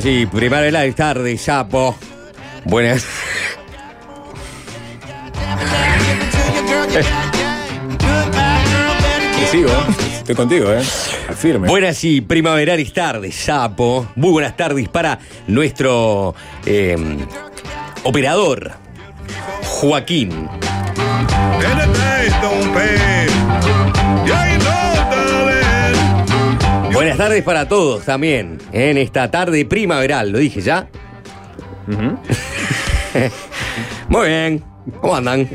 [0.00, 1.96] Buenas y primera tarde, sapo.
[2.64, 3.06] Buenas.
[9.38, 9.94] Te sigo, ¿eh?
[10.18, 10.82] Estoy contigo, ¿eh?
[11.36, 11.68] Firme.
[11.68, 14.08] Buenas y primaverales tardes, sapo.
[14.16, 16.34] Muy buenas tardes para nuestro
[16.66, 16.96] eh,
[18.02, 18.72] operador,
[19.62, 20.48] Joaquín.
[27.04, 30.88] Buenas tardes para todos también en esta tarde primaveral, lo dije ya.
[34.08, 34.64] Muy bien,
[35.02, 35.46] ¿cómo andan?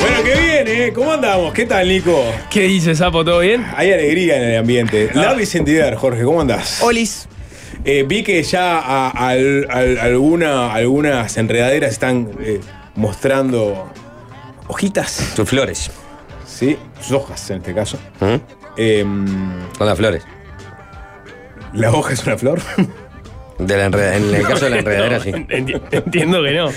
[0.00, 0.92] Bueno, qué bien, ¿eh?
[0.94, 1.52] ¿Cómo andamos?
[1.52, 2.24] ¿Qué tal, Nico?
[2.50, 3.24] ¿Qué dice, Sapo?
[3.24, 3.64] ¿Todo bien?
[3.76, 5.10] Hay alegría en el ambiente.
[5.14, 6.82] La Vicentidad, Jorge, ¿cómo andás?
[6.82, 7.28] Olis.
[7.84, 12.60] Eh, vi que ya a- al- al- alguna- algunas enredaderas están eh,
[12.94, 13.90] mostrando
[14.68, 15.90] hojitas, Sus flores.
[16.46, 16.76] ¿sí?
[17.00, 17.98] Sus hojas en este caso.
[18.20, 18.34] ¿Mm?
[18.76, 19.26] Em,
[19.76, 20.24] Son las flores.
[21.72, 22.60] ¿La hoja es una flor?
[23.58, 25.30] De la enreda- en el caso de la enredadera, sí.
[25.32, 26.70] Enti- entiendo que no.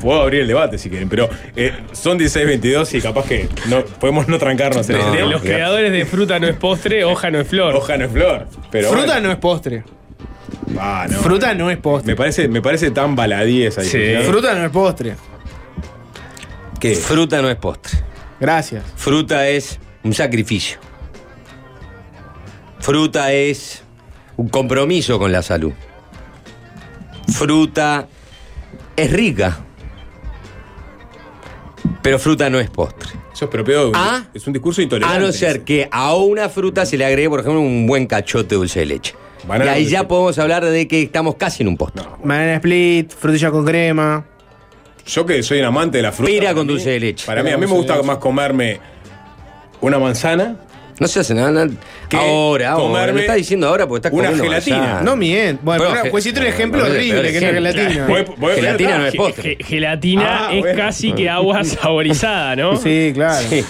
[0.00, 4.26] Puedo abrir el debate si quieren, pero eh, son 16.22 y capaz que no, podemos
[4.26, 5.30] no trancarnos en No, De tema.
[5.30, 7.76] los creadores de fruta no es postre, hoja no es flor.
[7.76, 8.48] Hoja no es flor.
[8.72, 9.20] Pero Fruta bueno.
[9.28, 9.84] no es postre.
[10.80, 11.18] Ah, no.
[11.20, 12.12] Fruta no es postre.
[12.12, 14.14] Me parece, me parece tan baladí esa Sí.
[14.24, 15.14] Fruta no es postre.
[16.94, 16.94] ¿Qué?
[16.94, 17.98] Fruta no es postre.
[18.38, 18.84] Gracias.
[18.96, 20.78] Fruta es un sacrificio.
[22.78, 23.82] Fruta es
[24.36, 25.72] un compromiso con la salud.
[27.32, 28.06] Fruta
[28.94, 29.58] es rica.
[32.02, 33.10] Pero fruta no es postre.
[33.32, 33.92] Eso es propio.
[33.94, 34.24] Ah.
[34.32, 35.16] es un discurso intolerante.
[35.16, 38.50] A no ser que a una fruta se le agregue, por ejemplo, un buen cachote
[38.50, 39.14] de dulce de leche.
[39.46, 39.92] Banana y ahí dulce.
[39.92, 42.04] ya podemos hablar de que estamos casi en un postre.
[42.22, 44.24] Banana split, frutilla con crema.
[45.06, 46.30] Yo que soy un amante de la fruta.
[46.32, 47.26] Pera con dulce de leche.
[47.26, 48.80] Para mí, a mí me gusta más comerme
[49.80, 50.56] una manzana,
[50.98, 51.68] No se hace nada.
[52.14, 53.12] Ahora, ahora.
[53.12, 54.76] Lo está diciendo ahora porque está una comiendo gelatina.
[54.78, 55.02] manzana.
[55.02, 55.58] No mienten.
[55.62, 58.06] Bueno, pero ge- pues un ejemplo bueno, horrible, pero que es la gelatina.
[58.06, 59.42] Voy- voy- Gelatina no es postre.
[59.56, 60.78] ge- gelatina Ah, es bueno.
[60.82, 62.76] casi que agua saborizada, ¿no?
[62.78, 63.46] Sí, claro.
[63.48, 63.62] Sí.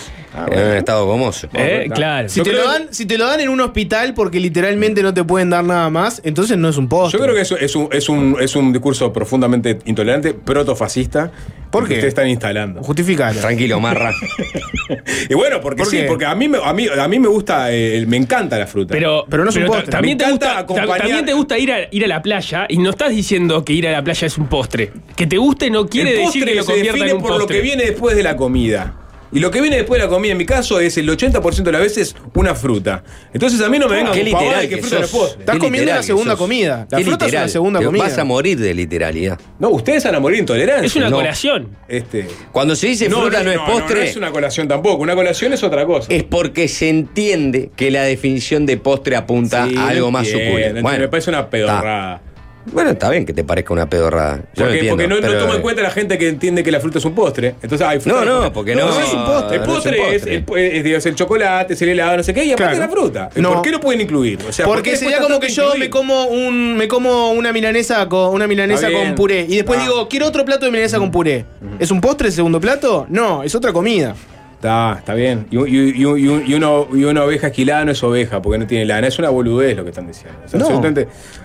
[0.51, 1.49] En un estado gomoso.
[1.55, 2.29] Eh, claro.
[2.29, 5.13] Si te, lo que- dan, si te lo dan en un hospital porque literalmente no
[5.15, 7.19] te pueden dar nada más, entonces no es un postre.
[7.19, 11.31] Yo creo que eso es un, es un, es un discurso profundamente intolerante, protofascista.
[11.71, 11.95] ¿Por que qué?
[11.95, 12.83] Ustedes están instalando.
[12.83, 13.41] Justificalo.
[13.41, 14.13] Tranquilo, marra.
[15.29, 16.05] Y bueno, porque ¿Por sí, qué?
[16.05, 18.93] porque a mí, me- a mí, a mí me gusta, eh, me encanta la fruta.
[18.95, 19.87] Pero, Pero no es un postre.
[19.91, 22.79] También, Me te gusta, acompañar- también te gusta ir a, ir a la playa y
[22.79, 24.93] no estás diciendo que ir a la playa es un postre.
[25.17, 27.31] Que te guste no quiere el decir postre que lo convierta define en un por
[27.33, 27.57] lo postre.
[27.57, 28.95] que viene después de la comida.
[29.32, 31.72] Y lo que viene después de la comida, en mi caso, es el 80% de
[31.72, 33.03] las veces una fruta.
[33.32, 35.20] Entonces a mí no me vengan Qué con literal que que fruta no es sos.
[35.20, 35.41] postre.
[35.41, 36.38] Estás Qué comiendo literal la que segunda sos.
[36.38, 36.87] comida.
[36.91, 37.44] La Qué fruta es literal.
[37.44, 38.04] una segunda Te comida.
[38.04, 39.41] Vas a morir de literalidad.
[39.59, 40.87] No, ustedes van a morir de intolerancia.
[40.87, 41.16] Es una No.
[41.16, 41.76] colación.
[41.88, 45.03] Este, Cuando se dice fruta no, es postre, No, es una colación tampoco.
[45.03, 46.06] Una colación es otra cosa.
[46.12, 50.50] es porque se entiende que la definición de postre apunta Sí, a algo más entiendo,
[50.53, 50.88] suculento.
[51.00, 52.16] me parece una pedorrada.
[52.16, 52.36] está.
[52.72, 54.38] Bueno, está bien que te parezca una pedorrada.
[54.54, 56.71] Yo Porque, entiendo, porque no, no pero- toma en cuenta la gente que entiende que
[56.72, 57.54] la fruta es un postre.
[57.62, 58.87] Entonces, hay fruta No, no, porque no.
[58.88, 59.56] no es un postre.
[59.56, 60.66] El no es un postre es, postre.
[60.69, 62.93] el, es, digamos, el chocolate, es el helado, no sé qué, y aparte Claro.
[62.93, 63.31] la fruta.
[63.37, 63.53] No.
[63.55, 64.38] ¿Por qué no pueden incluir?
[64.49, 68.09] O sea, ¿por Porque sería como que yo me como un me como una milanesa
[68.09, 69.82] con una milanesa con puré y después Ah.
[69.84, 71.44] digo, quiero otro plato de milanesa con puré.
[71.78, 73.06] ¿Es un postre el segundo plato?
[73.09, 74.15] No, es otra comida.
[74.66, 75.47] Está, está bien.
[75.53, 78.67] Y, y- y- y- y uno- y una oveja esquilada no es oveja porque no
[78.67, 79.06] tiene lana.
[79.06, 80.37] Es una boludez lo que están diciendo.
[80.55, 80.67] No.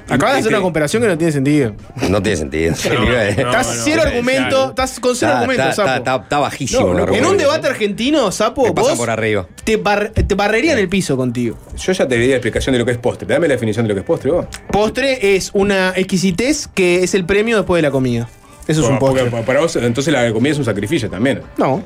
[0.09, 1.75] Acabas de hacer una comparación que no tiene sentido.
[2.09, 2.73] No tiene sentido.
[2.83, 5.89] estás no, cero no, argumento, estás con cero está- sapo.
[5.97, 6.81] está- está bajísimo.
[6.81, 7.29] No, en argumento.
[7.29, 9.47] un debate argentino, sapo, vos por arriba.
[9.63, 11.57] te, bar- te barrerían el piso contigo.
[11.77, 13.27] Yo ya te di la explicación de lo que es postre.
[13.27, 14.47] Dame la definición de lo que es postre vos.
[14.71, 18.27] Postre es una exquisitez que es el premio después de la comida.
[18.67, 19.25] Eso es un postre.
[19.45, 21.41] para vos, entonces la comida es un sacrificio también.
[21.57, 21.83] No.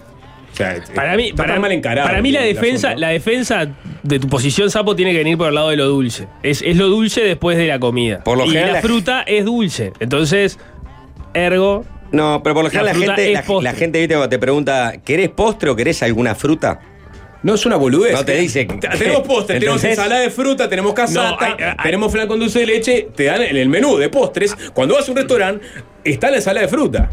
[0.56, 2.08] O sea, Para mí, para, mal encarado.
[2.08, 3.68] para mí la defensa, la defensa
[4.04, 6.28] de tu posición, Sapo, tiene que venir por el lado de lo dulce.
[6.44, 8.24] Es, es lo dulce después de la comida.
[8.24, 9.92] Por lo y general, la la- fruta es dulce.
[10.00, 10.58] Entonces,
[11.34, 13.72] ergo, No, pero por lo general La la, fruta gente, es la, postre.
[13.72, 16.80] la gente ¿viste, te pregunta, ¿querés postre o querés alguna fruta?
[17.44, 18.14] No es una boludez.
[18.14, 18.66] No te dice-
[18.98, 22.60] Tenemos postre, tenemos ensalada de fruta, tenemos casata, No, hay- hay- tenemos flan con dulce
[22.60, 23.10] de leche.
[23.16, 24.56] Te dan en el menú de postres.
[24.74, 25.66] Cuando vas a un restaurante,
[26.04, 27.10] está la ensalada de fruta.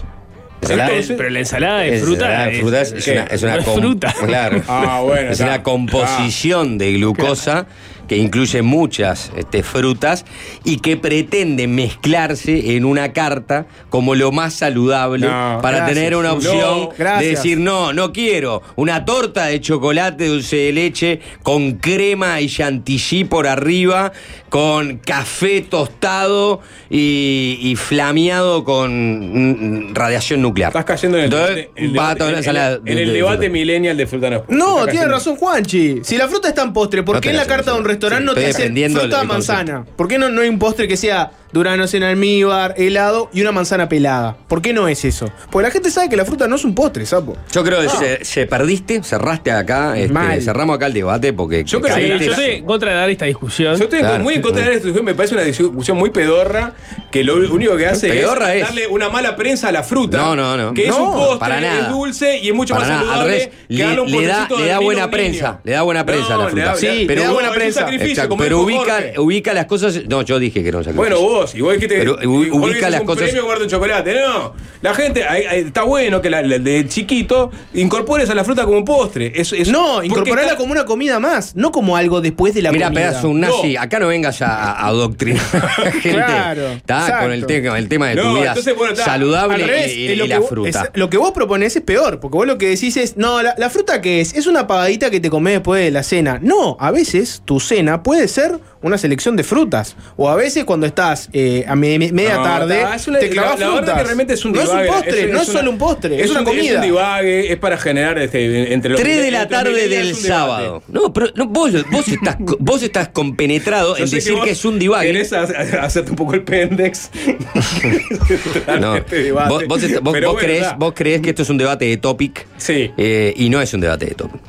[0.67, 2.29] Pero la ensalada de Es- fruta.
[2.29, 4.15] la es- fruta es, es una, es una No es com- fruta.
[4.27, 4.63] Claro.
[4.69, 7.67] Ah, bueno, Es una composición de glucosa
[8.13, 10.27] que incluye muchas este, frutas
[10.65, 15.95] y que pretende mezclarse en una carta como lo más saludable No, para gracias.
[15.97, 20.73] tener una opción No, de decir, no, no quiero una torta de chocolate dulce de
[20.73, 24.13] leche con crema y chantilly por arriba,
[24.51, 26.61] con café tostado
[26.91, 30.69] y, y flameado con mm, radiación nuclear.
[30.69, 33.53] Estás cayendo en el, Entonces, el debate, en- en- en de- el de debate fruta.
[33.53, 34.45] millennial de fruta no.
[34.49, 36.01] No, tiene razón Juanchi.
[36.03, 37.99] Si la fruta está en postre, ¿por No qué en la carta de un razón.
[38.11, 39.85] Restaurante Sí, no te defendiendo fruta manzana?
[39.97, 43.53] ¿Por qué no, no hay un postre que sea duranos en almíbar, helado y una
[43.53, 44.37] manzana pelada?
[44.49, 45.31] ¿Por qué no es eso?
[45.51, 47.37] Porque la gente sabe que la fruta no es un postre, sapo.
[47.53, 51.81] Yo creo que se, se perdiste, cerraste acá, este, cerramos acá el debate porque Yo
[51.81, 53.77] creo que yo estoy en contra de dar esta discusión.
[53.77, 54.23] Yo estoy Claro.
[54.25, 56.73] muy en contra de esta discusión, me parece una discusión muy pedorra,
[57.11, 58.69] que lo único que hace Pedorra es es.
[58.69, 60.17] darle una mala prensa a la fruta.
[60.19, 60.73] No, no, no.
[60.75, 61.81] Que es un postre, para nada.
[61.83, 64.11] es dulce y es mucho Para más nada, al saludable revés, que le- darle un
[64.11, 66.65] le da- le da buena prensa, le da buena prensa a la fruta.
[66.65, 67.87] da- Sí, le da buena prensa.
[67.93, 69.19] Sacrificio, Exacto, como pero ubica, Jorge.
[69.19, 70.01] ubica las cosas.
[70.09, 70.97] No, yo dije que no sacrificio.
[70.97, 74.15] Bueno, vos, igual que te Pero ubica las un cosas- premio chocolate.
[74.15, 78.45] No, la gente, hay- hay- está bueno que la, la- de chiquito incorpores a la
[78.45, 79.33] fruta como un postre.
[79.35, 82.73] Es, es- No, incorporarla está- como una comida más, no como algo después de la
[82.73, 83.11] Mira, comida.
[83.11, 83.81] pedazo un nazi, No.
[83.83, 86.11] acá no vengas a, a adoctrinar a la gente.
[86.13, 89.67] Claro, Está con el tema, el tema de tu No, vida entonces, bueno, está, saludable
[89.67, 90.69] revés, y, la vos, fruta.
[90.69, 93.55] es- lo que vos proponés es peor, porque vos lo que decís es, no, la,
[93.59, 96.39] la fruta que es, es una pagadita que te comés después de la cena.
[96.43, 99.97] No, a veces tu cena puede ser una selección de frutas.
[100.17, 103.19] O a veces cuando estás eh, a me- me- media No, tarde, está, es una-
[103.21, 103.99] te clavas la, la verdad frutas.
[103.99, 104.83] que realmente es un no divague.
[104.85, 106.71] es un postre, no es una- solo un postre, es, una un- comida.
[106.71, 110.83] Es un divague, es para generar este, entre los 3 de la tarde del sábado.
[110.89, 115.07] No, pero no, vos, vos, estás, vos estás compenetrado en decir que, es un divague.
[115.13, 117.11] Querés ha- ha- hacerte un poco el pendex.
[118.81, 120.35] No, Este vos, vos vos- Pero
[120.79, 122.91] vos creés que esto es un debate de topic Sí.
[122.97, 124.41] eh, y no es un debate de topic.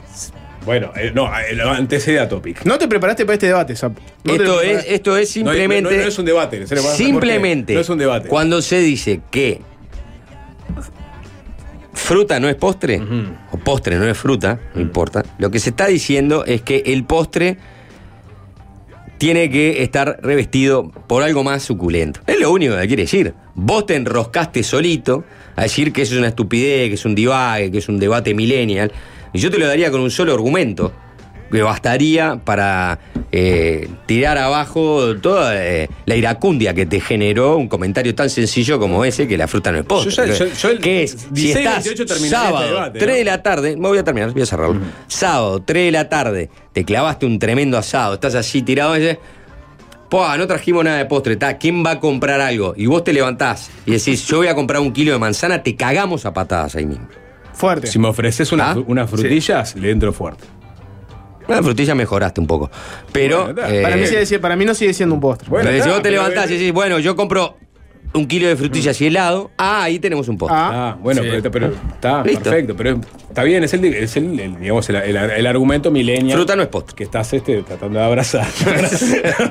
[0.65, 2.63] Bueno, eh, no, eh, antecede a topic.
[2.65, 3.73] No te preparaste para este debate.
[3.81, 3.91] No
[4.23, 5.97] te esto, es, esto es No, no, simplemente.
[5.97, 6.67] no es un debate.
[6.67, 8.29] se le va a hacer Simplemente, No es un debate.
[8.29, 9.61] cuando se dice que
[11.93, 13.01] fruta no es postre,
[13.51, 17.05] o postre no es fruta, no importa, lo que se está diciendo es que el
[17.05, 17.57] postre
[19.17, 22.19] tiene que estar revestido por algo más suculento.
[22.27, 23.33] Es lo único que quiere decir.
[23.55, 25.23] Vos te enroscaste solito
[25.55, 28.33] a decir que eso es una estupidez, que es un divague, que es un debate
[28.33, 28.91] millennial,
[29.33, 30.93] y yo te lo daría con un solo argumento
[31.51, 32.97] que bastaría para
[33.31, 39.05] eh, tirar abajo toda eh, la iracundia que te generó un comentario tan sencillo como
[39.05, 40.27] ese que la fruta no es postre.
[40.29, 43.07] Yo yo- yo el que es, si 16, estás 28 terminaría este sábado, debate, 3
[43.11, 43.17] ¿no?
[43.17, 44.81] de la tarde, me voy a terminar, voy a cerrarlo.
[45.07, 49.17] Sábado, 3 de la tarde, te clavaste un tremendo asado, estás así tirado y dices,
[50.09, 52.73] "Pua, no trajimos nada de postre, ta, ¿quién va a comprar algo?
[52.75, 55.75] Y vos te levantás y decís, yo voy a comprar un kilo de manzana, te
[55.75, 57.07] cagamos a patadas ahí mismo.
[57.53, 57.87] Fuerte.
[57.87, 58.77] Si me ofreces una- ¿Ah?
[58.87, 60.43] unas frutillas, le entro fuerte.
[61.47, 62.71] La frutilla mejoraste un poco.
[63.11, 63.45] Pero.
[63.53, 65.49] Bueno, eh, para, mí sigue si- para mí no sigue siendo un postre.
[65.49, 67.57] Bueno, pero si vos te levantás y decís, bueno, yo compro
[68.13, 70.57] un kilo de frutillas y helado, ah, ahí tenemos un postre.
[70.57, 70.71] Ah.
[70.93, 71.27] Ah, bueno, Sí.
[71.51, 72.75] pero, está perfecto.
[72.77, 73.01] Pero
[73.33, 76.37] está bien, es el, es el, el, digamos, el, el- el argumento millennial.
[76.37, 76.95] Fruta no es postre.
[76.95, 78.45] Que estás este, tratando de abrazar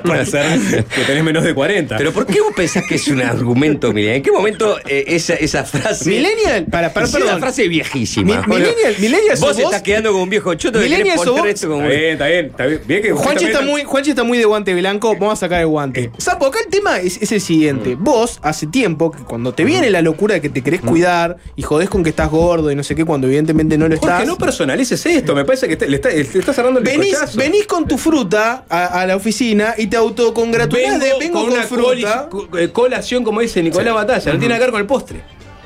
[0.05, 1.97] para hacer que tenés menos de 40.
[1.97, 4.15] Pero ¿por qué vos pensás que es un argumento, Miriam?
[4.15, 6.09] ¿En qué momento eh, esa, esa frase.
[6.09, 8.45] Millennial, para, para, es una frase viejísima.
[8.47, 11.41] Mi- millennial- millennial Vos estás quedando como un viejo choto que querés Millennial sos poner
[11.43, 11.53] vos.
[11.53, 11.81] esto como.
[11.83, 12.81] está bien, está bien, está bien.
[12.87, 15.67] Bien que Juanchi está, muy, Juanchi está muy de guante blanco, vamos a sacar el
[15.67, 16.11] guante.
[16.17, 17.95] Sapo, acá el tema es, es el siguiente.
[17.99, 21.61] Vos, hace tiempo, que cuando te viene la locura de que te querés cuidar y
[21.63, 24.27] jodés con que estás gordo y no sé qué, cuando evidentemente no lo Jorge, estás.
[24.27, 25.35] no personalices esto.
[25.35, 27.37] Me parece que te- le, está, le estás cerrando el Venís, bizcochazo.
[27.37, 31.63] venís con tu fruta a, a la oficina y te autocongratulás de vengo con, una
[31.63, 32.29] fruta.
[32.57, 34.33] eh, colación, como dice Nicolás Batalla.
[34.33, 35.23] No tiene nada que ver con el postre.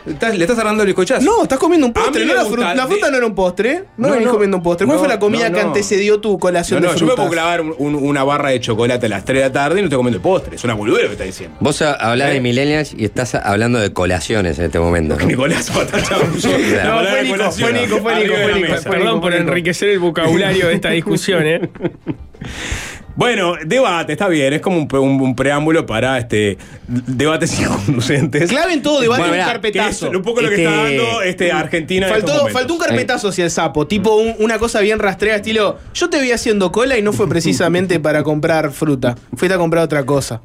[0.07, 1.23] Estás- le estás cerrando el bizcochazo.
[1.25, 2.25] No, estás comiendo un postre.
[2.25, 3.83] No la, fruta, la de- fruta no era un postre.
[3.97, 4.33] No, No, venís no.
[4.33, 4.85] comiendo un postre.
[4.87, 5.67] ¿Cuál No, fue la comida no, que no.
[5.67, 7.15] antecedió tu No, colación no, de yo me frutas?
[7.17, 9.81] puedo clavar un- un- una barra de chocolate a las 3 de la tarde y
[9.81, 10.55] no estoy comiendo el postre.
[10.55, 11.57] Es una boludez lo que está diciendo.
[11.59, 12.33] Vos hablás ¿Eh?
[12.35, 15.17] de millennials y estás hablando de colaciones en este momento.
[15.19, 15.25] ¿no?
[15.25, 15.71] Nicolás.
[16.87, 18.67] No, fue Nico, fue Nico, fue Nico, fue Nico.
[18.75, 21.61] Fue Perdón Nico, por enriquecer el vocabulario de esta discusión, ¿eh?
[23.17, 24.53] Bueno, debate, está bien.
[24.53, 26.57] Es como un, pre- un- un preámbulo para este
[26.87, 28.49] debates inconducentes.
[28.49, 30.11] Claven todo debate Bueno, un es carpetazo.
[30.11, 33.27] un poco lo que Este- está dando este, Argentina en estos Faltó, faltó un carpetazo
[33.29, 35.77] hacia el sapo, tipo un- una cosa bien rastreada, estilo.
[35.93, 39.15] Yo te vi haciendo cola y no fue precisamente para comprar fruta.
[39.35, 40.41] Fuiste a comprar otra cosa.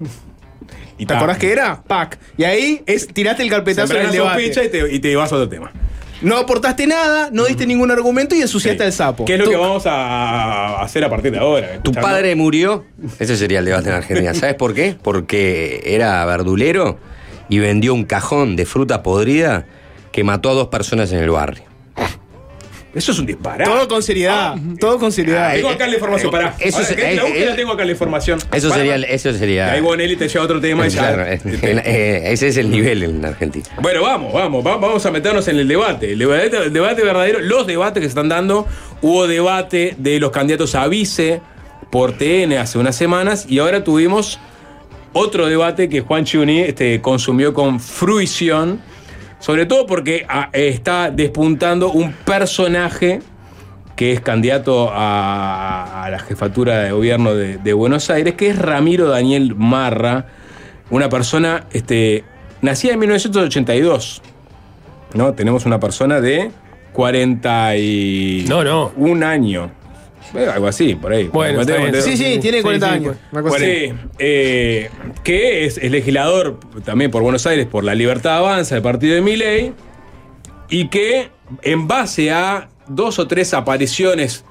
[0.98, 1.82] Y ¿Te acordás que era?
[1.82, 2.18] Pac.
[2.38, 4.46] Y ahí es, tiraste el carpetazo en el debate.
[4.46, 5.72] y te, y te vas a otro tema.
[6.22, 8.86] No aportaste nada, no diste ningún argumento y ensuciaste Sí.
[8.86, 9.24] al sapo.
[9.24, 9.92] ¿Qué es lo que vamos a
[10.78, 11.66] a hacer a partir de ahora?
[11.68, 12.00] Tu Escuchando.
[12.08, 12.84] padre murió.
[13.18, 14.34] Ese sería el debate en Argentina.
[14.34, 14.96] ¿Sabes por qué?
[15.02, 16.98] Porque era verdulero
[17.48, 19.66] y vendió un cajón de fruta podrida
[20.12, 21.64] que mató a dos personas en el barrio.
[22.94, 23.64] Eso es un disparate.
[23.70, 25.54] Todo con seriedad, todo con seriedad.
[25.54, 26.54] Tengo acá la información, pará.
[26.58, 28.38] Eso Ahora es- que la eh, búsqueda eh, tengo acá la información.
[28.52, 29.06] Eso Pará, sería, pará.
[29.14, 29.72] eso Y sería.
[29.72, 31.00] ahí Bonelli te lleva otro tema y ya.
[31.14, 33.64] Claro, eh, eh, ese es el nivel en Argentina.
[33.80, 36.12] Bueno, vamos, vamos, va- vamos a meternos en el debate.
[36.12, 38.66] El debate, el debate verdadero, los debates que se están dando.
[39.00, 41.40] Hubo debate de los candidatos a vice
[41.90, 44.38] por TN hace unas semanas y ahora tuvimos
[45.14, 48.80] otro debate que Juan Chiuni este, consumió con fruición,
[49.42, 53.18] sobre todo porque ah, está despuntando un personaje
[53.96, 58.58] que es candidato a, a la jefatura de gobierno de, de Buenos Aires, que es
[58.58, 60.26] Ramiro Daniel Marra,
[60.90, 62.22] una persona este,
[62.60, 64.22] nacida en 1982.
[65.14, 65.34] ¿no?
[65.34, 66.52] Tenemos una persona de
[66.92, 68.92] 40 y No, no.
[68.96, 69.72] un año.
[70.34, 71.28] Eh, algo así, por ahí.
[71.28, 71.62] Bueno.
[72.00, 73.16] Sí, sí, tiene Sí, 40 sí, años.
[73.32, 73.58] una cosa.
[73.58, 74.88] Sí, eh,
[75.22, 79.20] que es, es legislador también por Buenos Aires por la Libertad Avanza, el partido de
[79.20, 79.72] Miley,
[80.70, 81.28] y que
[81.62, 84.44] en base a dos o tres apariciones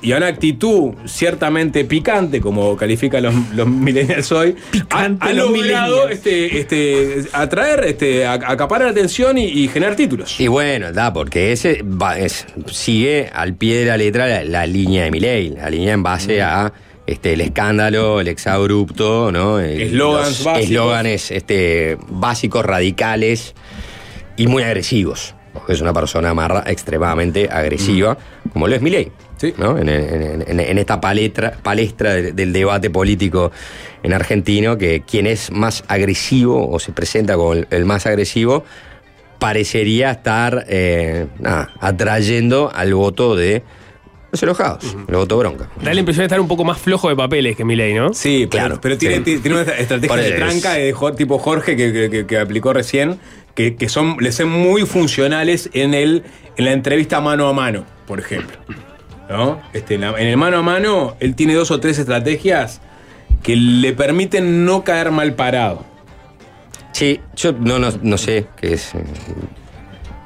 [0.00, 5.32] y a una actitud ciertamente picante, como califican los, los millennials hoy, Picante, ha, ha
[5.32, 6.12] los logrado millennials.
[6.12, 10.38] este, este, atraer, este, acaparar la atención y, y generar títulos.
[10.40, 14.66] Y bueno, da, porque ese va- es- sigue al pie de la letra la, la
[14.66, 16.72] línea de Milei, la línea en base a
[17.06, 19.58] este, el escándalo, el exabrupto, ¿no?
[19.60, 20.64] Eslogans básicos.
[20.64, 23.54] Eslóganes este, básicos, radicales
[24.36, 25.34] y muy agresivos.
[25.52, 28.16] Porque es una persona marra extremadamente agresiva,
[28.52, 29.10] como lo es Milei.
[29.38, 29.54] Sí.
[29.56, 29.78] ¿no?
[29.78, 33.52] En, en- en- en esta palestra, palestra del, del debate político
[34.02, 38.64] en argentino, que quien es más agresivo o se presenta como el, el más agresivo,
[39.38, 43.62] parecería estar eh, nada, atrayendo al voto de
[44.32, 45.70] los enojados, el voto bronca.
[45.80, 48.12] Da la impresión de estar un poco más flojo de papeles que Milei, ¿no?
[48.12, 49.38] Sí, pero, Claro, pero tiene, sí.
[49.38, 52.72] tiene- una estrategia Por de tranca de jo- tipo Jorge que, que- que- que aplicó
[52.74, 53.18] recién,
[53.54, 56.24] que, que son, le son muy funcionales en, el,
[56.56, 58.56] en la entrevista mano a mano, por ejemplo.
[59.28, 59.60] ¿No?
[59.72, 62.80] Este, en, el mano a mano, él tiene dos o tres estrategias
[63.42, 65.84] que le permiten no caer mal parado.
[66.92, 68.92] Sí, yo no, no, no sé qué es.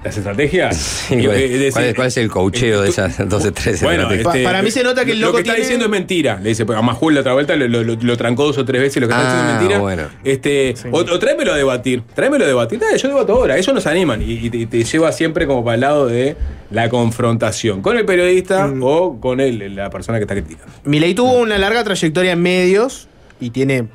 [0.02, 0.76] Eh, Las estrategias.
[0.76, 3.84] sí, eh, cuál, es decir, cuál es, cuál es el cocheo de esas 12, 13
[3.84, 4.26] Bueno, estrategias?
[4.34, 6.38] este, Pa- para mí se nota que el lo loco que está diciendo es mentira.
[6.42, 8.80] Le dice, a Majul la otra vuelta lo, lo- lo- lo trancó dos o tres
[8.82, 9.00] veces.
[9.00, 9.78] Lo que está diciendo Ah, es mentira.
[9.80, 10.02] bueno.
[10.24, 12.02] Este, o, o tráemelo a debatir.
[12.14, 12.78] Tráemelo a debatir.
[12.78, 13.56] Dale, yo debato ahora.
[13.58, 14.22] Eso nos animan.
[14.22, 16.36] Y, y te, y te lleva siempre como para el lado de
[16.70, 17.80] la confrontación.
[17.82, 18.82] Con el periodista Mm.
[18.82, 20.72] o con el, la persona que está criticando.
[20.84, 23.08] Milei tuvo una larga trayectoria en medios
[23.40, 23.86] y tiene.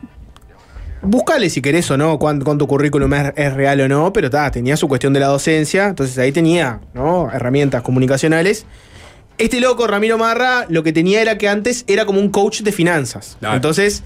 [1.02, 4.50] Búscale si querés o no cuán- cuánto currículum es, es real o no, pero ta,
[4.52, 7.32] tenía su cuestión de la docencia, entonces ahí tenía ¿no?
[7.32, 8.66] herramientas comunicacionales.
[9.38, 12.72] Este loco, Ramiro Marra, lo que tenía era que antes era como un coach de
[12.72, 13.38] finanzas.
[13.40, 13.56] Claro.
[13.56, 14.02] Entonces,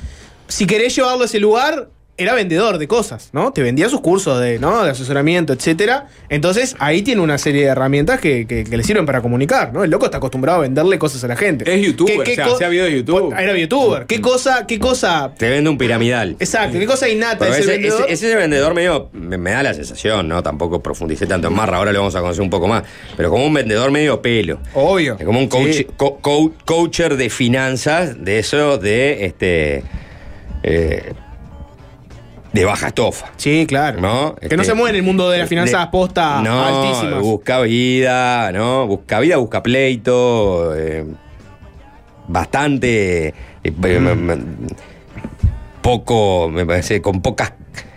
[0.50, 1.88] si querés llevarlo a ese lugar,
[2.18, 3.51] era vendedor de cosas, ¿no?
[3.51, 4.84] Te vendía sus cursos de, ¿no?
[4.84, 6.08] de asesoramiento, etcétera.
[6.30, 9.84] Entonces, ahí tiene una serie de herramientas que, que- que le sirven para comunicar, ¿no?
[9.84, 11.74] El loco está acostumbrado a venderle cosas a la gente.
[11.74, 13.34] Es youtuber, ¿Qué- qué o sea, co- hacía videos de YouTube.
[13.36, 14.06] Era youtuber.
[14.06, 16.36] ¿Qué cosa, qué cosa Te vende un piramidal.
[16.39, 18.01] Exacto, qué cosa innata es ese, vendedor.
[18.08, 20.44] ese- ese vendedor medio me, me da la sensación, ¿no?
[20.44, 22.84] Tampoco profundicé tanto en Marra, ahora lo vamos a conocer un poco más.
[23.18, 24.60] Pero como un vendedor medio pelo.
[24.75, 25.15] Obvio.
[25.18, 25.88] Es como un coach, Sí.
[25.98, 29.84] co- co- coacher de finanzas, de eso, de este.
[30.63, 31.13] eh,
[32.53, 33.27] de baja estofa.
[33.38, 34.01] Sí, claro.
[34.01, 34.36] ¿No?
[34.36, 37.22] Que no Este, se mueve en el mundo de las finanzas de- posta no, altísimas.
[37.22, 38.88] Busca vida, ¿no?
[38.88, 40.75] Busca vida, busca pleito.
[40.75, 41.05] eh,
[42.27, 43.27] bastante.
[43.29, 44.67] eh, eh, Mm.
[45.81, 47.53] poco, me parece, con pocas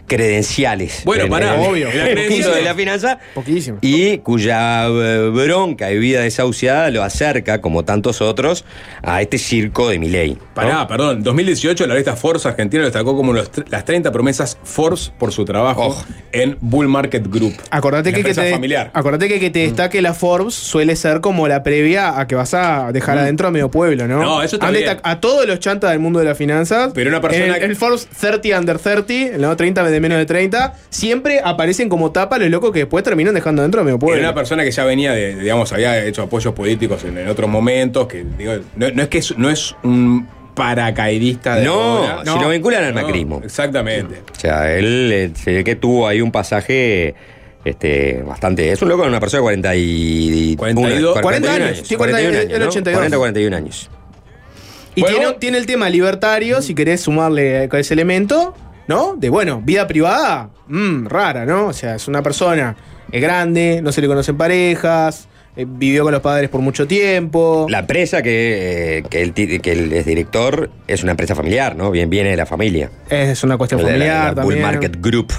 [0.07, 1.03] credenciales.
[1.05, 1.89] Bueno, en- obvio.
[1.91, 3.19] El mundo de la finanza.
[3.35, 3.79] Poquísimo.
[3.81, 8.65] Y cuya eh, bronca y vida desahuciada lo acerca, como tantos otros,
[9.03, 10.33] a este circo de Milei.
[10.35, 10.39] ¿no?
[10.55, 11.23] Pará, perdón.
[11.23, 15.45] 2018 la revista Forbes Argentina lo destacó como los las 30 promesas Forbes por su
[15.45, 15.97] trabajo
[16.33, 17.55] en Bull Market Group.
[17.71, 18.91] Acordate que, que te, familiar.
[18.95, 22.55] acordate que que te destaque la Forbes suele ser como la previa a que vas
[22.55, 24.23] a dejar adentro a medio pueblo, ¿no?
[24.23, 26.93] No, eso destac- A todos los chantas del mundo de las finanzas.
[26.95, 29.57] Pero una persona el, que- el Forbes 30 under 30, ¿no?
[29.57, 33.63] 30 de menos de 30, siempre aparecen como tapa los locos que después terminan dejando
[33.63, 34.19] adentro a medio pueblo.
[34.19, 37.49] Era una persona que ya venía de, digamos, había hecho apoyos políticos en, en otros
[37.49, 41.75] momentos, que digo, no, no es que es, no es un paracaidista de No,
[42.07, 42.33] ahora.
[42.33, 43.41] si lo vinculan al No, macrismo.
[43.45, 44.21] Exactamente.
[44.31, 47.15] O sea, él eh, se ve que tuvo ahí un pasaje
[47.65, 48.71] este, bastante.
[48.71, 52.61] Es un loco, una persona de 40 y, 42, 40 años, sí, 40 41 el
[52.61, 52.67] ¿no?
[52.69, 52.95] 82.
[52.99, 53.91] 40, 41 años.
[54.97, 55.17] Y Bueno.
[55.19, 58.55] tiene, tiene el tema libertario, si querés sumarle con ese elemento,
[58.89, 59.15] ¿no?
[59.17, 61.67] De bueno, vida privada, mm, rara, ¿no?
[61.67, 62.77] O sea, es una persona
[63.13, 67.67] es grande, no se le conocen parejas, eh, vivió con los padres por mucho tiempo.
[67.69, 71.91] La empresa que, eh, que, él, ti- que es director es una empresa familiar, ¿no?
[71.93, 72.91] Bien, viene de la familia.
[73.09, 74.63] Es una cuestión la- familiar la Bull también.
[74.63, 75.33] Market Group.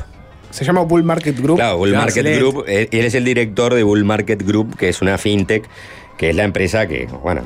[0.51, 1.57] Se llama Bull Market Group.
[1.57, 2.37] Claro, Bull Market.
[2.37, 2.63] Group.
[2.65, 5.67] Él, él es el director de Bull Market Group, que es una fintech,
[6.17, 7.41] que es la empresa que, bueno.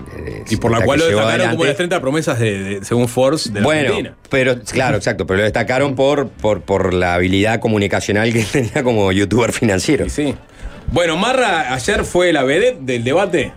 [0.49, 3.59] Y por la cual lo destacaron como las 30 promesas de, de- según Forbes de
[3.61, 4.15] la Bueno, Argentina.
[4.29, 9.11] pero claro, exacto, pero lo destacaron por, por, por la habilidad comunicacional que tenía como
[9.11, 10.05] youtuber financiero.
[10.05, 10.35] Y sí.
[10.91, 13.51] Bueno, Marra ayer fue la vedette del debate.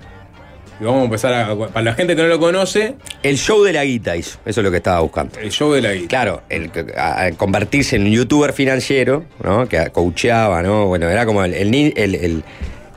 [0.80, 1.54] Y vamos a empezar a.
[1.68, 4.64] Para la gente que no lo conoce, El show de la guita hizo, eso es
[4.64, 5.38] lo que estaba buscando.
[5.38, 6.08] el show de la guita.
[6.08, 9.68] Claro, el, a- a convertirse en un youtuber financiero, ¿no?
[9.68, 10.86] Que coacheaba, ¿no?
[10.86, 12.42] Bueno, era como el- el-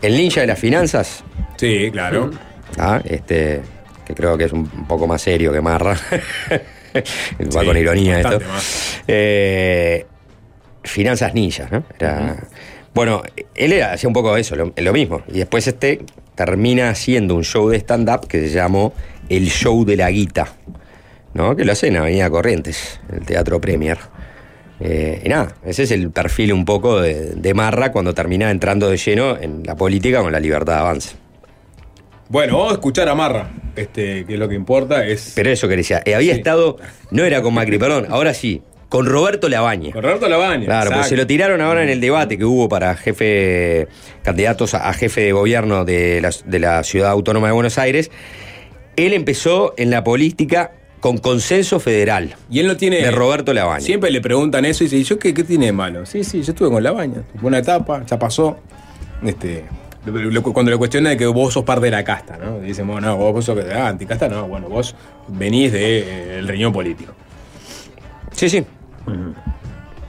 [0.01, 1.23] el ninja de las finanzas,
[1.57, 2.31] Sí, claro.
[2.77, 3.01] ¿ah?
[3.05, 3.61] Este,
[4.05, 5.97] que creo que es un poco más serio que Marra.
[6.95, 8.39] Va Sí, con ironía esto.
[9.07, 10.05] Eh,
[10.83, 11.83] finanzas ninjas, ¿no?
[11.99, 12.37] Era,
[12.93, 13.21] Bueno,
[13.53, 15.21] él era, hacía un poco eso, lo, lo mismo.
[15.27, 18.93] Y después este termina haciendo un show de stand-up que se llamó
[19.29, 20.47] El Show de la Guita,
[21.33, 21.55] ¿no?
[21.55, 23.97] Que lo hace en Avenida Corrientes, el Teatro Premier.
[24.79, 28.89] Eh, y nada, ese es el perfil un poco de, de Marra cuando termina entrando
[28.89, 31.15] de lleno en la política con la libertad de avance.
[32.29, 33.51] Bueno, vamos a escuchar a Marra.
[33.75, 35.33] Este, que es lo que importa, es.
[35.35, 36.39] Pero eso que decía, eh, había Sí.
[36.39, 36.77] estado,
[37.11, 39.91] no era con Macri, perdón, ahora sí, con Roberto Labaña.
[39.91, 40.65] Con Roberto Labaña.
[40.65, 41.09] Claro, pues exacto.
[41.09, 43.87] se lo tiraron ahora en el debate que hubo para jefe,
[44.23, 48.09] candidatos a, jefe de gobierno de la, de la ciudad autónoma de Buenos Aires.
[48.95, 52.97] Él empezó en la política con consenso federal Y él no tiene.
[53.01, 53.81] de Roberto Labaña.
[53.81, 56.05] Siempre le preguntan eso y dice, ¿y yo qué, qué tiene de malo?
[56.05, 57.23] Sí, sí, yo estuve con Labaña.
[57.39, 58.57] Fue una etapa, ya pasó.
[59.23, 59.65] Este,
[60.53, 62.61] cuando le cuestiona de que vos sos parte de la casta, ¿no?
[62.63, 64.95] Y dicen, bueno, no, vos sos ah, anticasta, no, bueno, vos
[65.27, 67.13] venís del riñón político.
[68.31, 68.65] Sí, sí.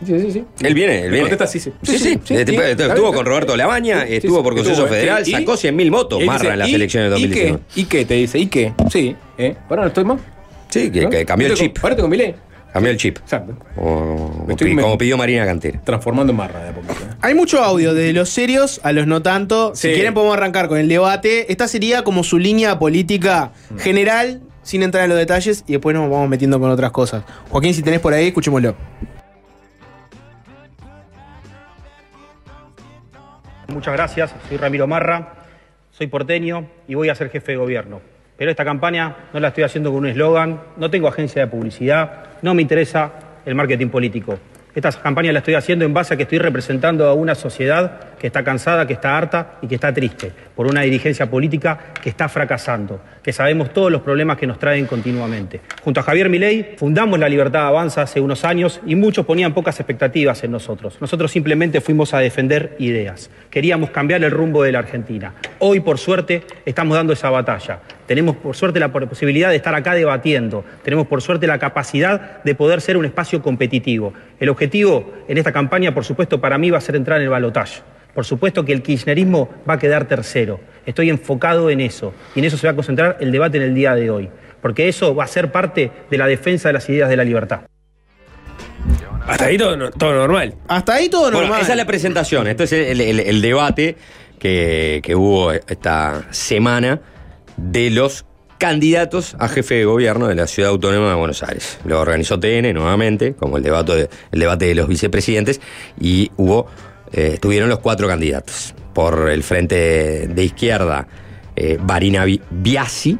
[0.04, 0.44] Sí, sí, sí.
[0.60, 1.20] Él viene, él viene.
[1.20, 1.72] contesta sí, sí.
[1.82, 3.56] Sí, Sí, sí, Estuvo- con Roberto.
[3.56, 6.58] Labaña, estuvo por estuvo, este, federal, y- sacó 100.000 votos, Y él Marra, dice, en
[6.58, 7.62] las ¿y- elecciones de ¿Y 2019.
[7.74, 7.80] qué?
[7.80, 8.04] ¿Y qué?
[8.04, 8.72] Te dice, ¿y qué?
[8.90, 9.56] Sí, ¿eh?
[9.70, 10.20] Ahora no estoy más.
[10.68, 11.10] Sí, que, ¿no?
[11.10, 11.78] que cambió el chip.
[11.82, 12.34] Ahora te con Milei.
[12.74, 13.18] Cambió el chip.
[13.18, 13.54] Exacto.
[13.74, 15.80] Como, Me estoy- como pidió Marina Cantera.
[15.82, 16.94] Transformando en Marra de a poquito.
[17.22, 19.74] Hay mucho audio, desde los serios a los no tanto.
[19.74, 21.50] Si quieren podemos arrancar con el debate.
[21.50, 23.78] Esta sería como su línea política Mm.
[23.78, 27.24] general, sin entrar en los detalles, y después nos vamos metiendo con otras cosas.
[27.50, 28.74] Joaquín, si tenés por ahí, escuchémoslo.
[33.68, 35.34] Muchas gracias, soy Ramiro Marra,
[35.90, 38.00] soy porteño y voy a ser jefe de gobierno.
[38.36, 42.24] Pero esta campaña no la estoy haciendo con un eslogan, no tengo agencia de publicidad,
[42.42, 43.12] no me interesa
[43.44, 44.38] el marketing político.
[44.76, 48.26] Esta campaña la estoy haciendo en base a que estoy representando a una sociedad que
[48.28, 52.28] está cansada, que está harta y que está triste por una dirigencia política que está
[52.28, 55.60] fracasando, que sabemos todos los problemas que nos traen continuamente.
[55.82, 59.78] Junto a Javier Milei fundamos La Libertad Avanza hace unos años y muchos ponían pocas
[59.78, 60.96] expectativas en nosotros.
[61.00, 63.30] Nosotros simplemente fuimos a defender ideas.
[63.50, 65.34] Queríamos cambiar el rumbo de la Argentina.
[65.58, 67.80] Hoy, por suerte, estamos dando esa batalla.
[68.06, 70.64] Tenemos, por suerte, la posibilidad de estar acá debatiendo.
[70.82, 74.14] Tenemos, por suerte, la capacidad de poder ser un espacio competitivo.
[74.40, 77.30] El objetivo en esta campaña, por supuesto, para mí va a ser entrar en el
[77.30, 77.82] balotaje.
[78.16, 80.58] Por supuesto que el kirchnerismo va a quedar tercero.
[80.86, 82.12] Estoy enfocado en eso.
[82.34, 84.28] Y en eso se va a concentrar el debate en el día de hoy.
[84.60, 87.60] Porque eso va a ser parte de la defensa de las ideas de la libertad.
[89.26, 90.54] Hasta ahí todo, todo normal.
[90.68, 91.48] Hasta ahí todo normal.
[91.48, 92.46] Bueno, esa es la presentación.
[92.46, 93.96] Esto es el, el- el debate
[94.38, 97.00] que, que hubo esta semana
[97.56, 98.24] de los
[98.58, 101.78] candidatos a jefe de gobierno de la Ciudad Autónoma de Buenos Aires.
[101.84, 105.60] Lo organizó TN nuevamente, como el debate de, el debate de los vicepresidentes,
[106.00, 106.66] y hubo,
[107.16, 108.74] eh, estuvieron los cuatro candidatos.
[108.92, 111.06] Por el frente de izquierda,
[111.54, 113.18] eh, Barina Biasi,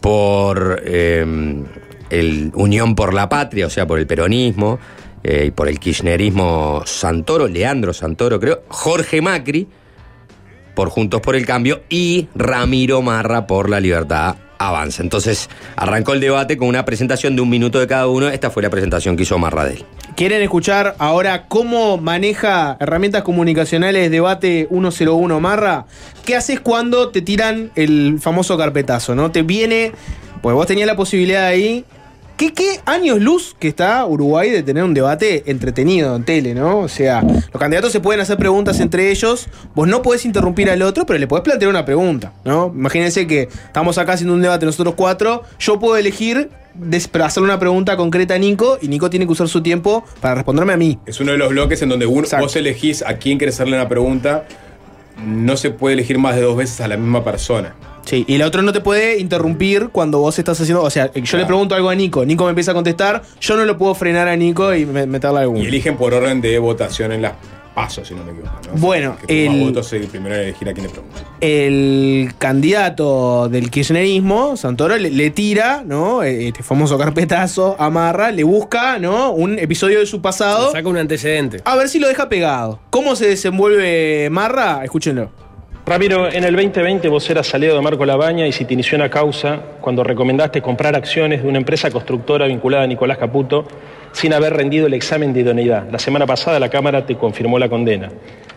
[0.00, 1.24] por eh,
[2.10, 4.78] el Unión por la Patria, o sea, por el peronismo,
[5.22, 9.66] eh, y por el kirchnerismo Santoro, Leandro Santoro, creo, Jorge Macri,
[10.74, 15.02] por Juntos por el Cambio, y Ramiro Marra por la Libertad Avanza.
[15.02, 18.28] Entonces, arrancó el debate con una presentación de un minuto de cada uno.
[18.28, 19.84] Esta fue la presentación que hizo Marra de él.
[20.16, 25.86] ¿Quieren escuchar ahora cómo maneja herramientas comunicacionales debate 101 Marra?
[26.26, 29.14] ¿Qué haces cuando te tiran el famoso carpetazo?
[29.14, 29.30] ¿No?
[29.30, 29.92] Te viene,
[30.42, 31.86] pues vos tenías la posibilidad ahí.
[32.40, 36.78] ¿Qué, qué años luz que está Uruguay de tener un debate entretenido en tele, ¿no?
[36.78, 40.80] O sea, los candidatos se pueden hacer preguntas entre ellos, vos no podés interrumpir al
[40.80, 42.72] otro, pero le podés plantear una pregunta, ¿no?
[42.74, 46.48] Imagínense que estamos acá haciendo un debate nosotros cuatro, yo puedo elegir
[47.12, 50.36] para hacerle una pregunta concreta a Nico y Nico tiene que usar su tiempo para
[50.36, 50.98] responderme a mí.
[51.04, 53.86] Es uno de los bloques en donde uno, vos elegís a quién querés hacerle una
[53.90, 54.46] pregunta.
[55.26, 57.74] No se puede elegir más de dos veces a la misma persona.
[58.04, 60.82] Sí, y el otro no te puede interrumpir cuando vos estás haciendo.
[60.82, 63.64] O sea, yo le pregunto algo a Nico, Nico me empieza a contestar, yo no
[63.64, 65.58] lo puedo frenar a Nico y me- meterle algún.
[65.58, 67.32] Y eligen por orden de votación en las
[67.72, 68.50] Paso, si no me equivoco.
[68.66, 68.80] ¿no?
[68.80, 71.20] Bueno, tuvo más el- votos, el primero elegir a quién le pregunta.
[71.40, 76.24] el candidato del kirchnerismo, Santoro, le, le tira, ¿no?
[76.24, 79.30] Este famoso carpetazo, amarra, le busca, ¿no?
[79.30, 80.72] Un episodio de su pasado.
[80.72, 81.60] Saca un antecedente.
[81.64, 82.80] A ver si lo deja pegado.
[82.90, 84.84] ¿Cómo se desenvuelve Marra?
[84.84, 85.30] Escúchenlo.
[85.86, 89.08] Ramiro, en el 2020 vos eras aliado de Marco Labaña y se te inició una
[89.08, 93.66] causa cuando recomendaste comprar acciones de una empresa constructora vinculada a Nicolás Caputo
[94.12, 95.90] sin haber rendido el examen de idoneidad.
[95.90, 98.08] La semana pasada la Cámara te confirmó la condena.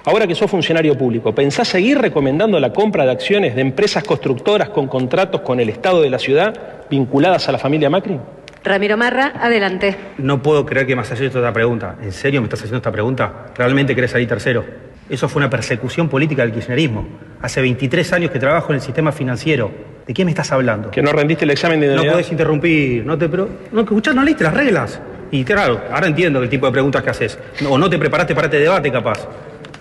[0.06, 4.70] Ahora que sos funcionario público, ¿pensás seguir recomendando la compra de acciones de empresas constructoras
[4.70, 6.54] con contratos con el Estado de la ciudad
[6.90, 8.20] vinculadas a la familia Macri?
[8.64, 9.96] Ramiro Marra, adelante.
[10.18, 11.96] No puedo creer que me hayas hecho esta pregunta.
[12.02, 13.48] ¿En serio me estás haciendo esta pregunta?
[13.56, 14.92] ¿Realmente querés salir tercero?
[15.10, 17.06] Eso fue una persecución política del kirchnerismo.
[17.42, 19.72] Hace 23 años que trabajo en el sistema financiero.
[20.08, 20.92] ¿De qué me estás hablando?
[20.92, 24.24] Que no rendiste el examen de No podés interrumpir, no te pero no escuchás, no
[24.24, 25.00] leíste las reglas.
[25.32, 27.39] Y claro, ahora entiendo el tipo de preguntas que haces.
[27.68, 29.28] O no te preparaste para este debate, capaz.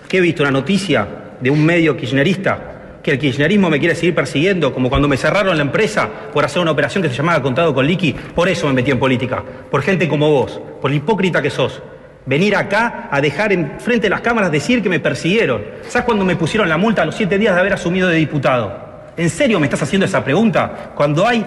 [0.07, 0.43] ¿Qué he visto?
[0.43, 1.07] Una noticia
[1.39, 5.57] de un medio kirchnerista que el kirchnerismo me quiere seguir persiguiendo, como cuando me cerraron
[5.57, 8.13] la empresa por hacer una operación que se llamaba Contado con Liqui.
[8.13, 9.43] Por eso me metí en política.
[9.69, 11.81] Por gente como vos, por el hipócrita que sos.
[12.25, 15.61] Venir acá a dejar en frente de las cámaras decir que me persiguieron.
[15.87, 18.83] ¿Sabes cuándo me pusieron la multa a los siete días de haber asumido de diputado?
[19.17, 20.91] ¿En serio me estás haciendo esa pregunta?
[20.95, 21.45] Cuando hay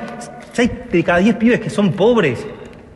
[0.53, 2.47] seis de cada diez pibes que son pobres.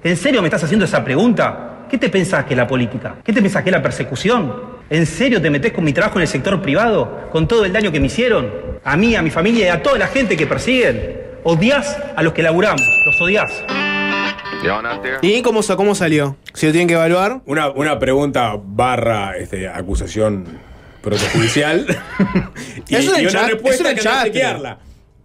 [0.02, 1.86] ¿En serio me estás haciendo esa pregunta?
[1.90, 3.16] ¿Qué te pensás que es la política?
[3.24, 4.80] ¿Qué te pensás que es la persecución?
[4.88, 7.28] ¿En serio te metés con mi trabajo en el sector privado?
[7.32, 8.50] ¿Con todo el daño que me hicieron?
[8.84, 11.20] A mí, a mi familia y a toda la gente que persiguen.
[11.44, 12.82] Odiás a los que laburamos.
[13.06, 13.79] Los odiás.
[15.22, 16.36] ¿Y cómo, sa- cómo salió?
[16.54, 17.40] Si lo tienen que evaluar.
[17.46, 20.46] Una, una pregunta barra este, acusación
[21.02, 21.86] protejudicial.
[22.88, 24.78] y, Es un y una respuesta es que chequearla.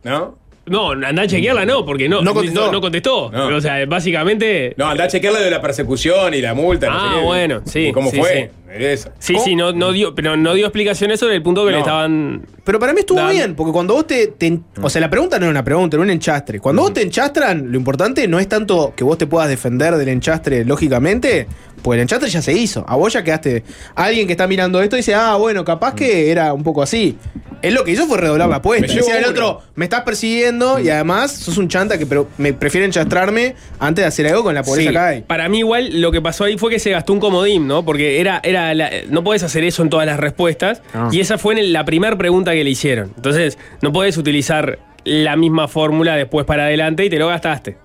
[0.03, 0.37] ¿No?
[0.67, 2.65] No, andá a chequearla, no, porque no, No contestó.
[2.67, 3.29] No, no contestó.
[3.31, 3.47] No.
[3.55, 4.73] O sea, básicamente.
[4.77, 6.87] No, anda a chequearla de la persecución y la multa.
[6.89, 7.23] no Ah, sé qué.
[7.25, 8.51] bueno, sí, ¿Y ¿Cómo sí, fue?
[8.77, 9.11] Esa.
[9.19, 11.77] Sí, sí, no, no dio, pero no dio explicaciones sobre el punto que No.
[11.77, 12.45] le estaban.
[12.63, 15.45] Pero para mí estuvo bien, porque cuando vos te, te- O sea, la pregunta no
[15.45, 16.59] era una pregunta, era un enchastre.
[16.59, 20.09] Cuando vos te enchastran, lo importante no es tanto que vos te puedas defender del
[20.09, 21.47] enchastre lógicamente,
[21.81, 22.83] pues el enchastre ya se hizo.
[22.87, 23.63] A vos ya quedaste.
[23.95, 27.17] Alguien que está mirando esto dice, ah, bueno, capaz que era un poco así.
[27.61, 28.85] Él lo que hizo fue redoblar la apuesta.
[28.93, 32.85] Decía el otro, me estás persiguiendo y además sos un chanta que pero me prefiere
[32.85, 34.93] enchastrarme antes de hacer algo con la pobreza Sí.
[34.93, 35.21] que hay.
[35.21, 37.83] Para mí igual lo que pasó ahí fue que se gastó un comodín, ¿no?
[37.83, 40.81] Porque era, era la- no podés hacer eso en todas las respuestas.
[40.93, 41.09] Ah.
[41.11, 43.11] Y esa fue en la primera pregunta que le hicieron.
[43.15, 47.77] Entonces, no podés utilizar la misma fórmula después para adelante y te lo gastaste.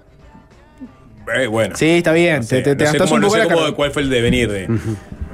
[1.37, 1.77] Eh, bueno.
[1.77, 2.39] Sí, está bien.
[2.39, 4.03] No sé, te te, te no sé gastás cómo- un no sé cómo- cuál fue
[4.03, 4.67] el devenir de,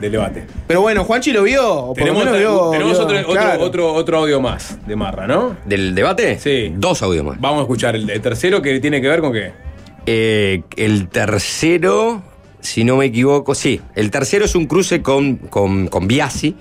[0.00, 0.44] del debate.
[0.66, 1.86] Pero bueno, Juanchi lo vio.
[1.88, 5.56] Lo Tenemos, menos vio- tenemos vio- otro, otro- otro, otro audio más de Marra, ¿no?
[5.64, 6.38] ¿Del debate?
[6.38, 6.72] Sí.
[6.76, 7.40] Dos audios más.
[7.40, 9.52] Vamos a escuchar el, el tercero que tiene que ver con qué.
[10.04, 12.22] Eh, el tercero,
[12.66, 13.80] si no me equivoco, sí.
[13.94, 16.56] El tercero es un cruce con, con, con Biasi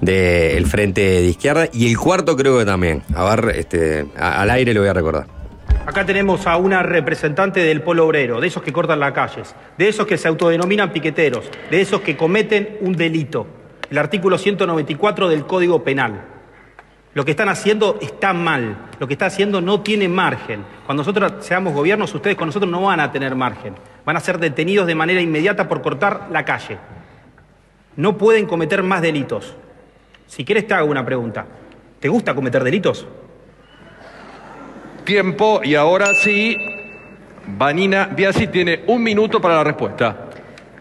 [0.00, 1.68] del frente de izquierda.
[1.72, 3.02] Y el cuarto creo que también.
[3.14, 5.26] A ver, este, al aire lo voy a recordar.
[5.86, 9.88] Acá tenemos a una representante del polo obrero, de esos que cortan las calles, de
[9.88, 13.46] esos que se autodenominan piqueteros, de esos que cometen un delito.
[13.90, 16.20] El artículo 194 del Código Penal.
[17.12, 20.64] Lo que están haciendo está mal, lo que está haciendo no tiene margen.
[20.86, 23.74] Cuando nosotros seamos gobiernos, ustedes con nosotros no van a tener margen.
[24.04, 26.78] Van a ser detenidos de manera inmediata por cortar la calle.
[27.96, 29.54] No pueden cometer más delitos.
[30.26, 31.46] Si quieres te hago una pregunta.
[31.98, 33.06] ¿Te gusta cometer delitos?
[35.04, 36.56] Tiempo y ahora sí,
[37.46, 40.28] Vanina Biasi tiene un minuto para la respuesta.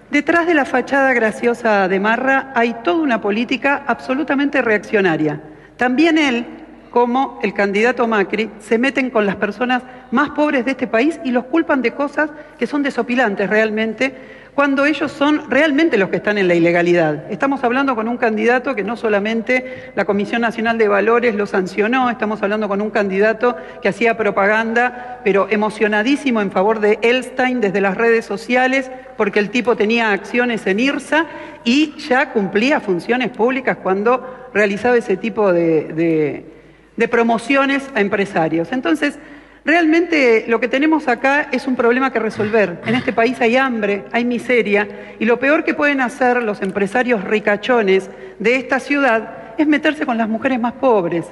[0.10, 5.42] Detrás de la fachada graciosa de Marra hay toda una política absolutamente reaccionaria.
[5.78, 6.46] También él,
[6.90, 11.32] como el candidato Macri, se meten con las personas más pobres de este país y
[11.32, 14.14] los culpan de cosas que son desopilantes realmente,
[14.56, 17.32] cuando ellos son realmente los que están en la ilegalidad.
[17.32, 22.10] Estamos hablando con un candidato que no solamente la Comisión Nacional de Valores lo sancionó,
[22.10, 27.80] estamos hablando con un candidato que hacía propaganda, pero emocionadísimo en favor de Elstein desde
[27.80, 31.26] las redes sociales, porque el tipo tenía acciones en IRSA
[31.64, 36.59] y ya cumplía funciones públicas cuando realizaba ese tipo de, de-
[37.00, 38.74] de promociones a empresarios.
[38.74, 39.18] Entonces,
[39.64, 42.82] realmente lo que tenemos acá es un problema que resolver.
[42.86, 47.24] En este país hay hambre, hay miseria, y lo peor que pueden hacer los empresarios
[47.24, 51.26] ricachones de esta ciudad es meterse con las mujeres más pobres.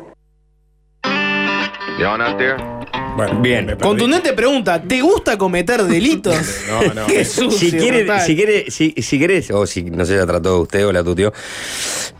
[3.15, 3.75] Bueno, Bien.
[3.81, 6.35] Contundente pregunta, ¿te gusta cometer delitos?
[6.69, 7.07] No, no.
[7.07, 8.21] Qué sucio, Si quiere, total.
[8.21, 11.33] si quiere, si, si querés, o si no sé, la trató usted o la tuteó,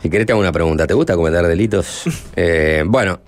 [0.01, 0.87] si querés te hago una pregunta.
[0.87, 2.03] ¿Te gusta cometer delitos?
[2.35, 3.19] Eh, bueno,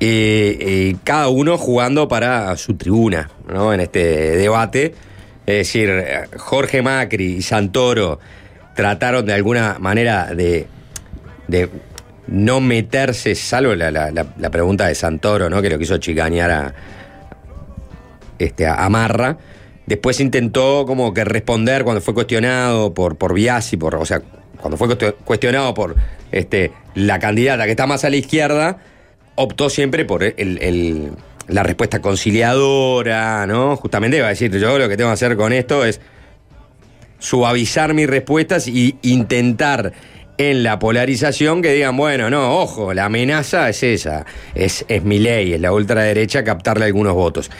[0.00, 3.72] eh, eh, cada uno jugando para su tribuna, ¿no?
[3.72, 4.94] En este debate.
[5.46, 6.04] Es decir,
[6.36, 8.18] Jorge Macri y Santoro
[8.74, 10.66] trataron de alguna manera de
[11.48, 11.68] de
[12.26, 15.60] no meterse, salvo la, la- pregunta de Santoro, ¿no?
[15.62, 16.74] Que lo quiso chicanear a,
[18.38, 19.38] este, a.
[19.86, 24.22] Después intentó como que responder cuando fue cuestionado por, por Biasi, por, o sea,
[24.60, 25.96] cuando fue cuestio- cuestionado por
[26.30, 28.78] este, la candidata que está más a la izquierda,
[29.34, 31.10] optó siempre por el- el-
[31.48, 33.74] la respuesta conciliadora, ¿no?
[33.76, 36.00] Justamente iba a decir, yo lo que tengo que hacer con esto es
[37.18, 39.92] suavizar mis respuestas y intentar
[40.48, 44.24] en la polarización que digan, bueno, no, ojo, la amenaza es esa,
[44.54, 47.50] es, es mi ley, es la ultraderecha captarle algunos votos.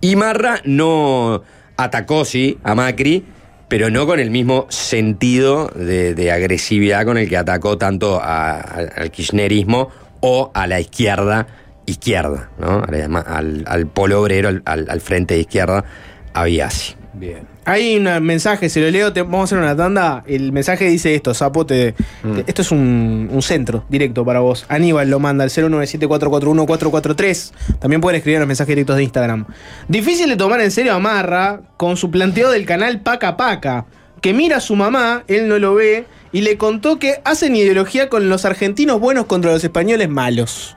[0.00, 1.42] Y Marra no
[1.76, 3.22] atacó, sí, a Macri,
[3.68, 9.10] pero no con el mismo sentido de, agresividad con el que atacó tanto a- al,
[9.10, 9.90] kirchnerismo
[10.20, 11.46] o a la izquierda,
[11.84, 12.82] izquierda, ¿no?
[12.82, 15.84] Al, al- al polo obrero, al, al- frente de izquierda,
[16.32, 16.94] había así.
[17.14, 17.46] Bien.
[17.66, 20.24] Hay un mensaje, se lo leo, te- vamos a hacer una tanda.
[20.26, 24.64] El mensaje dice esto, Sapo, te- te- esto es un, un centro directo para vos.
[24.68, 27.52] Aníbal lo manda al 097441443.
[27.80, 29.46] También pueden escribir los mensajes directos de Instagram.
[29.88, 33.86] Difícil de tomar en serio a Marra con su planteo del canal Paca Paca,
[34.20, 38.08] que mira a su mamá, él no lo ve, y le contó que hacen ideología
[38.08, 40.76] con los argentinos buenos contra los españoles malos.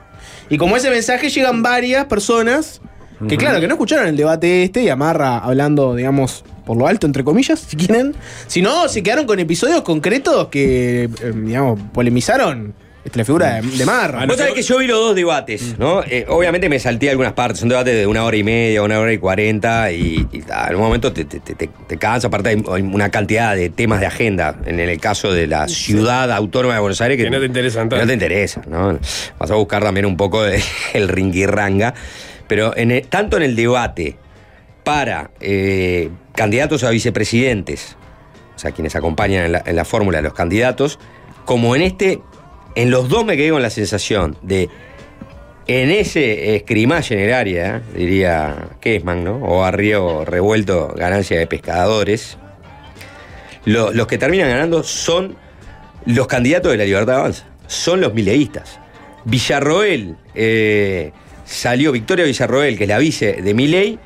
[0.50, 2.80] Y como ese mensaje llegan varias personas
[3.28, 7.06] que claro, que no escucharon el debate este y amarra hablando, digamos, por lo alto,
[7.06, 8.14] entre comillas, si quieren.
[8.46, 12.74] Si no, se quedaron con episodios concretos que, eh, digamos, polemizaron
[13.14, 14.26] la figura de, de Marra.
[14.26, 16.02] Vos sabés que yo vi los dos debates, ¿no?
[16.02, 19.12] Eh, obviamente me salté algunas partes, un debate de una hora y media, una hora
[19.12, 22.82] y cuarenta, y, y, en un momento te, te, te- te- te cansa, aparte hay
[22.82, 27.00] una cantidad de temas de agenda, en el caso de la ciudad autónoma de Buenos
[27.00, 28.04] Aires, que, Que no te interesan que tanto.
[28.04, 28.98] no te interesa, ¿no?
[29.38, 30.60] Vas a buscar también un poco de
[30.94, 31.94] el ringirranga,
[32.48, 32.72] pero
[33.08, 34.16] tanto en el debate
[34.84, 37.96] para eh, candidatos a vicepresidentes,
[38.54, 40.98] o sea, quienes acompañan en la, fórmula de los candidatos,
[41.44, 42.20] como en este,
[42.74, 44.68] en los dos me quedé con la sensación de,
[45.66, 49.36] en ese escrimaje en el área, diría Kesman, ¿no?
[49.38, 52.38] O a revuelto, ganancia de pescadores,
[53.64, 55.36] lo- los que terminan ganando son
[56.04, 58.78] los candidatos de la Libertad Avanza, son los mileístas.
[59.24, 61.10] Villarroel, eh,
[61.46, 63.98] salió Victoria Villarroel, que es la vice de Milei,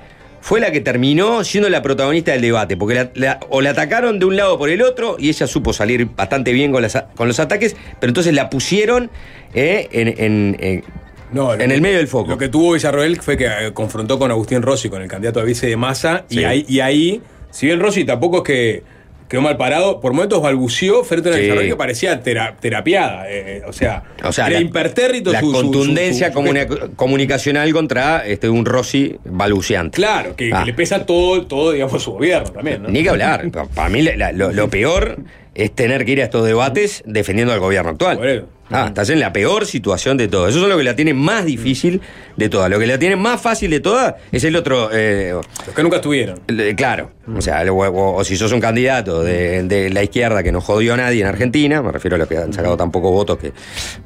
[0.42, 4.18] fue la que terminó siendo la protagonista del debate, porque la- la- o la atacaron
[4.18, 7.26] de un lado por el otro y ella supo salir bastante bien con, las con
[7.28, 9.10] los ataques, pero entonces la pusieron
[9.52, 10.84] eh, en, en- en-
[11.32, 12.30] No, lo en que- el medio del foco.
[12.30, 15.44] Lo que tuvo Villarroel fue que eh, confrontó con Agustín Rossi, con el candidato a
[15.44, 16.40] vice de Massa, Sí.
[16.40, 18.82] y, ahí, y ahí, si bien Rossi tampoco es que
[19.30, 21.68] quedó mal parado, por momentos balbuceó frente a una Sí.
[21.68, 23.30] Que parecía tera- terapiada.
[23.30, 26.94] eh, eh, o sea, O sea, era la- impertérrito la su- contundencia su- su- comuni-
[26.96, 29.94] comunicacional contra este, un Rossi balbuceante.
[29.96, 30.64] Claro, que, que Ah.
[30.64, 32.88] le pesa todo, todo, digamos, su gobierno también, ¿no?
[32.88, 33.48] Ni que hablar.
[33.50, 35.16] Pa- Para mí la- la- lo, lo peor
[35.54, 38.46] es tener que ir a estos debates defendiendo al gobierno actual.
[38.72, 40.46] Ah, estás en la peor situación de todo.
[40.46, 42.00] Eso es lo que la tiene más difícil
[42.36, 42.70] de todas.
[42.70, 44.90] Lo que la tiene más fácil de todas es el otro.
[44.92, 45.32] eh,
[45.66, 46.40] Los que nunca estuvieron.
[46.76, 47.10] claro.
[47.36, 50.60] O sea, o, o- o si sos un candidato de, de la izquierda que no
[50.60, 53.38] jodió a nadie en Argentina, me refiero a los que han sacado tan pocos votos
[53.38, 53.52] que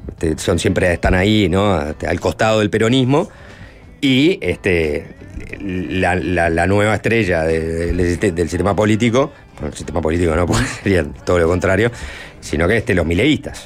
[0.08, 1.82] este, son siempre están ahí, ¿no?
[1.90, 3.28] Este, Al costado del peronismo.
[4.00, 5.08] Y este
[5.60, 10.34] la, la- la nueva estrella de- de- del, del sistema político, bueno, el sistema político
[10.36, 11.90] no, porque sería todo lo contrario,
[12.40, 13.64] sino que este, los mileístas.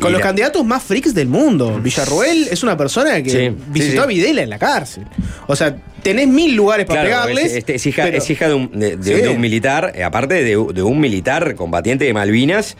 [0.00, 1.80] Con los candidatos más freaks del mundo.
[1.82, 4.04] Villarroel es una persona que Sí, visitó sí.
[4.04, 5.04] a Videla en la cárcel.
[5.46, 7.52] O sea, tenés mil lugares para Claro, pegarles.
[7.52, 9.22] es, este, es hija, pero- es hija de, un, de- de- Sí.
[9.22, 12.76] de un militar, eh, aparte de un militar combatiente de Malvinas,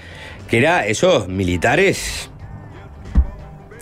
[0.49, 2.29] que era esos militares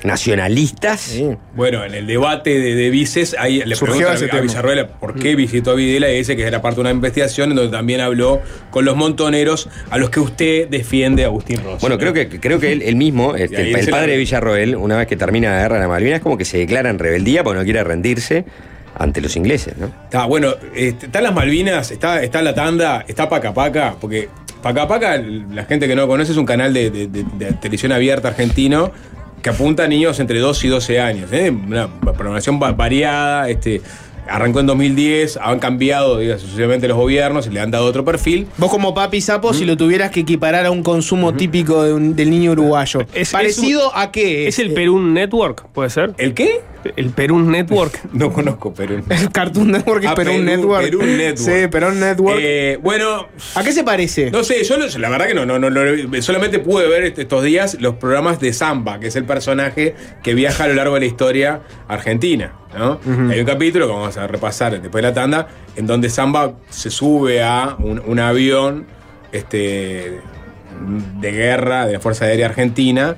[0.04, 1.14] nacionalistas.
[1.54, 4.40] Bueno, en el debate de, de vices, ahí le Surgió preguntan a, a.
[4.40, 7.56] Villarroel por qué visitó a Videla y dice que era parte de una investigación en
[7.56, 11.80] donde también habló con los montoneros a los que usted defiende, Agustín Rossi.
[11.80, 15.06] Bueno, creo que, creo que él, él mismo, este, el, padre de Villarroel, una vez
[15.06, 17.64] que termina la guerra de las Malvinas, como que se declara en rebeldía porque no
[17.64, 18.44] quiere rendirse
[18.98, 19.86] ante los ingleses, ¿no?
[20.04, 24.28] Está, bueno, este, están las Malvinas, está, está la tanda, está Paca Paca, porque
[24.62, 27.52] Paca Paca, la gente que no lo conoce, es un canal de, de- de- de
[27.54, 28.92] televisión abierta argentino
[29.42, 31.32] que apunta a niños entre 2 y 12 años.
[31.32, 31.50] ¿eh?
[31.50, 33.80] Una programación va- variada, este,
[34.30, 38.46] arrancó en 2010, han cambiado digamos, sucesivamente los gobiernos y le han dado otro perfil.
[38.56, 39.54] Vos como papi sapo, Mm.
[39.54, 43.00] si lo tuvieras que equiparar a un consumo típico de un- del niño uruguayo.
[43.14, 44.46] Es- ¿Parecido a qué?
[44.48, 45.66] ¿Es el Perú Network?
[45.72, 46.14] ¿Puede ser?
[46.18, 46.60] ¿El qué?
[46.96, 48.00] El Perú Network.
[48.14, 49.02] No conozco Perú.
[49.10, 50.82] El Cartoon Network es Ah, Perú Network.
[50.84, 51.36] Perú Network.
[51.36, 52.38] Sí, Perú Network.
[52.40, 54.30] Eh, bueno, ¿A qué se parece?
[54.30, 57.18] No sé, yo lo- la verdad que no, no, no, no, solamente pude ver est-
[57.18, 60.94] estos días los programas de Samba, que es el personaje que viaja a lo largo
[60.94, 62.52] de la historia argentina.
[62.76, 63.00] ¿No?
[63.30, 66.90] Hay un capítulo que vamos a repasar después de la tanda, en donde Samba se
[66.90, 68.86] sube a un, un avión
[69.32, 70.20] este,
[71.20, 73.16] de guerra de la Fuerza Aérea Argentina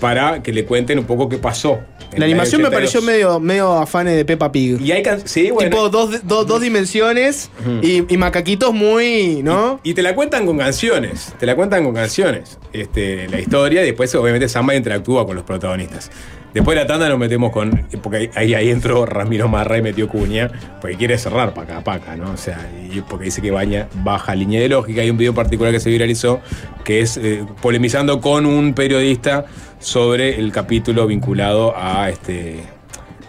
[0.00, 1.80] para que le cuenten un poco qué pasó.
[2.16, 3.04] La animación me pareció 82.
[3.04, 4.80] medio, medio afanes de Peppa Pig.
[4.80, 5.68] Y hay can- sí, bueno.
[5.70, 7.50] tipo dos, dos, dos dimensiones
[7.82, 9.80] y, y macaquitos muy, ¿no?
[9.82, 13.86] Y te la cuentan con canciones, te la cuentan con canciones, este, la historia, y
[13.86, 16.10] después obviamente Samba interactúa con los protagonistas.
[16.54, 20.08] Después de la tanda nos metemos con, porque ahí, ahí entró Ramiro Marra y metió
[20.08, 22.30] cuña, porque quiere cerrar paca a paca, ¿no?
[22.30, 25.00] O sea, y porque dice que baña baja línea de lógica.
[25.00, 26.40] Hay un video particular que se viralizó,
[26.84, 29.46] que es eh, polemizando con un periodista
[29.80, 32.60] sobre el capítulo vinculado a, este,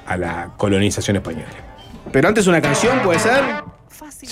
[0.06, 1.48] a la colonización española.
[2.12, 3.44] Pero antes una canción, ¿puede ser?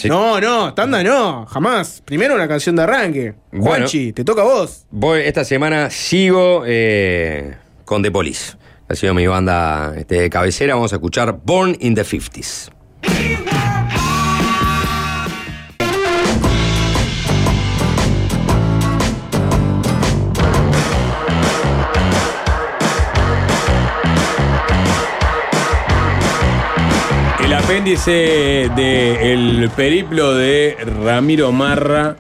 [0.08, 2.04] No, no, tanda no, jamás.
[2.06, 3.34] Primero una canción de arranque.
[3.52, 3.70] Bueno.
[3.70, 4.86] Juanchi, te toca a vos.
[4.92, 8.63] Voy, esta semana sigo eh, con The Police.
[8.90, 10.76] Ha sido mi banda este, de cabecera.
[10.76, 12.70] Vamos a escuchar Born in the 50s.
[27.44, 32.18] El apéndice del periplo de Ramiro Marra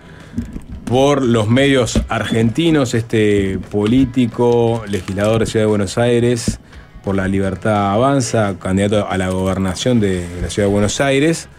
[0.85, 6.59] por los medios argentinos, este político, legislador de Ciudad de Buenos Aires,
[7.03, 11.49] por la libertad avanza, candidato a la gobernación de la Ciudad de Buenos Aires,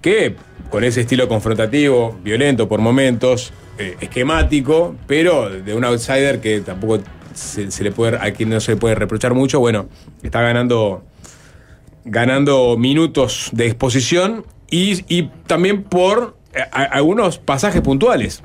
[0.00, 0.36] que
[0.70, 7.00] con ese estilo confrontativo, violento por momentos, eh, esquemático, pero de un outsider que tampoco
[7.34, 9.88] se, le puede, a quien no se le puede reprochar mucho, bueno,
[10.22, 11.04] está ganando
[12.04, 16.35] ganando minutos de exposición y también por
[16.70, 18.42] algunos pasajes puntuales.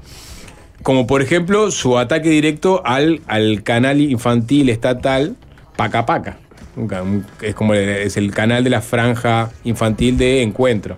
[0.84, 5.36] Como por ejemplo su ataque directo al, al canal infantil estatal
[5.76, 6.38] Paca Paca.
[7.41, 10.97] Es como es el canal de la franja infantil de encuentro.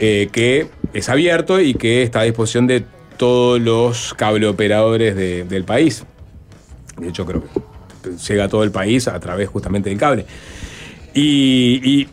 [0.00, 2.84] eh, que es abierto y que está a disposición de
[3.16, 6.04] todos los cableoperadores de- del país.
[6.98, 7.42] De hecho, creo
[8.02, 10.26] que llega a todo el país a través justamente del cable.
[11.14, 12.08] Y, y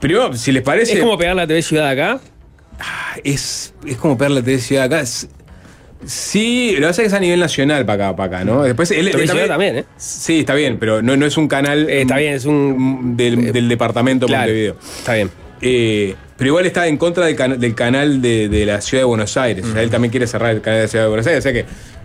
[0.00, 0.94] primero, si les parece.
[0.94, 2.20] Es como pegar la TV Ciudad acá.
[3.24, 5.00] Es, es como pegar la TV Ciudad acá.
[5.00, 5.28] Es-
[6.04, 8.62] sí, lo que pasa es que es a nivel nacional para acá, para acá, ¿no?
[8.62, 9.84] Después él, él Ciudad también, ¿eh?
[9.96, 11.88] Sí, está bien, pero no, no es un canal.
[11.90, 13.16] está bien, es un.
[13.16, 14.76] Del, del departamento claro, Montevideo.
[14.98, 15.30] Está bien.
[15.62, 19.06] Eh, pero igual está en contra del, cana- del canal de, de la ciudad de
[19.06, 19.64] Buenos Aires.
[19.64, 21.38] O sea, él también quiere cerrar el canal de la ciudad de Buenos Aires.
[21.40, 21.60] O sea que,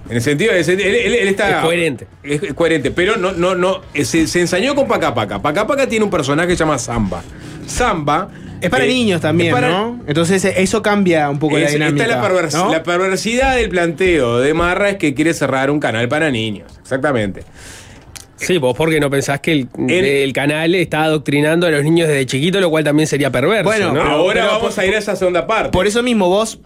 [0.10, 1.58] en el sentido, él, él- él está.
[1.58, 2.08] Es coherente.
[2.24, 3.82] Es, es coherente, pero no, no, no.
[3.94, 5.42] eh, Se, se ensañó con Paca Paca.
[5.42, 7.22] Paca Paca tiene un personaje que se llama Samba.
[7.68, 8.30] Samba.
[8.62, 10.02] Es para eh, niños también, para- ¿no?
[10.08, 12.04] Entonces eso cambia un poco la dinámica.
[12.06, 12.71] está la, pervers- ¿no?
[12.71, 16.71] la perversidad del planteo de Marra es que quiere cerrar un canal para niños.
[16.82, 17.43] Exactamente.
[18.38, 22.26] Sí, vos porque no pensás que el, el canal está adoctrinando a los niños desde
[22.26, 23.63] chiquito, lo cual también sería perverso.
[23.65, 24.02] Bueno, ¿no?
[24.02, 25.69] Ahora pero vamos por- a ir a esa segunda parte.
[25.69, 26.60] Por eso mismo vos,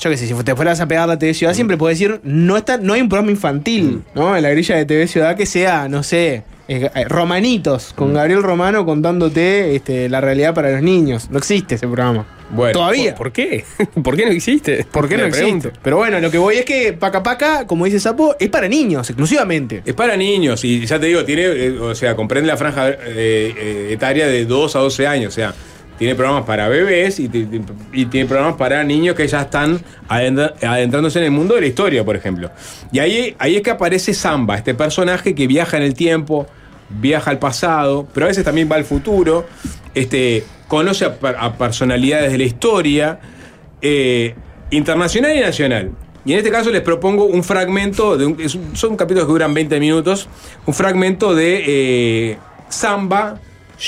[0.00, 2.56] yo qué sé, si te fueras a pegar la TV Ciudad, siempre puedes decir, no
[2.56, 4.36] está, no hay un programa infantil, ¿no?
[4.36, 8.84] En la grilla de TV Ciudad que sea, no sé, eh, Romanitos, con Gabriel Romano
[8.86, 11.28] contándote este, la realidad para los niños.
[11.30, 12.24] No existe ese programa.
[12.52, 13.14] Bueno, Todavía.
[13.14, 13.64] ¿Por, qué?
[14.02, 14.84] ¿Por qué no existe?
[14.90, 15.72] ¿Por qué no existe?
[15.82, 19.08] Pero bueno, lo que voy es que Paca Paca, como dice Sapo, es para niños,
[19.10, 19.82] exclusivamente.
[19.84, 23.88] Es para niños y ya te digo, tiene, eh, o sea, comprende la franja eh,
[23.92, 25.28] etaria de 2 a 12 años.
[25.32, 25.54] O sea,
[25.98, 27.60] tiene programas para bebés y, ti- ti-
[27.92, 32.04] y tiene programas para niños que ya están adentrándose en el mundo de la historia,
[32.04, 32.50] por ejemplo.
[32.90, 36.46] Y ahí, ahí es que aparece Samba, este personaje que viaja en el tiempo,
[36.90, 39.46] viaja al pasado, pero a veces también va al futuro.
[39.94, 43.20] Este, conoce a, per- a personalidades de la historia,
[43.82, 44.34] eh,
[44.70, 45.90] internacional y nacional.
[46.24, 49.80] Y en este caso les propongo un fragmento, de un- son capítulos que duran 20
[49.80, 50.28] minutos,
[50.66, 53.40] un fragmento de eh, Samba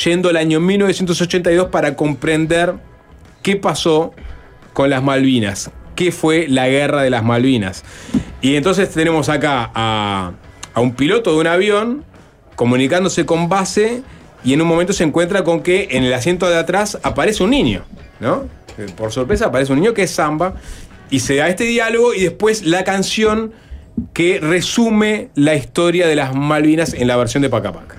[0.04, 2.74] yendo al año 1982 para comprender
[3.42, 4.12] qué pasó
[4.72, 7.84] con las Malvinas, qué fue la guerra de las Malvinas.
[8.40, 10.32] Y entonces tenemos acá a,
[10.72, 12.04] a un piloto de un avión
[12.56, 14.02] comunicándose con base
[14.44, 17.50] y en un momento se encuentra con que en el asiento de atrás aparece un
[17.50, 17.84] niño,
[18.20, 18.44] ¿no?
[18.78, 20.54] Eh, Por sorpresa aparece un niño que es Samba
[21.10, 23.52] y se da este diálogo y después la canción
[24.14, 27.96] que resume la historia de las Malvinas en la versión de Paca Paca.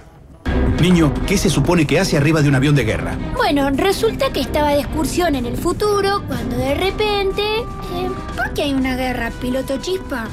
[0.81, 3.15] Niño, ¿qué se supone que hace arriba de un avión de guerra?
[3.37, 7.41] Bueno, resulta que estaba de excursión en el futuro cuando de repente...
[7.59, 10.25] eh, ¿Por qué hay una guerra, piloto chispa?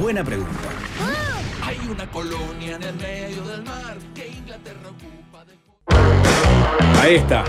[0.00, 0.52] Buena pregunta.
[1.88, 5.44] Hay una colonia en el medio del mar que Inglaterra ocupa.
[7.00, 7.44] Ahí está.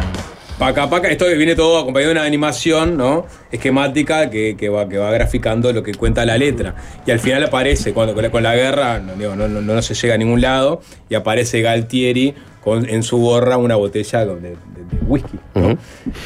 [0.57, 3.25] Paca Paca, esto viene todo acompañado de una animación, ¿no?
[3.51, 6.73] Esquemática que, que va, que va graficando lo que cuenta la letra.
[7.05, 9.81] Y al final aparece, cuando con la, con la guerra, no, digo, no, no- no
[9.81, 14.35] se llega a ningún lado, y aparece Galtieri con en su gorra una botella de,
[14.35, 15.77] de- de whisky, ¿no?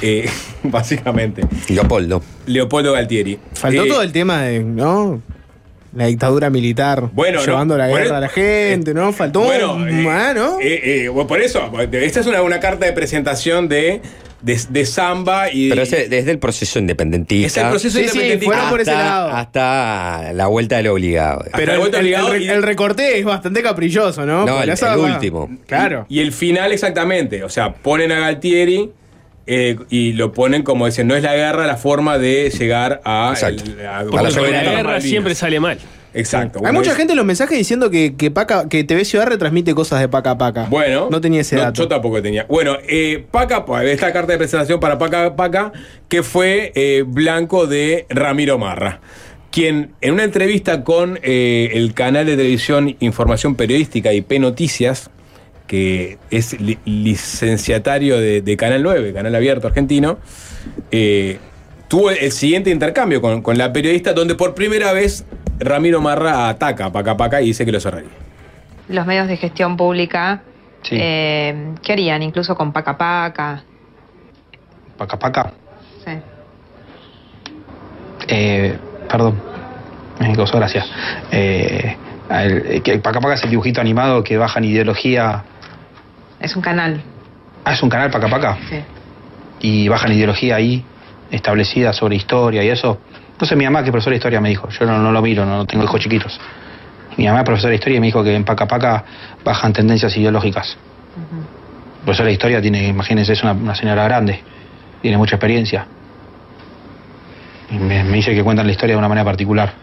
[0.04, 0.30] Eh,
[0.64, 1.42] básicamente.
[1.70, 2.22] Leopoldo.
[2.46, 3.40] Leopoldo Galtieri.
[3.54, 5.22] Faltó Eh, todo el tema de, ¿no?
[5.96, 9.14] La dictadura militar Bueno, no, llevando la guerra el- a la gente, ¿no?
[9.14, 10.60] Faltó Bueno, un- eh, ah, ¿no?
[10.60, 14.02] eh, eh, bueno, por eso, esta es una, una carta de presentación de,
[14.42, 15.70] de, de Samba y.
[15.70, 17.48] Pero ese- desde el proceso independentista.
[17.48, 18.54] Es el proceso Sí, sí, independentista.
[18.56, 19.30] fueron por ese hasta, lado.
[19.32, 21.42] hasta la vuelta del obligado.
[21.46, 24.46] Hasta Pero la el, vuelta el- obligado el- y- el recorte es bastante caprichoso, ¿no?
[24.46, 24.70] No, el-
[25.00, 25.50] último.
[25.68, 26.06] Claro.
[26.10, 28.92] Y el final exactamente, o sea, ponen a Galtieri
[29.46, 33.30] eh, y lo ponen como dicen, no es la guerra la forma de llegar a...
[33.34, 33.64] Exacto.
[33.66, 35.04] el- a- Porque a la soberanía guerra Malvinas.
[35.04, 35.78] siempre sale mal.
[36.16, 36.62] Exacto.
[36.64, 39.74] Hay mucha es- gente en los mensajes diciendo que, que, Paca, que TV Ciudad retransmite
[39.74, 40.68] cosas de Paca Paca.
[40.70, 41.08] Bueno.
[41.10, 41.82] No tenía ese no, dato.
[41.82, 42.46] Yo tampoco tenía.
[42.48, 45.72] Bueno, eh, Paca, pues, esta carta de presentación para Paca Paca,
[46.10, 49.02] que fue eh, blanco de Ramiro Marra,
[49.50, 55.10] quien en una entrevista con eh, el canal de televisión Información Periodística IP Noticias,
[55.68, 60.18] que es li- licenciatario de, de Canal 9, Canal Abierto Argentino,
[60.92, 61.40] eh,
[61.88, 65.26] tuvo el siguiente intercambio con, con la periodista, donde por primera vez
[65.60, 68.10] Ramiro Marra ataca a Paca Paca y dice que lo cerraría.
[68.90, 70.42] Los medios de gestión pública,
[70.82, 70.98] Sí.
[71.00, 72.22] eh, ¿qué harían?
[72.24, 73.64] Incluso con Paca Paca.
[74.98, 75.54] Paca Paca.
[76.06, 76.12] Sí.
[78.28, 78.78] Eh,
[79.10, 79.40] perdón.
[80.20, 80.86] Me causó gracia.
[81.32, 81.96] Eh,
[82.30, 85.44] el, que Paca Paca es el dibujito animado que bajan ideología.
[86.44, 87.02] Es un canal.
[87.64, 88.58] Ah, es un canal Paca Paca.
[88.70, 88.84] Sí.
[89.62, 90.84] Y bajan ideología ahí,
[91.32, 93.00] establecida sobre historia y eso.
[93.40, 94.68] No sé, mi mamá que es profesora de historia me dijo.
[94.70, 96.38] Yo no, no lo miro, no tengo hijos chiquitos.
[97.16, 99.06] Mi mamá es profesora de historia y me dijo que en Paca Paca
[99.44, 100.78] bajan tendencias ideológicas.
[102.04, 104.44] Profesora de historia tiene, imagínense, es una, una señora grande.
[105.02, 105.88] Tiene mucha experiencia.
[107.72, 109.83] Y me, me dice que cuentan la historia de una manera particular.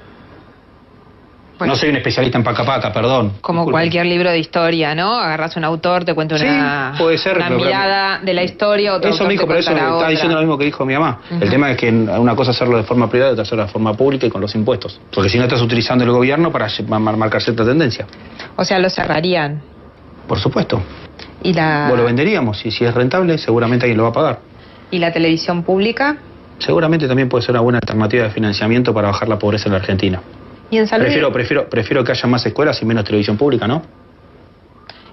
[1.60, 1.74] Bueno.
[1.74, 3.34] No soy un especialista en Paca Paca, perdón.
[3.42, 3.72] Como Disculpen.
[3.72, 5.12] cualquier libro de historia, ¿no?
[5.14, 9.10] Agarras un autor, te cuenta una, Sí, puede ser, una mirada de la historia, otro
[9.10, 11.20] Eso me dijo, pero eso está diciendo lo mismo que dijo mi mamá.
[11.30, 13.70] El tema es que una cosa es hacerlo de forma privada y otra hacerlo de
[13.70, 14.98] forma pública y con los impuestos.
[15.14, 18.06] Porque si no estás utilizando el gobierno para marcar cierta tendencia.
[18.56, 19.60] O sea, lo cerrarían.
[20.26, 20.82] Por supuesto.
[21.42, 24.38] Y la, Vos lo venderíamos y si es rentable, seguramente alguien lo va a pagar.
[24.90, 26.16] y la televisión pública.
[26.58, 29.78] Seguramente también puede ser una buena alternativa de financiamiento para bajar la pobreza en la
[29.78, 30.20] Argentina.
[30.70, 33.82] Y en salud, Prefiero, prefiero, prefiero que haya más escuelas y menos televisión pública, ¿no?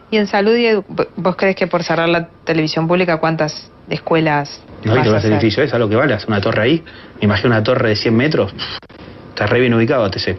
[0.09, 0.85] y en salud y edu-
[1.17, 5.33] ¿vos crees que por cerrar la televisión pública cuántas escuelas No vas viste a hacer?
[5.33, 6.83] edificio es, a lo que vale, hace una torre ahí.
[7.19, 8.53] Me imagino una torre de 100 metros.
[9.31, 10.37] Está re bien ubicado, ATC.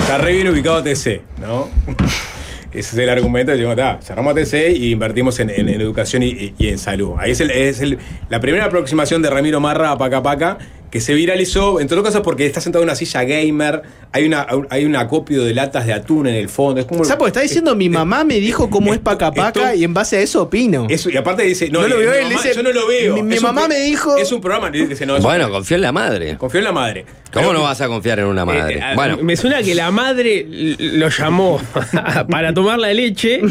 [0.00, 1.68] Está re bien ubicado TC, ¿no?
[2.70, 3.50] Ese es el argumento.
[3.52, 7.14] Decimos, "Ta, cerramos TC y invertimos en, en- en educación y, y- y en salud.
[7.18, 7.98] Ahí es, el- es el-
[8.28, 10.58] la primera aproximación de Ramiro Marra a Paca Paca
[10.90, 13.82] que se viralizó, entre otras cosas porque está sentado en una silla gamer,
[14.12, 16.80] hay, una, hay un acopio de latas de atún en el fondo.
[16.80, 19.92] Es como, Sapo, está diciendo mi mamá me dijo cómo es Paca Paca y en
[19.94, 20.86] base a eso opino.
[20.88, 22.72] Eso, y aparte dice, no, No lo eh, veo, mi él mamá- dice, yo no
[22.72, 23.14] lo veo.
[23.16, 24.70] mi- mi Es un mamá me dijo- Es un programa.
[24.70, 26.36] dice, no, es un- Bueno, confío en la madre.
[26.38, 27.04] confío en la madre.
[27.32, 28.78] ¿Cómo Pero- no vas a confiar en una madre?
[28.78, 30.46] Eh, Bueno, Me suena que la madre
[30.78, 31.60] lo llamó
[32.30, 33.42] para tomar la leche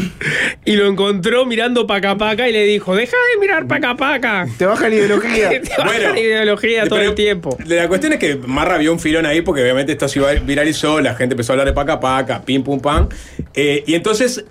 [0.64, 4.46] y lo encontró mirando paca paca y le dijo, deja de mirar paca paca.
[4.58, 5.50] Te bajan ideología.
[5.62, 7.27] Te baja la ideología todo el tiempo.
[7.66, 11.00] La cuestión es que Marra vio un filón ahí porque obviamente esto se iba- viralizó,
[11.00, 13.08] la gente empezó a hablar de paca paca, pim pum pam.
[13.54, 14.44] Eh, y entonces,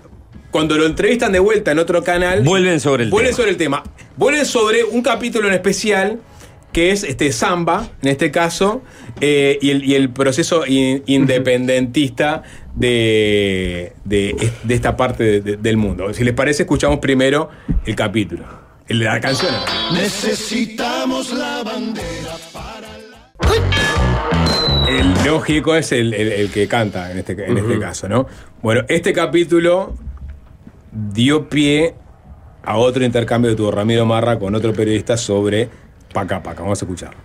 [0.50, 2.42] cuando lo entrevistan de vuelta en otro canal.
[2.42, 3.36] Vuelven sobre el vuelven tema.
[3.36, 3.82] sobre el tema.
[4.16, 6.18] Vuelven sobre un capítulo en especial
[6.72, 8.82] que es este Samba, en este caso,
[9.22, 12.42] eh, y, el, y el proceso in- independentista
[12.74, 16.12] de, de, de esta parte de- de- del mundo.
[16.14, 17.48] Si les parece, escuchamos primero
[17.86, 18.44] el capítulo.
[18.86, 19.52] El de la canción.
[19.92, 22.36] Necesitamos la bandera
[24.88, 28.26] El Leo Gieco es el, el- el que canta en, este, en este caso, ¿no?
[28.62, 29.94] Bueno, este capítulo
[30.92, 31.94] dio pie
[32.64, 35.68] a otro intercambio que tuvo Ramiro Marra con otro periodista sobre
[36.12, 36.62] Paca Paca.
[36.62, 37.18] Vamos a escucharlo.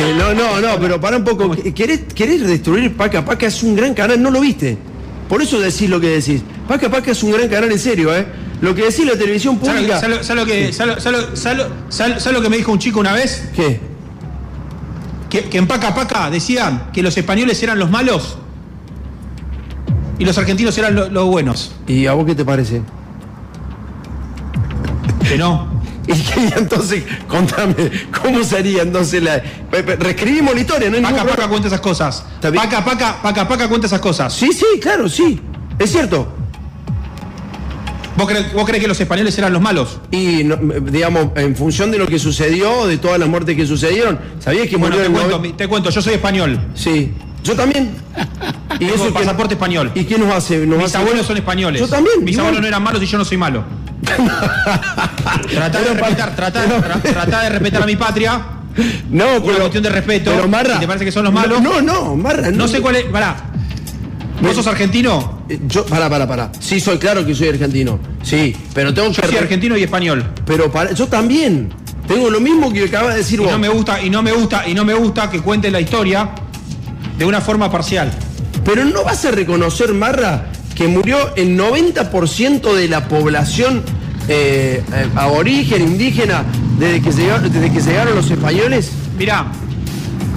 [0.00, 1.50] Eh, no, no, no, pero para un poco.
[1.74, 3.46] ¿Querés, querés destruir Paca Paca?
[3.46, 4.76] Es un gran canal, no lo viste.
[5.28, 6.42] Por eso decís lo que decís.
[6.68, 8.24] Paca Paca es un gran canal en serio, ¿eh?
[8.60, 10.00] Lo que decís la televisión ¿Sabes pública.
[10.00, 13.50] sabes lo que, que me dijo un chico una vez?
[13.54, 13.80] ¿Qué?
[15.30, 18.38] Que, que en Paca Paca decían que los españoles eran los malos
[20.18, 21.72] y los argentinos eran lo- los buenos.
[21.86, 22.82] ¿Y a vos qué te parece?
[25.28, 25.68] Que no.
[26.08, 27.74] Y que- entonces, contame,
[28.22, 29.42] ¿cómo sería entonces la.
[29.70, 30.96] Reescribimos la historia, ¿no?
[30.96, 32.24] hay Paca Paca cuenta esas cosas.
[32.40, 34.32] Paca Paca, Paca Paca cuenta esas cosas.
[34.32, 35.38] Sí, sí, claro, sí.
[35.78, 36.32] Es cierto.
[38.18, 40.00] ¿Vos crees, vos crees que los españoles eran los malos?
[40.10, 44.18] Y, no, digamos, en función de lo que sucedió, de todas las muertes que sucedieron,
[44.40, 46.58] ¿sabías que Bueno, murió te cuento, te cuento, yo soy español.
[46.74, 47.12] Sí.
[47.44, 47.92] Yo también.
[48.74, 49.92] Y Tengo eso que- pasaporte español.
[49.94, 50.66] ¿Y qué nos hace?
[50.66, 51.80] Nos Mis hace- abuelos son españoles.
[51.80, 52.22] Yo también.
[52.24, 52.46] Mis igual.
[52.48, 53.64] abuelos no eran malos y yo no soy malo.
[55.50, 58.42] Tratá de respetar, tratá, tra- tratá de respetar a mi patria.
[59.10, 60.32] No, Una pero- cuestión de respeto.
[60.34, 61.60] pero, Marra, Si ¿Te parece que son los malos?
[61.62, 62.68] No, no, Marra, No no.
[62.68, 63.04] sé cuál es.
[63.04, 63.36] Pará.
[64.40, 65.37] ¿Vos sos argentino?
[65.66, 66.52] Yo, para, para, para.
[66.60, 67.98] Sí, soy claro que soy argentino.
[68.22, 69.22] Sí, pero tengo que.
[69.22, 70.24] Yo soy argentino y español.
[70.46, 71.70] Pero para, yo también.
[72.06, 73.52] Tengo lo mismo que acaba de decir Y vos.
[73.52, 76.30] no me gusta, y no me gusta, y no me gusta que cuente la historia
[77.18, 78.10] de una forma parcial.
[78.64, 83.82] Pero no vas a reconocer, Marra, que murió el 90% de la población
[84.28, 86.44] eh, eh, aborigen, indígena,
[86.78, 88.90] desde que, llegaron, desde que llegaron los españoles.
[89.18, 89.46] Mirá,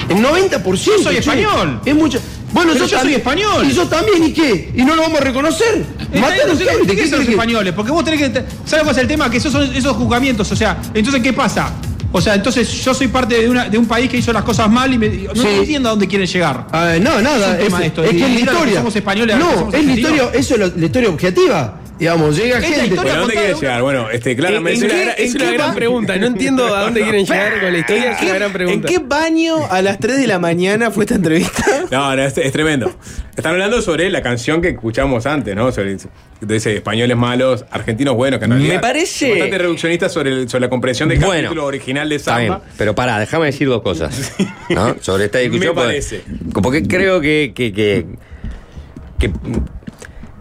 [0.10, 0.76] El 90%.
[0.76, 1.82] Yo soy español.
[1.86, 2.20] Es mucho.
[2.54, 3.66] Bueno, Pero yo, yo soy español.
[3.70, 4.72] Y yo también, ¿y qué?
[4.76, 5.86] ¿Y no lo vamos a reconocer?
[6.12, 7.74] Sé gente, qué- ¿qué ¿qué son los españoles?
[7.74, 8.44] Porque vos tenés que.
[8.66, 9.30] ¿Sabes cuál es el tema?
[9.30, 10.52] Que esos son esos juzgamientos.
[10.52, 11.72] O sea, entonces, ¿qué pasa?
[12.14, 14.70] O sea, entonces yo soy parte de, una, de un país que hizo las cosas
[14.70, 15.48] mal y me, no Sí.
[15.48, 16.68] entiendo a dónde quieren llegar.
[16.74, 17.58] Ah, no, nada.
[17.58, 18.76] Es tema esto, es que es la que historia.
[18.80, 21.80] somos españoles no, es la historia, eso es la historia objetiva.
[22.02, 22.86] Digamos, llega Es gente.
[22.88, 23.82] historia Bueno, ¿a dónde contada quiere de una- llegar?
[23.84, 24.72] Bueno, este, ¿En, claramente.
[24.72, 26.16] en es una qué- gran- es una pregunta.
[26.18, 28.12] No entiendo a dónde quieren llegar con la historia.
[28.14, 28.88] Es una gran ¿En pregunta.
[28.88, 31.64] qué baño a las 3 de la mañana fue esta entrevista?
[31.92, 32.92] No, no, es, es tremendo.
[33.36, 35.72] Están hablando sobre la canción que escuchamos antes, ¿no?
[35.72, 35.98] Sobre
[36.40, 40.50] de ese españoles malos, argentinos buenos, que en realidad Me parece- bastante reduccionista sobre, el-
[40.50, 42.66] sobre la comprensión del Bueno, capítulo original de Está bien, Samba.
[42.80, 44.34] pero pará, déjame decir dos cosas.
[44.70, 44.96] ¿no?
[45.02, 45.76] Sobre esta discusión.
[45.76, 46.22] Me porque- parece.
[46.64, 48.06] Porque creo que, que, que,
[49.20, 49.32] que-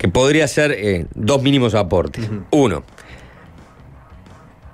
[0.01, 2.26] que podría ser eh, dos mínimos aportes.
[2.53, 2.84] Uno,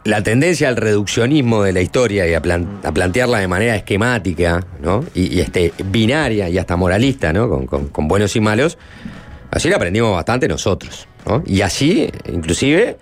[0.05, 4.65] la tendencia al reduccionismo de la historia y a, plan- a plantearla de manera esquemática,
[4.81, 5.05] ¿no?
[5.17, 7.49] Y, y, este, binaria y hasta moralista, ¿no?
[7.49, 8.79] Con, con- con buenos y malos.
[9.51, 11.43] Así la aprendimos bastante nosotros, ¿no?
[11.45, 12.97] Y así, inclusive,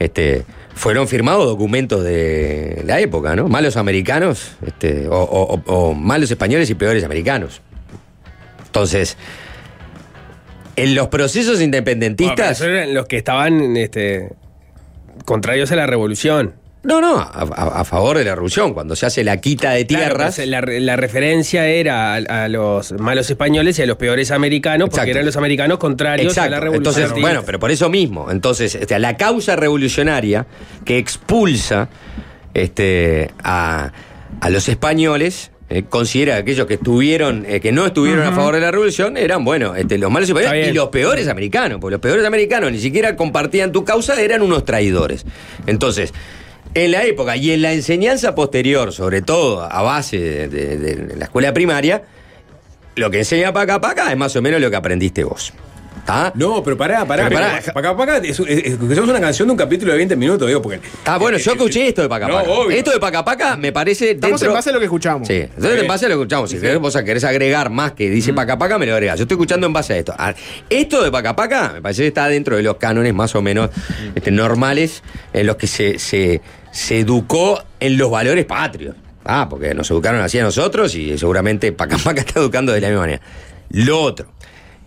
[0.00, 0.44] este,
[0.74, 3.46] fueron firmados documentos de la época, ¿no?
[3.46, 7.60] Malos americanos, este, o- o malos españoles y peores americanos.
[8.66, 9.16] Entonces,
[10.82, 12.52] en los procesos Bueno, independentistas.
[12.52, 14.30] esos eran los que estaban este,
[15.24, 16.54] contrarios a la revolución.
[16.82, 20.36] No, no, a, favor de la revolución, cuando se hace la quita de Claro, tierras.
[20.36, 24.88] pues, la, la referencia era a, a los malos españoles y a los peores americanos,
[24.88, 27.02] porque eran los americanos contrarios a la revolución.
[27.02, 28.30] Entonces, bueno, pero por eso mismo.
[28.30, 30.46] Entonces, este, la causa revolucionaria
[30.86, 31.90] que expulsa
[32.54, 33.92] este, a,
[34.40, 35.50] a los españoles.
[35.70, 39.16] Eh, considera que aquellos que estuvieron, eh, que no estuvieron a favor de la revolución,
[39.16, 42.78] eran, bueno, este, los malos españoles y los peores americanos, porque los peores americanos ni
[42.80, 45.24] siquiera compartían tu causa, eran unos traidores.
[45.66, 46.12] Entonces,
[46.74, 51.16] en la época y en la enseñanza posterior, sobre todo a base de, de- de
[51.16, 52.02] la escuela primaria,
[52.96, 55.52] lo que enseña Paca Paca es más o menos lo que aprendiste vos.
[56.00, 56.32] ¿Está?
[56.34, 57.28] No, pero pará, pará.
[57.28, 57.40] Pero
[57.74, 58.16] Pero pará.
[58.18, 60.80] Es, es- escuchamos una canción de un capítulo de 20 minutos, digo, porque.
[61.04, 62.50] Ah, bueno, yo escuché esto de Paca No, Paca.
[62.50, 62.76] obvio.
[62.76, 64.12] Esto de Paca Paca me parece.
[64.12, 65.28] Estamos dentro- en base a lo que escuchamos.
[65.28, 66.50] Sí, entonces en base a lo que escuchamos.
[66.50, 69.18] Si querés, vos querés agregar más que dice Paca Paca, me lo agregás.
[69.18, 70.14] Yo estoy escuchando en base a esto.
[70.68, 73.70] Esto de Paca Paca me parece que está dentro de los cánones más o menos
[74.14, 76.40] este, normales en los que se, se,
[76.72, 78.96] se educó en los valores patrios.
[79.24, 82.88] Ah, porque nos educaron así a nosotros y seguramente Paca Paca está educando de la
[82.88, 83.20] misma manera.
[83.70, 84.26] Lo otro,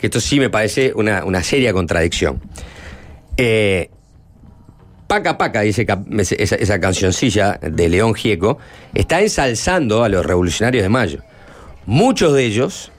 [0.07, 2.41] esto sí me parece una, una seria contradicción.
[3.37, 3.89] Eh,
[5.07, 5.85] Paca Paca, dice
[6.19, 8.57] esa, cancioncilla de León Gieco,
[8.93, 11.19] está ensalzando a los revolucionarios de Mayo.
[11.85, 12.91] Muchos de ellos,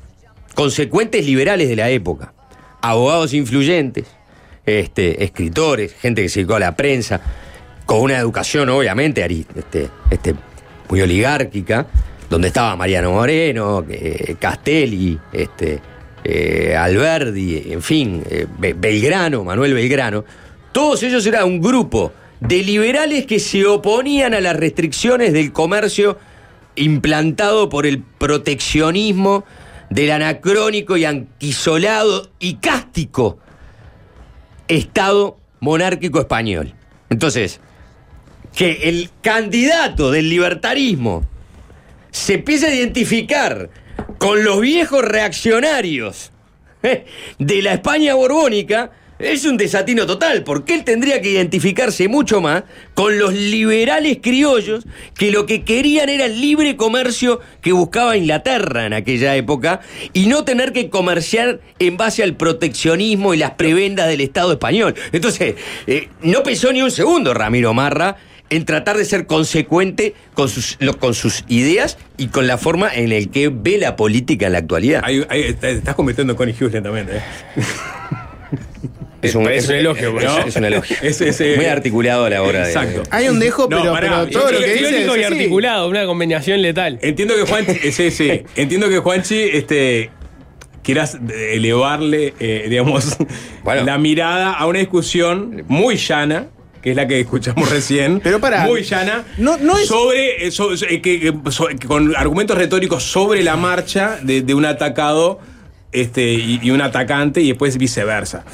[0.54, 2.32] consecuentes liberales de la época,
[2.82, 4.06] abogados influyentes,
[4.64, 7.20] este, escritores, gente que se dedicó a la prensa,
[7.84, 9.24] con una educación obviamente
[9.56, 10.34] este, este,
[10.88, 11.86] muy oligárquica,
[12.30, 15.80] donde estaba Mariano Moreno, eh, Castelli, este,
[16.24, 20.24] eh, Alberdi, en fin, eh, Be- Belgrano, Manuel Belgrano,
[20.72, 26.18] todos ellos eran un grupo de liberales que se oponían a las restricciones del comercio
[26.76, 29.44] implantado por el proteccionismo
[29.90, 33.38] del anacrónico y anquisolado y cástico
[34.66, 36.74] Estado monárquico español.
[37.10, 37.60] Entonces,
[38.56, 41.22] que el candidato del libertarismo
[42.10, 43.68] se empiece a identificar
[44.18, 46.32] con los viejos reaccionarios
[46.82, 47.04] eh,
[47.38, 52.64] de la España borbónica es un desatino total, porque él tendría que identificarse mucho más
[52.94, 54.84] con los liberales criollos
[55.16, 59.80] que lo que querían era el libre comercio que buscaba Inglaterra en aquella época
[60.12, 64.94] y no tener que comerciar en base al proteccionismo y las prebendas del Estado español.
[65.12, 65.54] Entonces,
[65.86, 68.16] eh, no pensó ni un segundo Ramiro Marra
[68.50, 72.94] en tratar de ser consecuente con sus, lo- con sus ideas y con la forma
[72.94, 75.02] en el que ve la política en la actualidad.
[75.04, 75.24] Ahí,
[75.62, 77.20] estás convirtiendo en Connie Hughes lentamente, ¿eh?
[79.22, 80.38] Es un, Es un elogio, es- ¿no?
[80.46, 80.96] es un elogio.
[81.00, 82.66] Es- es, eh, Muy articulado a la hora de.
[82.66, 83.02] Exacto.
[83.10, 86.04] Hay un dejo, No, pero, pará, pero todo lo que dice es y articulado, una
[86.04, 86.98] combinación letal.
[87.00, 88.42] Entiendo que Juanchi, sí, sí.
[88.56, 90.10] Entiendo que Juanchi, este,
[90.82, 91.16] quieras
[91.50, 93.16] elevarle, eh, digamos,
[93.64, 93.84] Bueno.
[93.84, 96.48] la mirada a una discusión muy llana
[96.84, 98.20] que es la que escuchamos recién.
[98.22, 99.24] Pero para- Muy llana.
[99.38, 99.86] No, no es.
[99.88, 104.66] sobre, eh, so- eh, que, so- con argumentos retóricos sobre la marcha de, de un
[104.66, 105.40] atacado
[105.92, 108.44] este, y, y un atacante y después viceversa.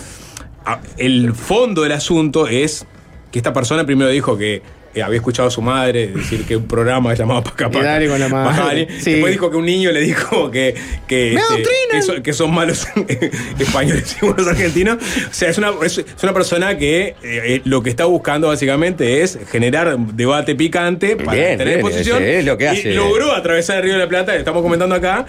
[0.64, 2.86] Ah, El fondo del asunto es
[3.32, 4.62] que esta persona primero dijo que
[4.94, 7.84] eh, había escuchado a su madre decir que un programa llamado Paca Paca.
[7.84, 8.88] dale con la madre.
[9.00, 9.12] Sí.
[9.12, 10.74] Después dijo que un niño le dijo que,
[11.06, 12.86] que, ¡Me este, que son, que son malos
[13.58, 14.96] españoles y buenos argentinos.
[14.96, 19.22] O sea, es una, es, una persona que eh, eh, lo que está buscando básicamente
[19.22, 22.22] es generar debate picante para Bien, tener bien, posición.
[22.22, 25.26] es- es lo que y logró atravesar el Río de la Plata, estamos comentando acá,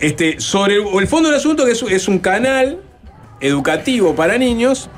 [0.00, 2.80] este, sobre el, el fondo del asunto que es, es un canal
[3.40, 4.88] educativo para niños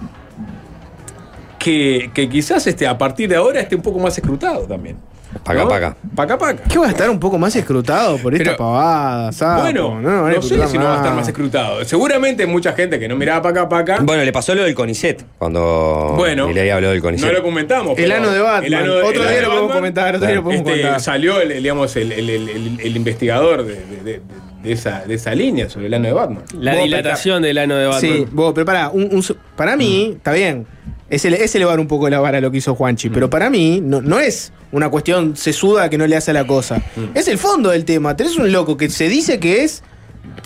[1.67, 4.97] que, que quizás este, a partir de ahora esté un poco más escrutado también.
[5.43, 5.69] Paca, ¿no?
[5.69, 5.97] paca.
[6.14, 6.62] Paca, paca.
[6.69, 9.62] ¿Qué va a estar un poco más escrutado por esta Pero- pavada, sapo?
[9.62, 11.85] Bueno, no, sé si no va a estar más escrutado.
[11.85, 13.99] Seguramente mucha gente que no miraba Paca Paca.
[14.01, 17.27] Bueno, le pasó lo del CONICET, cuando Bueno, Milei habló del CONICET.
[17.27, 17.99] No lo comentamos.
[17.99, 18.64] El ano de Batman.
[18.64, 20.83] el ano- Otro el ano día de lo podemos comentar, otro día lo podemos este,
[20.83, 21.01] contar.
[21.01, 24.21] Salió el, el, digamos, el, el- el- el- el investigador de, de- de-
[24.62, 26.45] de esa, de esa línea sobre el ano de Batman.
[26.59, 28.01] La dilatación del ano de Batman.
[28.01, 29.23] Sí, vos, pero para, un,
[29.57, 30.67] para mí, está bien.
[31.09, 34.00] Es, es elevar un poco la vara lo que hizo Juanchi, pero para mí no,
[34.02, 36.82] no es una cuestión sesuda que no le hace a la cosa.
[37.14, 38.16] Es el fondo del tema.
[38.16, 39.82] Tenés un loco que se dice que es,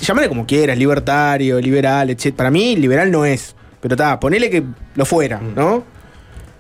[0.03, 2.35] llámale como quieras, libertario, liberal, etc.
[2.35, 3.55] Para mí, liberal no es.
[3.81, 4.63] Pero está, ponele que
[4.97, 5.83] lo fuera, ¿no?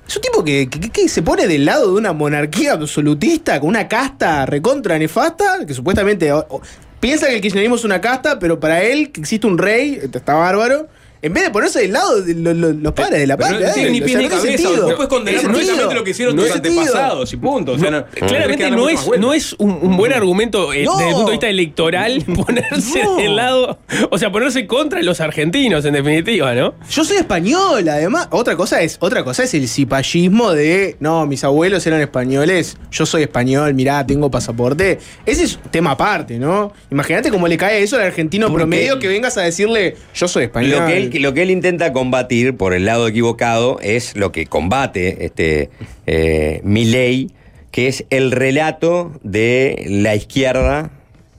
[0.09, 3.68] Es un tipo que, que- que se pone del lado de una monarquía absolutista, con
[3.68, 6.62] una casta recontra nefasta, que supuestamente o- o-
[6.98, 10.34] piensa que el kirchnerismo es una casta, pero para él que existe un rey, está
[10.34, 10.88] bárbaro.
[11.23, 13.68] En vez de ponerse del lado de lo- lo- los padres de la patria.
[13.68, 14.47] no tiene eh, ni o pie sea, ni cabeza.
[14.49, 14.89] sentido.
[14.89, 17.73] No puedes condenar lo que hicieron No tus antepasados y punto.
[17.73, 20.97] O sea, no- Claramente no es, no es un, un buen argumento eh, No.
[20.97, 23.16] desde el punto de vista electoral ponerse No.
[23.16, 23.79] del lado,
[24.11, 26.75] o sea, ponerse contra los argentinos en definitiva, ¿no?
[26.91, 28.29] Yo soy español, además.
[28.31, 33.05] Otra cosa es, otra cosa es el cipallismo de no, mis abuelos eran españoles, yo
[33.05, 34.99] soy español, mirá, tengo pasaporte.
[35.27, 36.73] Ese es tema aparte, ¿no?
[36.91, 40.81] Imagínate cómo le cae eso al argentino promedio que vengas a decirle, yo soy español.
[40.81, 44.47] Lo que, él, lo que él intenta combatir por el lado equivocado es lo que
[44.47, 45.71] combate este
[46.07, 47.31] eh, Milei,
[47.71, 50.91] que es el relato de la izquierda,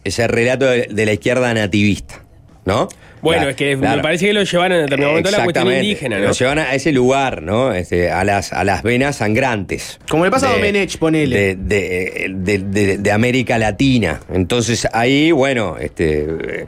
[0.03, 2.23] ese relato de la izquierda nativista,
[2.65, 2.89] ¿no?
[3.21, 3.97] Bueno, Claro, es que claro.
[3.97, 6.25] me parece que lo llevaron en determinado momento a la cuestión indígena, ¿no?
[6.27, 7.71] Lo llevan a ese lugar, ¿no?
[7.73, 9.99] Este, a, las, a las venas sangrantes.
[10.09, 11.35] Como le pasa a de- Domenech, ponele.
[11.37, 14.19] De, de- de- de- de América Latina.
[14.33, 16.65] Entonces ahí, bueno, este, eh,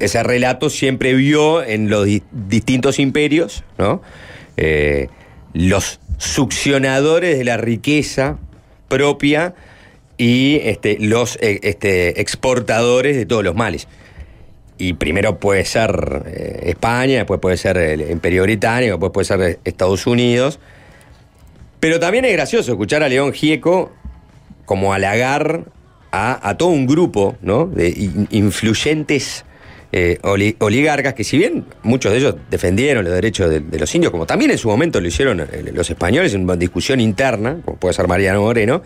[0.00, 4.02] ese relato siempre vio en los di- distintos imperios, ¿no?
[4.56, 5.08] Eh,
[5.52, 8.38] los succionadores de la riqueza
[8.88, 9.54] propia
[10.16, 13.86] y este, los eh, este, exportadores de todos los males.
[14.76, 19.58] Y primero puede ser eh, España, después puede ser el Imperio Británico, después puede ser
[19.64, 20.58] Estados Unidos.
[21.80, 23.92] Pero también es gracioso escuchar a León Gieco
[24.64, 25.64] como halagar
[26.10, 27.66] a, todo un grupo ¿no?
[27.66, 29.44] de in- influyentes
[29.92, 33.92] eh, oli- oligarcas que si bien muchos de ellos defendieron los derechos de, de los
[33.94, 37.58] indios, como también en su momento lo hicieron eh, los españoles en una discusión interna,
[37.64, 38.82] como puede ser Mariano Moreno,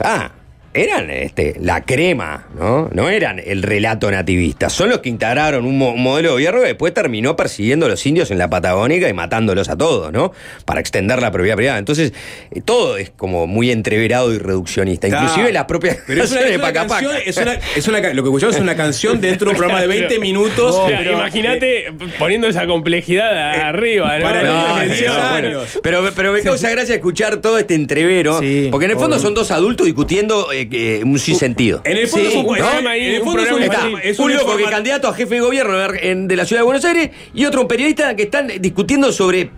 [0.00, 0.32] ah,
[0.74, 2.88] eran este, la crema, ¿no?
[2.92, 4.68] No eran el relato nativista.
[4.68, 7.88] Son los que integraron un, mo- un modelo de gobierno que después terminó persiguiendo a
[7.88, 10.32] los indios en la Patagónica y matándolos a todos, ¿no?
[10.64, 11.78] Para extender la propiedad privada.
[11.78, 12.12] Entonces,
[12.50, 15.08] eh, todo es como muy entreverado y reduccionista.
[15.08, 17.00] Inclusive las propias Pero es una, canciones es una de Paca Paca.
[17.08, 19.56] canción, es una, es una ca- lo que escuchamos es una canción dentro de un
[19.58, 20.74] programa de 20 minutos.
[20.76, 24.24] O sea, pero- imagínate poniendo esa complejidad arriba, ¿no?
[24.24, 25.22] para No, no, 10 bueno.
[25.28, 25.78] años.
[25.82, 29.34] Pero, pero me causa gracia escuchar todo este entrevero, Sí, porque en el fondo son
[29.34, 31.82] dos adultos discutiendo eh, un sinsentido.
[31.84, 33.48] En el fondo Sí, es un, un es- programa ahí, en el un fondo es
[33.50, 34.10] un, programa Está infantil.
[34.10, 36.64] es un loco que es candidato a jefe de gobierno en- de la ciudad de
[36.66, 39.50] Buenos Aires y otro un periodista que están discutiendo sobre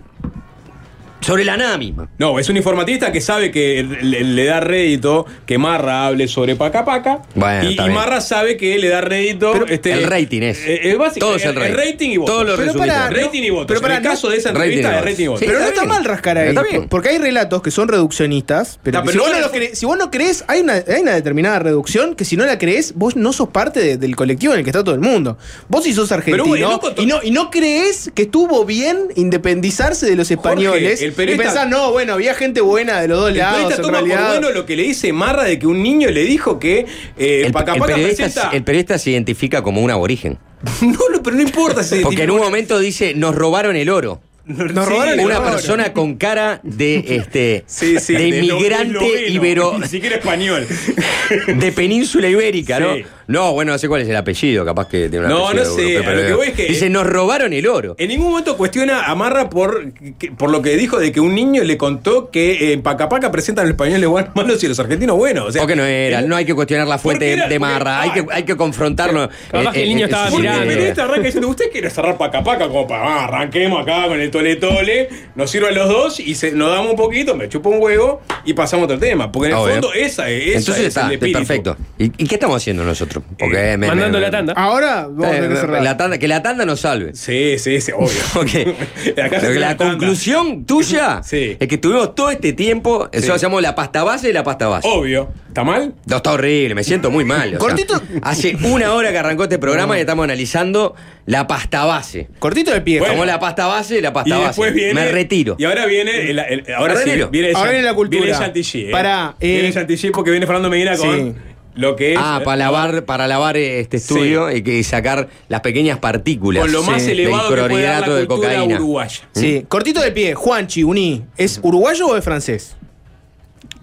[1.21, 2.09] sobre la nada misma.
[2.17, 6.55] No, es un informatista que sabe que le, le da rédito que Marra hable sobre
[6.55, 7.21] Paca Paca.
[7.35, 7.89] Bueno, y, y.
[7.89, 9.51] Marra sabe que le da rédito.
[9.53, 10.59] Pero este, el rating es.
[10.65, 12.09] eh, eh, básico- Todo es el rating.
[12.11, 12.33] y votos.
[12.35, 13.03] Todos los Pero resultados.
[13.09, 13.67] para- rating y votos.
[13.67, 15.09] pero para- en el caso de esa Rating entrevista, de votos.
[15.11, 15.39] rating y votos.
[15.41, 15.89] Sí, pero no está bien.
[15.89, 16.49] mal rascar ahí.
[16.49, 16.89] Está bien.
[16.89, 18.79] Porque hay relatos que son reduccionistas.
[18.83, 21.01] Pero si, vos no no le- lo cre- si vos no crees, hay una, hay
[21.01, 24.53] una determinada reducción que si no la crees, vos no sos parte de- del colectivo
[24.53, 25.37] en el que está todo el mundo.
[25.67, 30.05] Vos si sos argentino Pero, bueno, y, no, y no crees que estuvo bien independizarse
[30.09, 33.29] de los españoles el periodista- y pensás, no, bueno, había gente buena de los dos
[33.31, 33.53] El lados.
[33.55, 34.31] periodista En toma por realidad.
[34.33, 36.85] bueno lo que le dice Marra de que un niño le dijo que
[37.17, 38.49] eh, El, Paca el Paca periodista, presenta.
[38.55, 40.37] el periodista se identifica como un aborigen.
[40.81, 44.21] No, no, pero no importa ese Porque en un momento dice, nos robaron el oro.
[44.43, 45.51] Nos Sí, robaron el Una oro.
[45.51, 50.67] persona con cara de este Sí, sí, de lo- migrante esloveno, ibero Ni siquiera español.
[51.47, 52.95] de península ibérica, ¿no?
[53.27, 55.93] No, bueno, no sé cuál es el apellido, capaz que tiene un No, no sé,
[55.93, 57.95] europeo, a lo que voy es que- dice, nos robaron el oro.
[57.97, 61.33] En ningún momento cuestiona a Marra por, que- por lo que dijo de que un
[61.35, 65.47] niño le contó que en Pacapaca presentan los españoles buenos malos y los argentinos buenos.
[65.47, 68.01] O sea, Porque no era, no hay que cuestionar la fuente era- de porque- Marra,
[68.01, 69.29] hay que, hay que confrontarlo.
[69.51, 70.71] Capaz que el niño estaba mirando.
[70.71, 74.55] el arranca diciendo, usted quiere cerrar Pacapaca como para, ah, arranquemos acá con el tole
[74.57, 78.21] tole, nos sirven los dos y se, nos damos un poquito, me chupa un huevo
[78.45, 79.31] y pasamos a otro tema.
[79.31, 79.73] Porque en el Obvio.
[79.73, 81.39] fondo esa es, esa Entonces es está, el espíritu.
[81.39, 81.77] perfecto.
[81.97, 83.10] ¿Y, y qué estamos haciendo nosotros?
[83.37, 84.53] Porque me- Mandando me- la tanda.
[84.53, 85.83] Ahora vamos a Eh, tener que cerrar.
[85.83, 87.13] la tanda- que la tanda nos salve.
[87.13, 88.11] Sí, sí, sí, obvio.
[89.41, 91.57] Se la, conclusión tuya Sí.
[91.59, 93.39] es que tuvimos todo este tiempo, eso Sí.
[93.41, 94.87] llamamos la pasta base y la pasta base.
[94.89, 95.29] Obvio.
[95.47, 95.93] ¿Está mal?
[96.05, 97.49] No, está horrible, me siento muy mal.
[97.49, 98.01] sea, Cortito.
[98.21, 100.95] hace una hora que arrancó este programa y estamos analizando
[101.25, 102.29] la pasta base.
[102.39, 102.99] Cortito de pie.
[102.99, 103.25] Bueno.
[103.25, 104.47] La pasta base y la Y pasta base.
[104.47, 104.93] después viene.
[104.93, 105.55] me retiro.
[105.59, 106.29] Y ahora viene.
[106.31, 108.23] el- el- ahora sí, viene, Ahora la cultura.
[108.23, 108.85] Viene el Chantilly.
[108.87, 108.91] ¿eh?
[108.91, 111.35] Pará, eh, Viene Chantilly porque viene Fernando Medina con Sí.
[111.75, 112.19] Lo que es.
[112.21, 116.63] Ah, eh, para lavar, para lavar este estudio y, que, y sacar las pequeñas partículas
[116.63, 118.75] Con lo más sí, elevado del que puede dar la clorhidrato de cocaína.
[118.75, 119.19] uruguaya.
[119.33, 120.33] Sí, cortito de pie.
[120.35, 121.23] Juanchi, uní.
[121.37, 122.75] ¿Es uruguayo o es francés?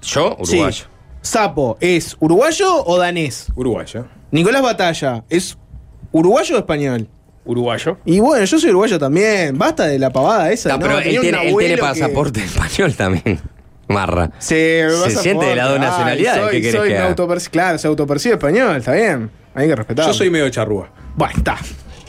[0.03, 0.73] Yo, uruguayo.
[0.73, 0.85] Sí.
[1.23, 3.47] Sapo, ¿es uruguayo o danés?
[3.55, 4.07] Uruguayo.
[4.31, 5.57] Nicolás Batalla, ¿es
[6.13, 7.09] uruguayo o español?
[7.45, 7.99] Uruguayo.
[8.05, 9.57] Y bueno, yo soy uruguayo también.
[9.57, 10.69] Basta de la pavada esa.
[10.71, 10.83] No, ¿no?
[10.83, 13.41] pero él tiene, él que- pasaporte español también.
[13.89, 14.31] Marra.
[14.39, 17.89] Se, Se siente de las dos nacionalidades, Soy, ¿qué querés soy que autoperci- Claro, se
[17.89, 19.31] autopercibe español, está bien.
[19.55, 20.07] Hay que respetar.
[20.07, 20.91] Yo soy medio charrúa.
[21.17, 21.57] Bueno, está.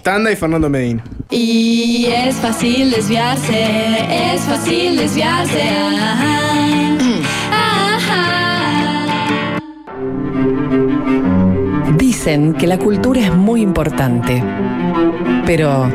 [0.04, 1.04] Tanda y Fernando Medina.
[1.30, 5.62] Y es fácil desviarse, es fácil desviarse.
[5.92, 6.40] Ajá,
[7.52, 9.56] ajá.
[11.98, 14.44] Dicen que la cultura es muy importante,
[15.46, 15.92] pero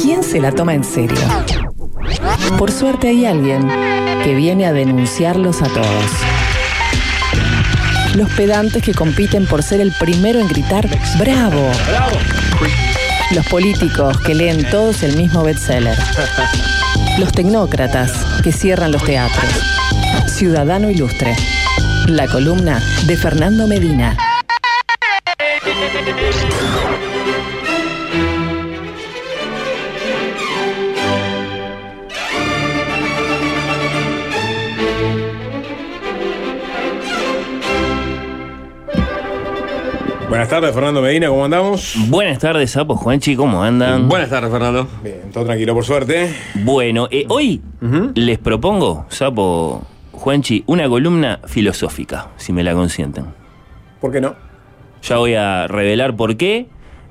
[0.00, 1.16] ¿quién se la toma en serio?
[2.58, 3.68] Por suerte hay alguien
[4.22, 6.10] que viene a denunciarlos a todos.
[8.14, 10.88] Los pedantes que compiten por ser el primero en gritar
[11.18, 11.70] ¡Bravo!
[13.32, 15.96] Los políticos que leen todos el mismo bestseller.
[17.18, 18.10] Los tecnócratas
[18.42, 19.50] que cierran los teatros.
[20.26, 21.36] Ciudadano Ilustre.
[22.06, 24.16] La columna de Fernando Medina.
[40.30, 41.96] Buenas tardes, Fernando Medina, ¿cómo andamos?
[42.06, 44.08] Buenas tardes, Sapo Juanchi, ¿cómo andan?
[44.08, 44.86] Buenas tardes, Fernando.
[45.02, 46.32] Bien, todo tranquilo, por suerte.
[46.54, 47.60] Bueno, eh, hoy
[48.14, 53.24] les propongo, Sapo Juanchi, una columna filosófica, si me la consienten.
[54.00, 54.36] ¿Por qué no?
[55.02, 56.68] Ya voy a revelar por qué,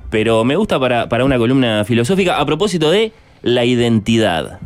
[0.08, 3.12] pero me gusta para, para una columna filosófica a propósito de
[3.42, 4.60] la identidad.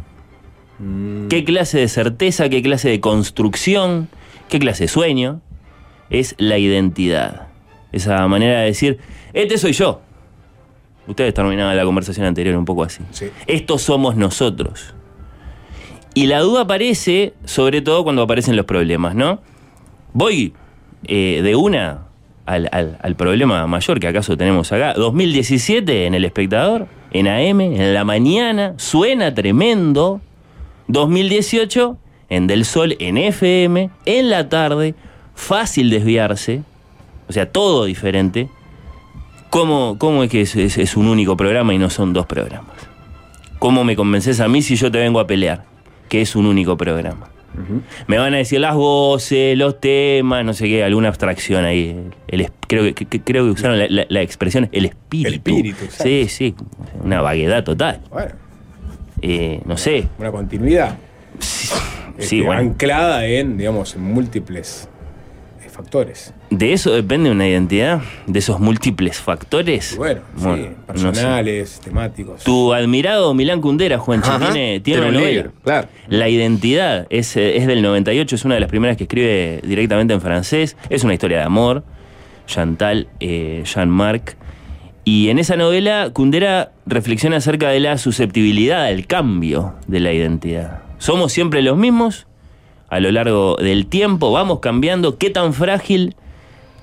[1.28, 4.08] ¿Qué clase de certeza, qué clase de construcción,
[4.48, 5.40] qué clase de sueño
[6.08, 7.48] es la identidad?
[7.94, 8.98] Esa manera de decir,
[9.32, 10.00] este soy yo.
[11.06, 13.02] Ustedes terminaban la conversación anterior un poco así.
[13.46, 14.94] Estos somos nosotros.
[16.14, 19.40] Y la duda aparece, sobre todo cuando aparecen los problemas, ¿no?
[20.12, 20.54] Voy
[21.06, 22.06] eh, de una
[22.46, 24.94] al, al- al problema mayor que acaso tenemos acá.
[24.94, 30.20] 2017 en El Espectador, en AM, en la mañana, suena tremendo.
[30.88, 31.96] 2018
[32.30, 34.94] en Del Sol, en FM, en la tarde,
[35.34, 36.62] fácil desviarse,
[37.28, 38.48] o sea, todo diferente.
[39.50, 42.74] ¿Cómo, cómo es que es, es- es un único programa y no son dos programas?
[43.58, 45.64] ¿Cómo me convences a mí si yo te vengo a pelear
[46.08, 47.28] que es un único programa?
[48.08, 52.10] Me van a decir las voces, los temas, no sé qué, alguna abstracción ahí.
[52.26, 55.28] El, creo, que, que- creo que usaron la, la- la expresión el espíritu.
[55.28, 56.02] El espíritu, exacto.
[56.02, 56.54] Sí, sí,
[57.04, 58.00] una vaguedad total.
[58.10, 58.32] Bueno,
[59.22, 60.08] Eh, no sé.
[60.18, 60.96] una continuidad.
[61.38, 61.70] Sí,
[62.18, 62.60] Este, bueno.
[62.60, 64.88] Anclada en, digamos, en múltiples
[65.72, 66.32] factores.
[66.50, 68.00] ¿De eso depende una identidad?
[68.26, 69.96] ¿De esos múltiples factores?
[69.96, 71.04] Bueno, Bueno, sí, no sé.
[71.06, 72.44] personales, temáticos.
[72.44, 75.50] Tu admirado Milán Kundera, Juanchi, Ajá, tiene, tiene una un novela.
[75.62, 75.88] claro.
[76.08, 80.14] La identidad es, eh, es del 98, es una de las primeras que escribe directamente
[80.14, 80.76] en francés.
[80.90, 81.84] Es una historia de amor.
[82.46, 84.36] Chantal, eh, Jean-Marc.
[85.04, 90.80] Y en esa novela, Kundera reflexiona acerca de la susceptibilidad al cambio de la identidad.
[90.98, 92.26] ¿Somos siempre los mismos?
[92.88, 95.18] A lo largo del tiempo vamos cambiando.
[95.18, 96.16] ¿Qué tan frágil,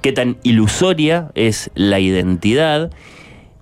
[0.02, 2.92] qué tan ilusoria es la identidad?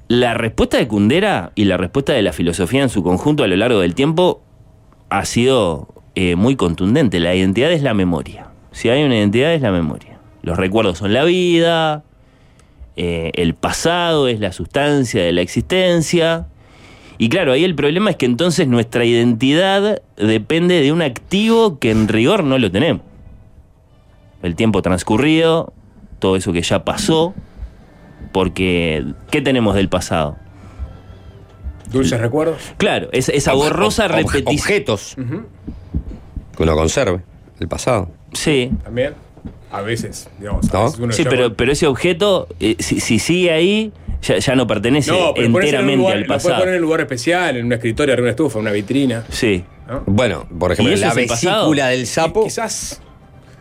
[0.08, 3.56] La respuesta de Kundera y la respuesta de la filosofía en su conjunto a lo
[3.56, 4.42] largo del tiempo
[5.10, 7.20] ha sido eh, muy contundente.
[7.20, 8.48] La identidad es la memoria.
[8.72, 10.20] Si hay una identidad es la memoria.
[10.42, 12.04] Los recuerdos son la vida,
[12.96, 16.48] eh, el pasado es la sustancia de la existencia
[17.20, 21.92] Y claro, ahí el problema es que entonces nuestra identidad depende de un activo que
[21.92, 23.04] en rigor no lo tenemos.
[24.42, 25.74] El tiempo transcurrido,
[26.20, 27.34] todo eso que ya pasó,
[28.32, 30.38] porque ¿qué tenemos del pasado?
[31.92, 32.62] Dulces recuerdos.
[32.78, 34.56] Claro, es- esa Obje- borrosa obje- repetición.
[34.56, 35.16] Objetos
[36.56, 37.22] que uno conserve,
[37.60, 38.10] el pasado.
[38.34, 38.72] Sí.
[38.84, 39.14] También.
[39.72, 40.70] A veces, digamos.
[40.74, 40.84] a ¿No?
[40.86, 43.92] veces uno Sí, pero, pero ese objeto, eh, si, si sigue ahí,
[44.22, 46.60] ya, ya no pertenece No, pero ponerse en un enteramente lugar, al lo puedes pasado.
[46.62, 49.26] poner en un lugar especial, en una escritoria, en una estufa, en una vitrina.
[49.30, 49.64] Sí.
[50.06, 51.58] Bueno, por ejemplo, ¿Y eso la pasado?
[51.64, 53.02] vesícula del sapo, Quizás.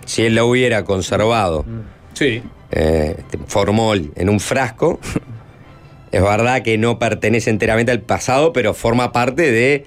[0.04, 1.64] si él la hubiera conservado,
[2.12, 2.42] Sí.
[2.70, 5.00] eh, formol en un frasco,
[6.12, 9.86] es verdad que no pertenece enteramente al pasado, pero forma parte de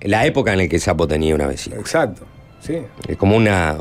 [0.00, 1.80] la época en la que el sapo tenía una vesícula.
[1.80, 2.22] Exacto.
[2.60, 2.78] Sí.
[3.08, 3.76] Es como una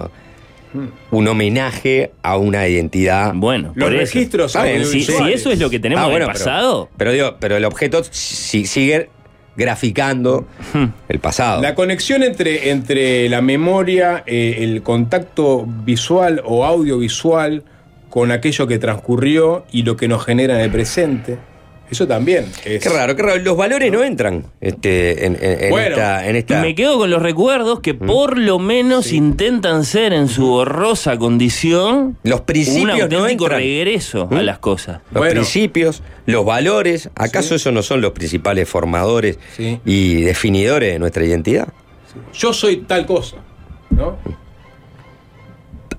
[1.12, 3.34] un homenaje a una identidad.
[3.36, 4.00] Bueno, Los por eso.
[4.14, 7.12] registros bien, si, si eso es lo que tenemos Ah, del bueno, pero- pasado, Pero,
[7.12, 9.10] digo, pero el objeto si- sigue
[9.58, 10.48] graficando
[11.10, 11.62] el pasado.
[11.62, 17.64] La conexión entre, entre la memoria, eh, el contacto visual o audiovisual
[18.10, 21.38] con aquello que transcurrió y lo que nos genera en el presente.
[21.92, 22.82] Eso también es.
[22.82, 23.42] Qué raro, qué raro.
[23.42, 27.10] Los valores no entran este, en, en- en Bueno, esta, en esta- me quedo con
[27.12, 33.02] los recuerdos que por lo menos intentan ser en su borrosa condición Los principios un
[33.02, 34.40] auténtico regreso a ¿Mm?
[34.40, 35.02] las cosas.
[35.14, 39.80] Los principios, los valores, ¿acaso esos no son los principales formadores Sí.
[39.86, 41.68] y definidores de nuestra identidad?
[42.34, 43.36] Yo soy tal cosa.
[43.90, 44.18] ¿No?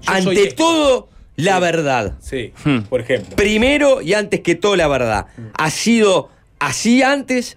[0.01, 0.65] Yo soy Ante esto.
[0.65, 2.15] todo, la verdad.
[2.21, 2.81] Sí, Hmm.
[2.89, 3.37] por ejemplo.
[3.37, 5.27] Primero y antes que todo, la verdad.
[5.59, 7.57] Ha sido así antes,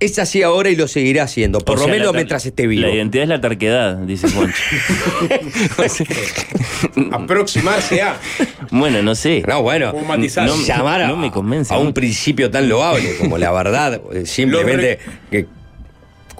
[0.00, 1.58] es así ahora y lo seguirá haciendo.
[1.58, 2.86] Por O lo sea, menos mientras esté vivo.
[2.86, 4.62] La identidad es la terquedad, dice Juancho.
[7.12, 8.18] Aproximarse a.
[8.70, 9.42] bueno, no sé.
[9.46, 10.46] No, bueno, O matizar.
[10.46, 14.26] No, llamar a, no me convence a un principio tan loable como la verdad, eh,
[14.26, 14.98] simplemente
[15.30, 15.46] que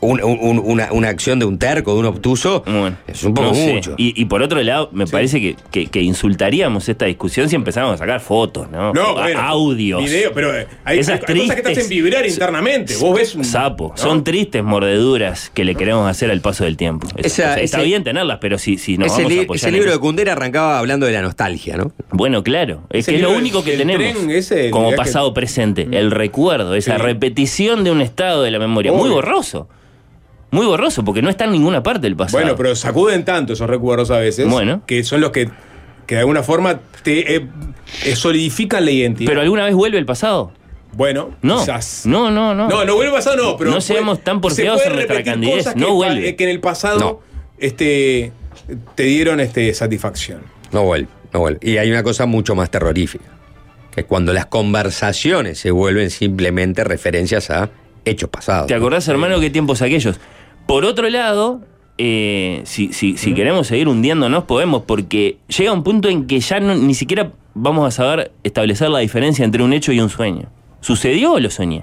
[0.01, 3.49] un- un- una, una acción de un terco, de un obtuso, Bueno, es un poco
[3.49, 3.75] no sé.
[3.75, 3.95] mucho.
[3.99, 7.95] Y, y por otro lado, me parece que, que- que insultaríamos esta discusión si empezamos
[7.95, 8.93] a sacar fotos, ¿no?
[8.95, 10.03] No, A- bueno, audios.
[10.05, 12.97] Video, pero eh, hay, Esas hay cosas que te hacen tristes- vibrar internamente.
[12.97, 13.45] Vos ves un.
[13.45, 13.97] Sapo, ¿no?
[13.97, 17.07] son tristes mordeduras que le queremos hacer al paso del tiempo.
[17.17, 19.43] Es- Esa- o sea, está ese- bien tenerlas, pero si, si nos ese, vamos a
[19.43, 21.93] apoyar ese libro eso- de Kundera arrancaba hablando de la nostalgia, ¿no?
[22.11, 26.11] Bueno, claro, es Ese que es lo único que tenemos ese, como pasado presente, el
[26.11, 27.03] recuerdo, esa Sí.
[27.03, 29.69] repetición de un estado de la memoria, muy borroso.
[30.53, 32.43] Muy borroso, porque no está en ninguna parte del pasado.
[32.43, 34.49] Bueno, pero sacuden tanto esos recuerdos a veces.
[34.49, 34.83] Bueno.
[34.87, 35.49] Que son los que,
[36.07, 37.47] que de alguna forma te eh,
[38.05, 39.29] eh, solidifican la identidad.
[39.29, 40.53] ¿Pero alguna vez vuelve el pasado?
[40.93, 41.61] bueno, No.
[41.61, 42.03] quizás.
[42.05, 42.69] No, no, no.
[42.69, 43.71] No, no vuelve pasado, no, pero.
[43.71, 46.35] No puede- seamos tan porfiados en nuestra candidez, no que, vuelve.
[46.37, 47.21] que en el pasado No.
[47.59, 48.33] este,
[48.97, 50.41] te dieron este, satisfacción.
[50.73, 51.61] No vuelve, no vuelve.
[51.63, 53.25] Y hay una cosa mucho más terrorífica,
[53.95, 57.71] que es cuando las conversaciones se vuelven simplemente referencias a
[58.05, 58.67] hechos pasados.
[58.67, 60.19] ¿Te acordás, hermano, qué tiempos aquellos?
[60.71, 61.63] Por otro lado,
[61.99, 66.61] eh, si, si- si queremos seguir hundiéndonos, podemos, porque llega un punto en que ya
[66.61, 70.49] no- ni siquiera vamos a saber establecer la diferencia entre un hecho y un sueño.
[70.81, 71.83] ¿Sucedió o lo soñé?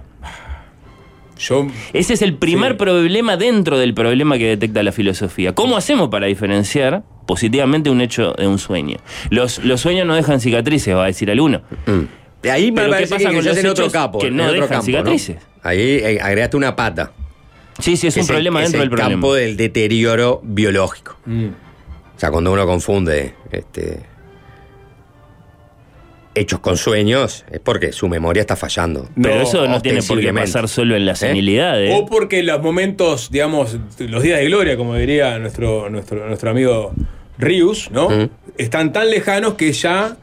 [1.37, 1.67] Yo.
[1.91, 2.77] Ese es el primer Sí.
[2.77, 5.53] problema dentro del problema que detecta la filosofía.
[5.53, 8.95] ¿Cómo hacemos para diferenciar positivamente un hecho de un sueño?
[9.31, 11.61] Los, los sueños no dejan cicatrices, va a decir alguno.
[12.41, 14.17] De ahí me Pero ¿qué parece pasa que con los en otro capo.
[14.19, 15.37] que no otro dejan campo, cicatrices?
[15.61, 17.11] Ahí eh, agregaste una pata.
[17.79, 19.09] Sí, sí, es un problema el, dentro es el del problema.
[19.11, 21.17] campo del deterioro biológico.
[21.25, 21.47] Mm.
[22.15, 23.99] O sea, cuando uno confunde este,
[26.35, 29.09] hechos con sueños, es porque su memoria está fallando.
[29.21, 31.81] Pero No, eso no tiene por qué pasar solo en la senilidad.
[31.83, 31.95] ¿eh?
[31.95, 36.93] O porque los momentos, digamos, los días de gloria, como diría nuestro, nuestro, nuestro amigo
[37.39, 38.09] Rius, ¿no?
[38.09, 38.29] Mm.
[38.57, 40.17] Están tan lejanos que ya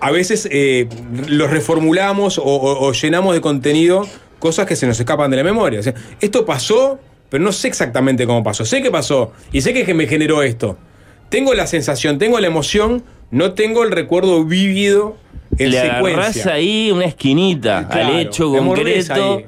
[0.00, 0.88] a veces eh,
[1.28, 4.06] los reformulamos o, o- o llenamos de contenido
[4.42, 5.78] cosas que se nos escapan de la memoria.
[5.78, 6.98] O sea, esto pasó,
[7.30, 8.64] pero no sé exactamente cómo pasó.
[8.64, 10.76] Sé que pasó y sé que me generó esto.
[11.28, 15.16] Tengo la sensación, tengo la emoción, no tengo el recuerdo vívido
[15.58, 16.52] en Le secuencia.
[16.54, 19.38] ahí una esquinita Claro, al hecho concreto.
[19.38, 19.46] ahí.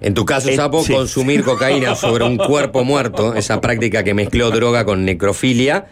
[0.00, 0.92] En tu caso, Eh, Sapo, sí.
[0.94, 5.86] consumir cocaína sobre un cuerpo muerto, esa práctica que mezcló droga con necrofilia,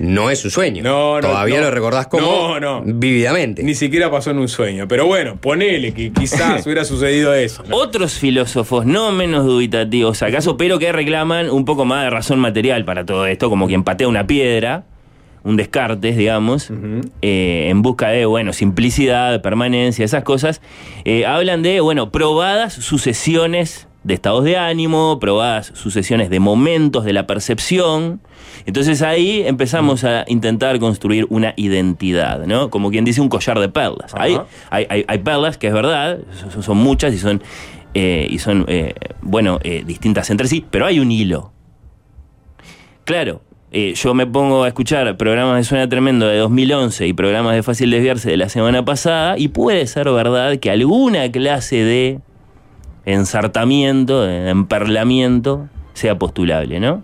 [0.00, 0.82] no es un sueño.
[0.82, 1.64] No, no, Todavía no.
[1.66, 2.82] lo recordás como No, no.
[2.84, 3.62] vívidamente.
[3.62, 4.88] Ni siquiera pasó en un sueño.
[4.88, 7.62] Pero bueno, ponele que quizás hubiera sucedido eso.
[7.68, 7.76] ¿no?
[7.76, 12.84] Otros filósofos no menos dubitativos acaso, pero que reclaman un poco más de razón material
[12.86, 14.84] para todo esto, como quien patea una piedra,
[15.44, 16.70] un Descartes, digamos,
[17.22, 20.60] eh, en busca de, bueno, simplicidad, permanencia, esas cosas,
[21.04, 27.12] eh, hablan de, bueno, probadas sucesiones de estados de ánimo, probadas sucesiones de momentos de
[27.12, 28.20] la percepción.
[28.66, 32.70] Entonces ahí empezamos a intentar construir una identidad, ¿no?
[32.70, 34.14] Como quien dice un collar de perlas.
[34.14, 34.34] Hay,
[34.70, 36.18] hay, hay- hay perlas que es verdad,
[36.52, 37.42] son, son muchas y son
[37.94, 41.52] eh, y son, eh, bueno, eh, distintas entre sí, pero hay un hilo.
[43.04, 43.40] Claro,
[43.72, 47.62] eh, yo me pongo a escuchar programas de Suena Tremendo de 2011 y programas de
[47.64, 52.20] Fácil Desviarse de la semana pasada y puede ser verdad que alguna clase de
[53.06, 57.02] ensartamiento, de emperlamiento, sea postulable, ¿no?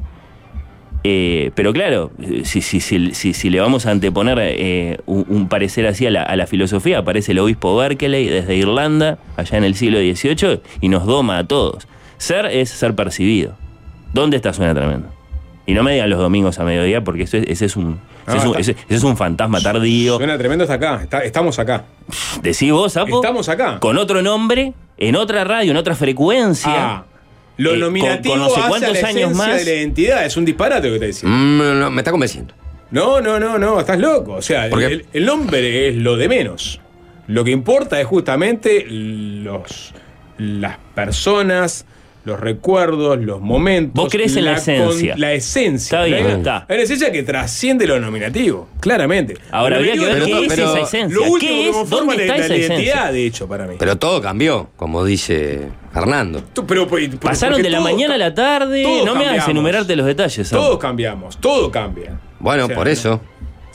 [1.04, 2.10] Eh, pero claro,
[2.44, 6.22] si, si, si, si, le vamos a anteponer eh, un, un parecer así a la,
[6.24, 10.88] a la filosofía, aparece el obispo Berkeley desde Irlanda, allá en el siglo XVIII, y
[10.88, 11.86] nos doma a todos.
[12.18, 13.54] Ser es ser percibido.
[14.12, 15.08] ¿Dónde está Suena Tremendo?
[15.66, 18.36] Y no me digan los domingos a mediodía, porque ese, ese es un, ese, Ah,
[18.36, 18.60] es un, está.
[18.60, 20.16] ese- ese es un fantasma tardío.
[20.16, 21.00] Suena tremendo está acá.
[21.02, 21.84] está- estamos acá.
[22.42, 23.16] Decís vos, Sapo.
[23.16, 23.78] Estamos acá.
[23.80, 26.72] Con otro nombre, en otra radio, en otra frecuencia.
[26.74, 27.04] Ah,
[27.58, 29.56] Lo Eh, con- nominativo con no sé hace a cuántos la años más.
[29.58, 30.24] de la identidad.
[30.26, 31.28] Es un disparate lo que te decía.
[31.28, 32.54] Mm, no, no, me está convenciendo.
[32.90, 34.34] No, no, no, no, estás loco.
[34.34, 36.80] O sea, el, el nombre es lo de menos.
[37.26, 39.92] Lo que importa es justamente los,
[40.38, 41.84] las personas,
[42.26, 43.94] los recuerdos, los momentos.
[43.94, 45.12] Vos crees en la esencia.
[45.12, 45.98] con- la esencia.
[46.02, 46.56] Está bien, La- está.
[46.68, 49.38] Hay una esencia que trasciende lo nominativo, claramente.
[49.50, 51.08] Ahora habría que ver qué es esa esencia.
[51.18, 51.88] Lo último ¿Qué que es?
[51.90, 53.12] ¿Dónde la, está la esa identidad, esencia?
[53.12, 53.76] de hecho, para mí.
[53.78, 56.42] Pero todo cambió, como dice Fernando.
[56.52, 56.86] Tú- pero-
[57.20, 58.82] Pasaron de la mañana a la tarde.
[59.04, 60.48] No me hagas enumerarte los detalles.
[60.48, 60.62] Sapo.
[60.62, 62.18] Todos cambiamos, todo cambia.
[62.40, 63.20] Bueno, O sea, por eso.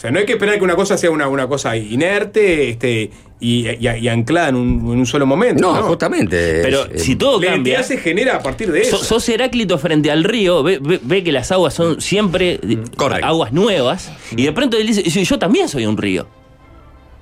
[0.02, 3.12] O sea, no hay que esperar que una cosa sea una, una cosa inerte este,
[3.39, 5.62] y, y- y anclada en un, en un solo momento.
[5.62, 6.62] No, No, justamente.
[6.64, 7.74] Pero es- si todo La cambia.
[7.74, 8.97] identidad se genera a partir de eso.
[8.97, 12.80] So- sos Heráclito frente al río, ve, ve- ve que las aguas son siempre eh,
[12.97, 13.28] Correcto.
[13.28, 16.26] aguas nuevas, y de pronto él dice, "Sí, yo también soy un río.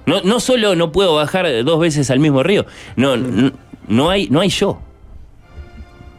[0.05, 2.65] No, no solo no puedo bajar dos veces al mismo río,
[2.95, 3.51] no, no,
[3.89, 4.79] no hay, no hay yo.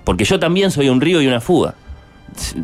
[0.04, 1.74] Porque yo también soy un río y una fuga.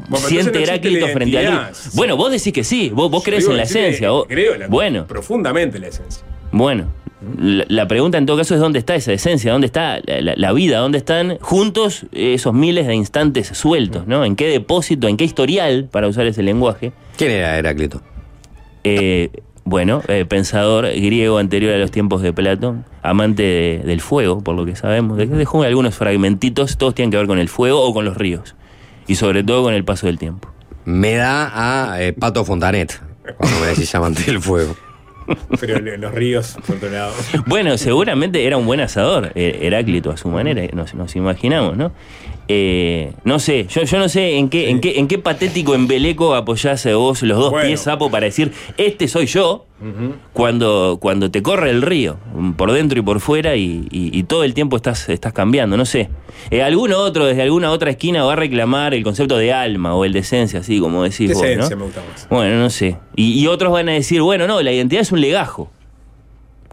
[0.09, 1.41] Bueno, Siente Heráclito frente río.
[1.51, 1.73] identidad.
[1.95, 4.11] Bueno, vos decís que sí, vos, vos crees en la esencia.
[4.11, 6.25] vos- Creo en la- bueno, profundamente en la esencia.
[6.53, 6.87] bueno.
[7.39, 10.35] La, la pregunta en todo caso es dónde está esa esencia, dónde está la, la-
[10.37, 14.25] la vida, dónde están juntos esos miles de instantes sueltos, ¿no?
[14.25, 16.93] ¿En qué depósito, en qué historial, para usar ese lenguaje?
[17.17, 18.03] ¿Quién era Heráclito?
[18.85, 19.31] Eh,
[19.65, 24.55] bueno, eh, pensador griego anterior a los tiempos de Platón, amante de- del fuego, por
[24.55, 25.19] lo que sabemos.
[25.19, 28.55] Dej- Dejó algunos fragmentitos, todos tienen que ver con el fuego o con los ríos.
[29.07, 30.51] Y sobre todo con el paso del tiempo.
[30.85, 33.01] Me da a eh, Pato Fontanet,
[33.37, 34.77] cuando me decís amante del fuego.
[35.61, 37.13] Pero los ríos, por otro lado.
[37.47, 41.93] Bueno, seguramente era un buen asador, eh, Heráclito a su manera, nos, nos imaginamos, ¿no?
[42.49, 46.35] Eh, no sé, yo, yo no sé en qué, en qué, en qué patético embeleco
[46.37, 47.67] apoyás vos los dos Bueno.
[47.67, 49.67] pies sapo para decir, este soy yo,
[50.33, 54.23] cuando, cuando te corre el río, mm, por dentro y por fuera, y, y- y
[54.25, 56.09] todo el tiempo estás, estás cambiando, no sé.
[56.51, 60.05] Eh, alguno otro, desde alguna otra esquina, va a reclamar el concepto de alma o
[60.05, 61.77] el de esencia, así como decís vos, ¿no?
[61.77, 62.29] me gusta más.
[62.31, 62.97] Bueno, no sé.
[63.17, 65.71] Y, y otros van a decir, bueno, no, la identidad es un legajo.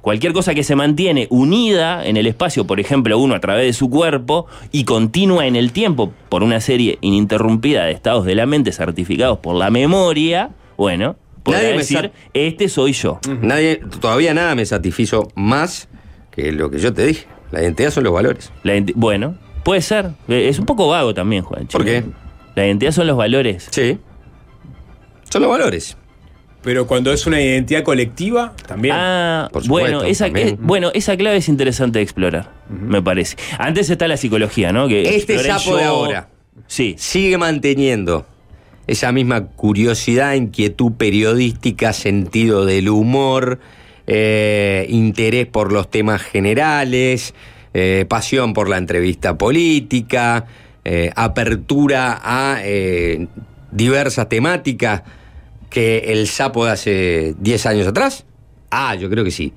[0.03, 3.71] Cualquier cosa que se mantiene unida en el espacio, por ejemplo, uno a través de
[3.71, 8.45] su cuerpo, y continúa en el tiempo por una serie ininterrumpida de estados de la
[8.45, 13.21] mente certificados por la memoria, bueno, me decir, este soy yo.
[13.41, 15.87] Nadie, todavía nada me satisfizo más
[16.31, 17.25] que lo que yo te dije.
[17.51, 18.51] La identidad son los valores.
[18.63, 20.11] La bueno, puede ser.
[20.27, 21.65] Eh, Es un poco vago también, Juan.
[21.67, 22.03] ¿Por qué?
[22.55, 23.69] La identidad son los valores.
[23.71, 23.97] Sí.
[25.29, 25.95] Son los valores.
[26.63, 28.95] Pero cuando es una identidad colectiva, también.
[28.97, 30.47] Ah, Por supuesto, bueno, esa, también.
[30.49, 33.35] eh, bueno, esa clave es interesante de explorar, me parece.
[33.59, 34.87] Antes está la psicología, ¿no?
[34.87, 36.29] Que Este sapo de ahora
[36.67, 36.95] Sí.
[36.97, 38.25] sigue manteniendo
[38.87, 43.59] esa misma curiosidad, inquietud periodística, sentido del humor,
[44.07, 47.33] eh, interés por los temas generales,
[47.73, 50.45] eh, pasión por la entrevista política,
[50.85, 53.27] eh, apertura a eh,
[53.71, 55.03] diversas temáticas
[55.73, 58.25] que el sapo de hace 10 años atrás.
[58.69, 59.51] Ah, yo creo que sí.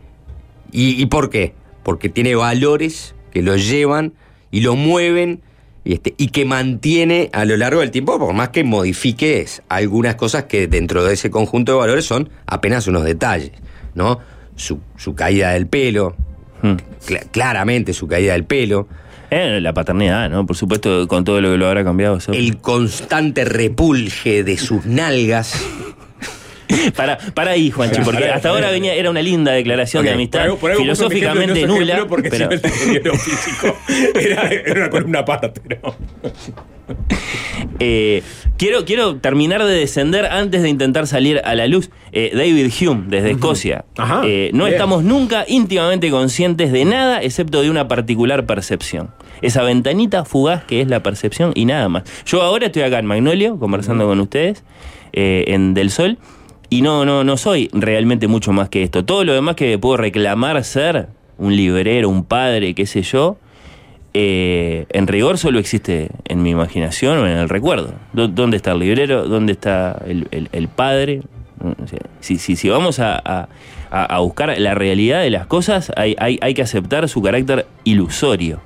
[0.73, 1.53] ¿Y, y por qué?
[1.83, 4.15] Porque tiene valores que lo llevan
[4.51, 5.43] y lo mueven
[5.85, 10.15] y, este, y que mantiene a lo largo del tiempo, por más que modifiques algunas
[10.15, 13.53] cosas que dentro de ese conjunto de valores son apenas unos detalles,
[13.95, 14.19] ¿no?
[14.57, 16.17] Su, su caída del pelo,
[16.63, 16.77] Hmm.
[17.07, 18.89] cla- claramente su caída del pelo,
[19.31, 20.47] Eh, la paternidad, ¿no?
[20.47, 22.17] Por supuesto, con todo lo que lo habrá cambiado.
[22.33, 25.53] el constante repulge de sus nalgas.
[26.97, 30.47] Para, para ahí, Juanchi, porque hasta ahora venía, era una linda declaración de amistad, Por
[30.47, 32.07] algo- por algo puso mi ejemplo y no filosóficamente nula.
[32.09, 33.77] Porque pero- el físico
[34.15, 35.95] era, era una columna aparte, ¿no?
[37.81, 38.23] Eh,
[38.57, 41.91] quiero, quiero terminar de descender antes de intentar salir a la luz.
[42.13, 43.85] Eh, David Hume, desde Escocia.
[43.97, 44.75] Ajá, Eh, no bien.
[44.75, 49.11] estamos nunca íntimamente conscientes de nada excepto de una particular percepción.
[49.43, 52.05] Esa ventanita fugaz que es la percepción y nada más.
[52.25, 54.63] Yo ahora estoy acá en Magnolio conversando con ustedes
[55.13, 56.19] en Del Sol
[56.71, 59.05] y no, no, no soy realmente mucho más que esto.
[59.05, 61.09] Todo lo demás que puedo reclamar ser,
[61.39, 63.37] un librero, un padre, qué sé yo,
[64.15, 67.93] eh, en rigor solo existe en mi imaginación o en el recuerdo.
[68.15, 69.29] Dó- ¿Dónde está el librero?
[69.29, 71.23] ¿Dónde está el, el- padre?
[71.87, 73.49] Sea, si, si, si vamos a- a-
[73.91, 78.61] a buscar la realidad de las cosas, hay, hay, hay que aceptar su carácter ilusorio,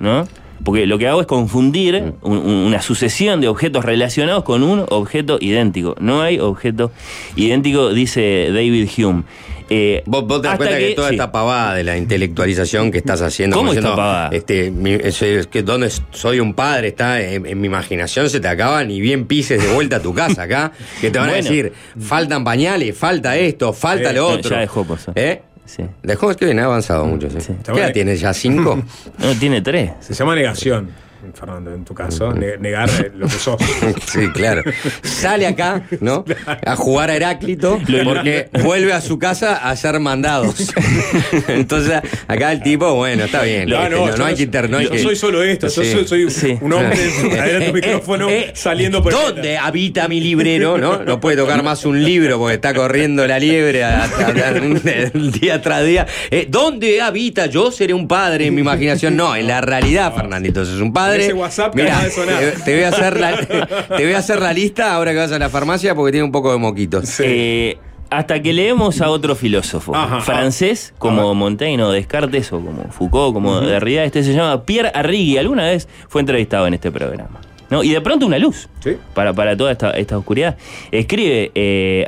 [0.00, 0.26] ¿no?
[0.64, 4.84] Porque lo que hago es confundir un- un- una sucesión de objetos relacionados con un
[4.88, 5.94] objeto idéntico.
[6.00, 6.90] No hay objeto
[7.36, 9.22] idéntico, dice David Hume.
[9.68, 11.16] Eh, Vos, vos te das cuenta que, que- toda sí.
[11.16, 13.56] esta pavada de la intelectualización que estás haciendo.
[13.56, 14.28] ¿Cómo diciendo, pavada?
[14.32, 18.38] Este, mi- es, es que donde soy un padre está en, en mi imaginación, se
[18.38, 20.70] te acaba ni bien pises de vuelta a tu casa acá.
[21.00, 21.40] Que te van Bueno.
[21.44, 24.50] a decir, faltan pañales, falta esto, falta Eh, lo otro.
[24.50, 25.14] ya dejó pasar.
[25.16, 25.42] ¿Eh?
[25.66, 25.84] Sí.
[26.02, 27.28] Dejó, es que bien, ha avanzado mucho.
[27.28, 27.52] Sí.
[27.64, 28.32] ¿Qué edad tienes ya?
[28.32, 28.82] ¿Cinco?
[29.18, 29.92] No, tiene tres.
[30.00, 30.90] Se llama negación,
[31.34, 32.32] Fernando, en tu caso.
[32.32, 33.56] ne- negar eh, lo que sos.
[34.12, 34.62] Sí, claro.
[35.02, 36.24] Sale acá, ¿no?
[36.66, 40.72] A jugar a Heráclito porque vuelve a su casa a hacer mandados.
[41.48, 43.68] Entonces, acá el tipo, bueno, está bien.
[43.68, 46.24] No, no, no, hay que inter- no hay yo que- soy solo esto, yo soy,
[46.60, 46.98] un hombre
[47.40, 50.78] adelante de un micrófono saliendo por ¿Dónde habita mi librero?
[50.78, 51.02] ¿no?
[51.02, 55.60] no puede tocar más un libro porque está corriendo la liebre a- a- a- día
[55.60, 56.06] tras día.
[56.30, 57.46] Eh, ¿Dónde habita?
[57.46, 59.16] Yo seré un padre en mi imaginación.
[59.16, 61.05] No, en la realidad, Fernandito, es un padre.
[61.14, 62.38] Ese WhatsApp que Mirá, acaba de sonar.
[62.40, 63.36] te, te voy a hacer la,
[63.96, 66.32] te voy a hacer la lista ahora que vas a la farmacia porque tiene un
[66.32, 67.20] poco de moquitos.
[67.20, 67.78] Eh,
[68.10, 70.20] hasta que leemos a otro filósofo Ajá.
[70.20, 73.66] francés como Montaigne o Descartes o como Foucault, como Ujú.
[73.66, 77.40] Derrida, este se llama Pierre Arrigui, alguna vez fue entrevistado en este programa.
[77.70, 77.82] ¿No?
[77.82, 78.68] Y de pronto una luz
[79.14, 80.56] para, para toda esta, esta oscuridad.
[80.92, 82.06] Escribe eh,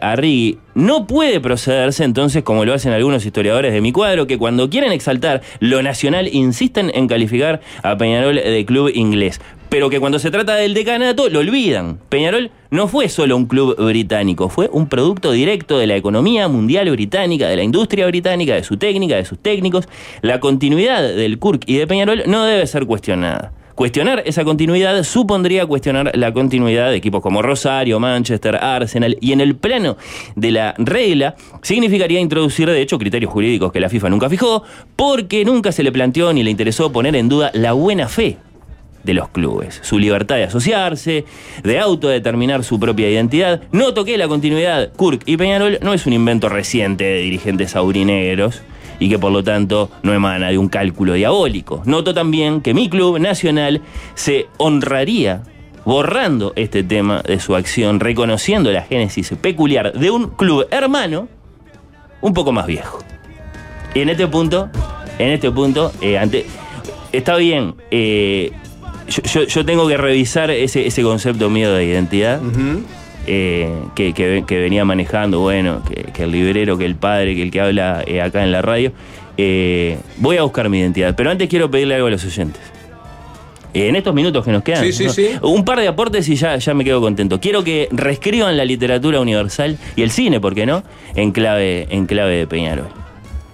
[0.75, 4.93] no puede procederse entonces como lo hacen algunos historiadores de mi cuadro, que cuando quieren
[4.93, 9.41] exaltar lo nacional insisten en calificar a Peñarol de club inglés.
[9.69, 11.99] Pero que cuando se trata del decanato lo olvidan.
[12.09, 16.91] Peñarol no fue solo un club británico, fue un producto directo de la economía mundial
[16.91, 19.89] británica, de la industria británica, de su técnica, de sus técnicos.
[20.23, 23.53] La continuidad del Kirk y de Peñarol no debe ser cuestionada.
[23.79, 29.41] Cuestionar esa continuidad supondría cuestionar la continuidad de equipos como Rosario, Manchester, Arsenal y en
[29.41, 29.97] el plano
[30.35, 34.65] de la regla significaría introducir de hecho criterios jurídicos que la FIFA nunca fijó
[34.97, 38.39] porque nunca se le planteó ni le interesó poner en duda la buena fe
[39.05, 41.25] de los clubes, su libertad de asociarse,
[41.63, 43.63] de autodeterminar su propia identidad.
[43.71, 48.61] Noto que la continuidad Kirk y Peñarol no es un invento reciente de dirigentes aurinegros
[49.01, 51.83] y que por lo tanto no emana de un cálculo diabólico.
[51.85, 53.81] Noto también que mi club nacional
[54.15, 55.43] se honraría
[55.85, 61.29] borrando este tema de su acción, reconociendo la génesis peculiar de un club hermano
[62.21, 62.99] un poco más viejo.
[63.95, 64.69] Y en este punto,
[65.19, 66.45] en este punto, eh, ante,
[67.13, 68.53] está bien, eh,
[69.33, 72.41] yo, yo- tengo que revisar ese, ese concepto mío de identidad.
[73.29, 77.43] Eh, que, que- que venía manejando, bueno, que, que el librero, que el padre, que
[77.43, 78.91] el que habla eh, acá en la radio.
[79.37, 82.61] Eh, voy a buscar mi identidad, pero antes quiero pedirle algo a los oyentes.
[83.75, 85.13] En estos minutos que nos quedan, Sí, sí, ¿no?
[85.13, 85.29] sí.
[85.43, 87.39] un par de aportes y ya, ya me quedo contento.
[87.39, 90.83] Quiero que reescriban la literatura universal y el cine, ¿por qué no?
[91.15, 92.89] En clave, en clave de Peñarol.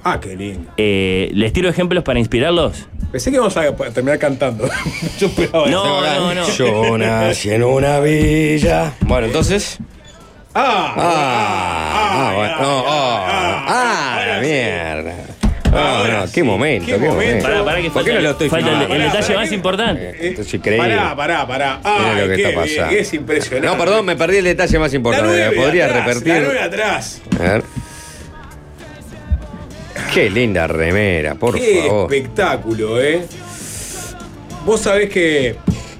[0.04, 0.70] Ah, qué lindo.
[0.76, 2.86] ¿Les tiro ejemplos para inspirarlos?
[3.14, 4.68] Pensé que íbamos a terminar cantando.
[5.20, 6.48] Yo esperaba No, no, no.
[6.50, 8.92] Yo nací en una villa.
[9.02, 9.78] Bueno, entonces.
[10.52, 15.14] Ah, Ah, bueno, no, ah, ah, la mierda.
[15.70, 17.44] No, no, qué momento, qué, momento.
[17.46, 18.94] Pará, pará, que ¿Por qué no lo estoy falta el- filmando?
[18.96, 20.28] el detalle más importante.
[20.28, 20.88] Esto es increíble.
[20.96, 21.80] Pará, pará, pará.
[21.84, 22.98] Mira Ay, lo que qué está bien, pasando.
[23.00, 23.66] es impresionante.
[23.68, 25.28] No, perdón, me perdí el detalle más La importante.
[25.28, 26.32] nueve ¿Podría atrás, repetir?
[26.34, 27.22] La nueve atrás.
[27.38, 27.62] A ver.
[30.14, 32.12] Qué linda remera, por Qué favor.
[32.14, 33.22] espectáculo, ¿eh?
[34.64, 35.48] Vos sabés que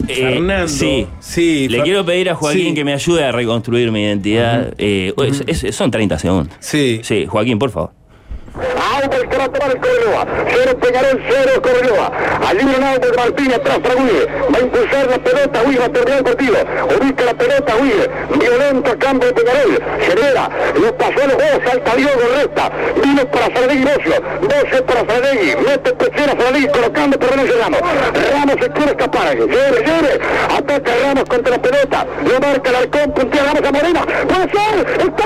[0.07, 0.69] Eh, Fernando.
[0.69, 1.07] sí.
[1.21, 2.75] sí Le Fer- quiero pedir a Joaquín sí.
[2.75, 4.75] que me ayude a reconstruir mi identidad.
[4.79, 5.13] Eh,
[5.47, 6.55] es- es- son 30 segundos.
[6.61, 7.01] Sí.
[7.03, 7.93] Sí, Joaquín, por favor.
[9.05, 10.27] Auber que va a tomar el Cobreloa.
[10.51, 12.13] Cero Peñarol, cero Cobreloa.
[12.49, 14.27] Al libro Auber Martín atrás para Huide.
[14.53, 16.57] Va a impulsar la pelota, Huide va a terminar el partido.
[16.97, 18.11] Ubica la pelota, Huide.
[18.39, 19.83] Violento cambio de Peñarol.
[20.01, 20.49] Genera.
[20.81, 21.61] Lo pasó los dos.
[21.65, 22.71] Salta Diogo, resta.
[23.03, 24.15] Vino para Saladegui Bocio.
[24.41, 25.57] Bocio para Saladegui.
[25.57, 27.81] Mete tercera Saladegui colocando por René Ramos.
[27.81, 29.37] Ramos se quiere escapar.
[29.37, 30.21] Lleve, lleve.
[30.57, 32.07] Ataca Ramos contra la pelota.
[32.25, 33.13] Lo marca el halcón.
[33.13, 34.07] Puntea Ramos a Morena.
[34.29, 35.01] ¡Puede ser!
[35.01, 35.25] ¡Está!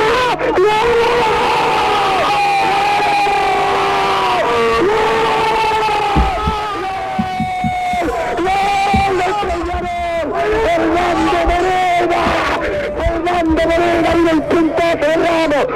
[13.69, 15.67] Fernando Morena y el puntazo de Ramos,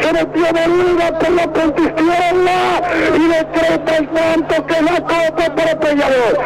[0.00, 2.82] se metió Morena por la punta izquierda
[3.16, 6.38] y decreta el tanto que la copa para Peñarol.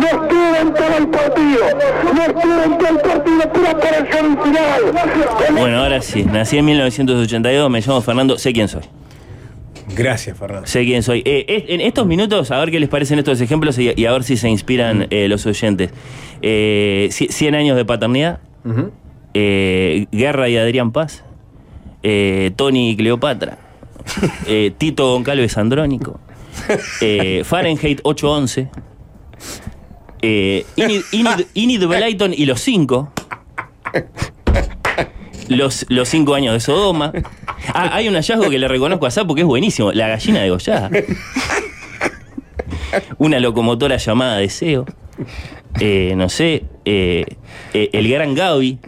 [0.00, 1.64] No estuvo en todo el partido,
[2.14, 4.82] no estuvo en todo el partido, pura aparición final.
[5.58, 6.24] Bueno, ahora sí.
[6.24, 8.82] Nací en 1982, me llamo Fernando, sé quién soy.
[9.96, 10.66] Gracias, Fernando.
[10.66, 11.22] Sé quién soy.
[11.24, 14.22] Eh, en estos minutos, a ver qué les parecen estos ejemplos y, y a ver
[14.22, 15.90] si se inspiran eh, los oyentes.
[16.42, 18.38] Eh, ci- 100 años de paternidad.
[19.40, 21.22] Eh, Guerra y Adrián Paz.
[22.02, 23.58] eh, Tony y Cleopatra.
[24.46, 26.18] eh, Tito Goncalves Andrónico.
[27.00, 28.68] eh, Fahrenheit 811.
[30.22, 33.12] Eh, Enid, Enid- Enid Blyton y los cinco.
[35.48, 37.12] Los, los cinco años de Sodoma.
[37.72, 39.92] Ah, hay un hallazgo que le reconozco a Sapo que es buenísimo.
[39.92, 40.90] La gallina degollada.
[43.18, 44.84] Una locomotora llamada Deseo.
[45.80, 46.64] Eh, no sé.
[46.84, 47.24] eh,
[47.74, 48.78] eh, el gran Gaby.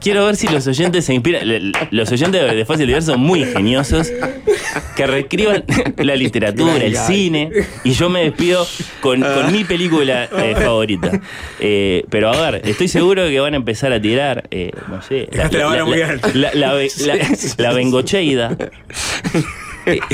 [0.00, 1.72] Quiero ver si los oyentes se inspiran.
[1.90, 4.08] Los oyentes de Fácil Diverso son muy ingeniosos.
[4.94, 5.64] Que reescriban
[5.96, 7.50] la literatura, el cine.
[7.82, 8.64] Y yo me despido
[9.00, 11.10] con, con mi película eh, favorita.
[11.58, 15.02] Eh, pero a ver, estoy seguro de que van a empezar a tirar, eh, no
[15.02, 15.28] sé.
[15.32, 15.58] La alta.
[15.58, 17.28] la, la, la- la-
[17.58, 18.56] la Bengocheida.
[19.86, 19.98] Eh,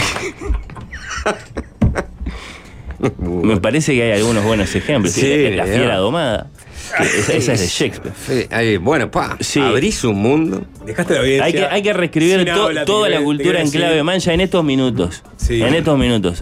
[3.19, 5.13] Me parece que hay algunos buenos ejemplos.
[5.13, 6.51] Sí, la, fiera domada.
[6.97, 8.15] que esa, esa es de Shakespeare.
[8.27, 10.63] Sí, ahí, bueno, pa, abrís un mundo.
[10.87, 11.45] Dejaste la audiencia.
[11.45, 14.41] Hay que, hay que reescribir sin to- habla, toda la cultura en clave mancha en
[14.41, 15.23] estos minutos.
[15.37, 15.63] Sí.
[15.63, 16.41] En estos minutos,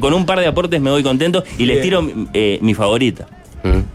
[0.00, 3.26] Con un par de aportes me voy contento y les tiro eh, mi favorita.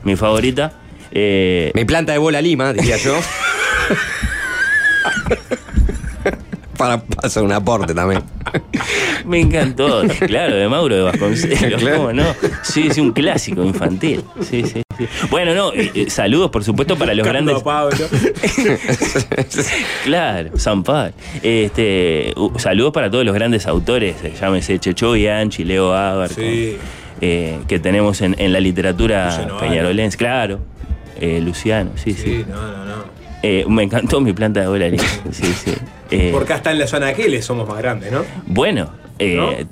[0.03, 0.73] Mi favorita.
[1.11, 3.17] eh, Mi planta de bola lima, diría yo.
[6.77, 8.21] para pasar un aporte también.
[9.25, 10.03] me encantó.
[10.27, 11.81] Claro, de Mauro de Vasconcelos.
[11.81, 11.97] Claro.
[11.97, 12.23] ¿Cómo no?
[12.63, 14.23] Sí, sí, un clásico infantil.
[14.41, 14.83] Sí, sí.
[14.97, 15.07] sí.
[15.29, 17.63] Bueno, no, eh, saludos por supuesto para los Buscando grandes.
[17.63, 18.07] Pablo.
[20.03, 21.13] Claro, San Pablo.
[21.43, 26.77] Este, uh, saludos para todos los grandes autores, eh, llámese Checho Bianchi, Leo Abar, Sí.
[27.21, 30.17] eh, que tenemos en, en la literatura peñarolense.
[30.17, 30.59] Claro,
[31.19, 32.23] eh, Luciano, sí, sí.
[32.23, 33.16] Sí, no, no, no.
[33.43, 35.03] Eh, me encantó mi planta de lima.
[35.31, 35.71] Sí, sí.
[36.11, 38.23] Eh, Porque hasta en la zona Aquiles somos más grandes, ¿no?
[38.47, 38.89] bueno,
[39.19, 39.65] eh,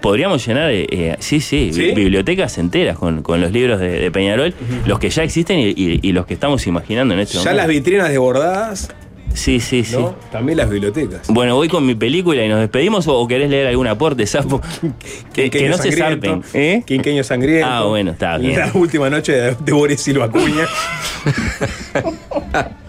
[0.00, 1.80] podríamos llenar, eh, eh, sí, sí, ¿Sí?
[1.80, 4.54] bi- bibliotecas enteras con, con los libros de, de Peñarol,
[4.86, 7.56] los que ya existen y, y- y los que estamos imaginando en este Ya momento.
[7.56, 8.90] las vitrinas desbordadas,
[9.34, 9.96] Sí, sí, sí.
[9.96, 10.14] ¿no?
[10.30, 11.28] También las bibliotecas.
[11.28, 14.60] Bueno, voy con mi película y nos despedimos o, querés leer algún aporte, Sapo.
[15.32, 16.42] Que, no se zarpen.
[16.52, 16.82] ¿Eh?
[16.86, 17.66] Quinqueño sangriento.
[17.66, 18.58] Ah, bueno, está bien.
[18.58, 20.66] La última noche de, de Boris Silva Acuña.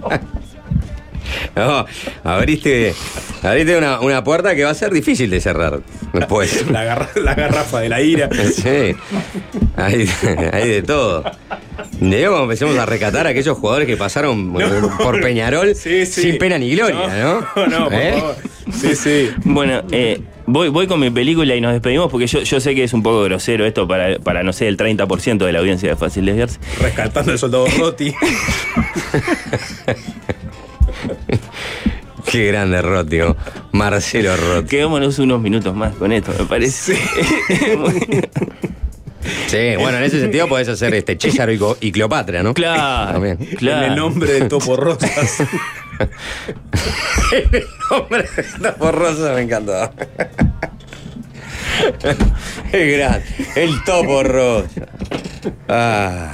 [1.55, 1.85] No,
[2.23, 2.93] abriste,
[3.41, 5.81] abriste una, una puerta que va a ser difícil de cerrar
[6.14, 6.65] después.
[6.72, 8.30] la, garra- la garrafa de la ira.
[8.53, 8.95] Sí,
[9.77, 10.10] hay,
[10.51, 11.23] hay de todo.
[11.99, 14.53] De cuando empecemos a recatar a aquellos jugadores que pasaron
[14.97, 16.22] por Peñarol Sí, sí.
[16.23, 17.41] sin pena ni gloria, ¿no?
[17.55, 18.14] No, no, por ¿Eh?
[18.14, 18.35] favor.
[18.72, 19.30] Sí, sí.
[19.43, 22.84] Bueno, eh, voy, voy con mi película y nos despedimos porque yo, yo sé que
[22.84, 25.95] es un poco grosero esto para, para no sé, el 30% de la audiencia de
[25.95, 26.60] Fácil Desviarse.
[26.80, 28.14] Rescatando al soldado Rotti.
[32.31, 33.35] Qué grande Rotio.
[33.73, 34.69] Marcelo Rotti.
[34.69, 36.97] Quedémonos unos minutos más con esto, me parece.
[39.47, 42.53] Sí, bueno, en ese sentido podés hacer este César y, Cleopatra, ¿no?
[42.53, 43.38] Claro, También.
[43.38, 43.85] claro.
[43.85, 45.43] En el nombre de Topo Rosas.
[47.89, 48.25] Hombre,
[48.61, 49.91] Topo Rosa me encantó.
[52.71, 53.25] Es grande.
[53.55, 54.88] El Topo Rosa.
[55.67, 56.34] Ah.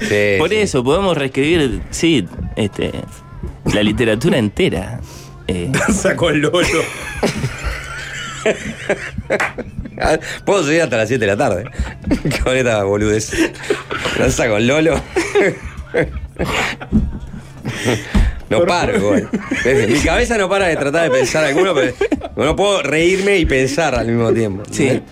[0.00, 0.56] Sí, Por sí.
[0.56, 2.26] eso podemos reescribir, sí,
[2.56, 2.92] este,
[3.74, 5.00] la literatura entera.
[5.46, 6.82] Eh, Danza con Lolo.
[10.44, 11.64] Puedo seguir hasta las 7 de la tarde.
[12.44, 13.32] Con esta boludez.
[14.18, 15.00] Danza con Lolo.
[18.48, 19.28] No paro, igual.
[19.88, 21.94] Mi cabeza no para de tratar de pensar alguno, pero
[22.36, 24.62] no puedo reírme y pensar al mismo tiempo.
[24.70, 25.02] sí.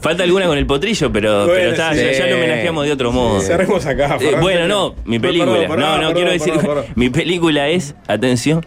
[0.00, 2.18] Falta alguna con el potrillo, pero, Bueno, pero está, ya, sí.
[2.18, 3.40] ya lo homenajeamos de otro modo.
[3.40, 4.16] Cerremos acá.
[4.20, 5.52] Eh, bueno, no, mi película.
[5.60, 6.54] perdón, no, no, perdón, quiero decir.
[6.94, 8.64] Mi película es, atención,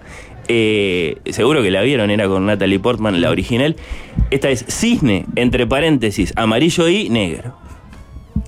[0.47, 3.75] eh, seguro que la vieron, era con Natalie Portman, la original.
[4.31, 7.57] Esta es Cisne, entre paréntesis, amarillo y negro.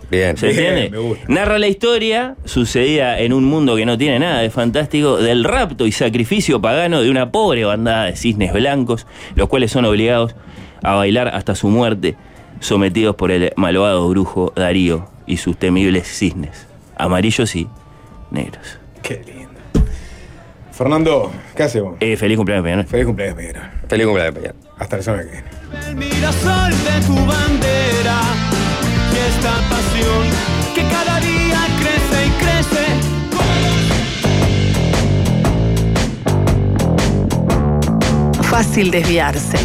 [0.10, 0.38] Bien.
[0.38, 0.90] ¿Se Bien, entiende?
[0.90, 1.26] me gusta.
[1.28, 5.86] Narra la historia, sucedida en un mundo que no tiene nada de fantástico, del rapto
[5.86, 10.34] y sacrificio pagano de una pobre bandada de cisnes blancos, los cuales son obligados
[10.82, 12.16] a bailar hasta su muerte,
[12.60, 17.68] sometidos por el malvado brujo Darío y sus temibles cisnes, amarillos y
[18.32, 18.80] negros.
[19.02, 19.48] Qué lindo.
[20.72, 21.96] Fernando, ¿qué hacemos?
[22.00, 22.86] Eh, feliz cumpleaños, Peñarol.
[22.86, 23.62] Feliz cumpleaños, Pedro.
[23.88, 24.54] Feliz cumpleaños, Peña.
[24.78, 25.48] Hasta la semana que viene.
[25.88, 28.22] El mirasol de tu bandera
[29.12, 30.28] y esta pasión
[30.76, 32.86] que cada día crece y crece.
[38.44, 39.58] Fácil desviarse.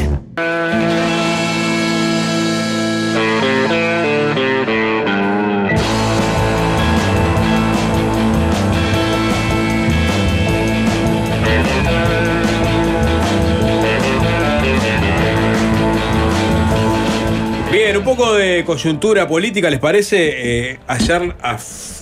[17.70, 20.70] Bien, un poco de coyuntura política, ¿les parece?
[20.70, 21.34] Eh, ayer,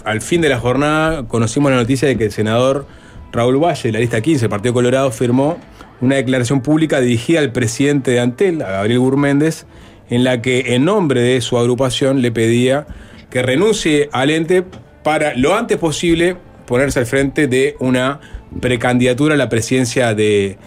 [0.04, 2.86] al fin de la jornada, conocimos la noticia de que el senador
[3.32, 5.58] Raúl Valle, de la lista 15, Partido Colorado, firmó
[6.00, 9.66] una declaración pública dirigida al presidente de Antel, a Gabriel Gurméndez,
[10.10, 12.86] en la que en nombre de su agrupación le pedía
[13.30, 14.64] que renuncie al ente
[15.02, 18.20] para lo antes posible ponerse al frente de una
[18.60, 20.58] precandidatura a la presidencia de,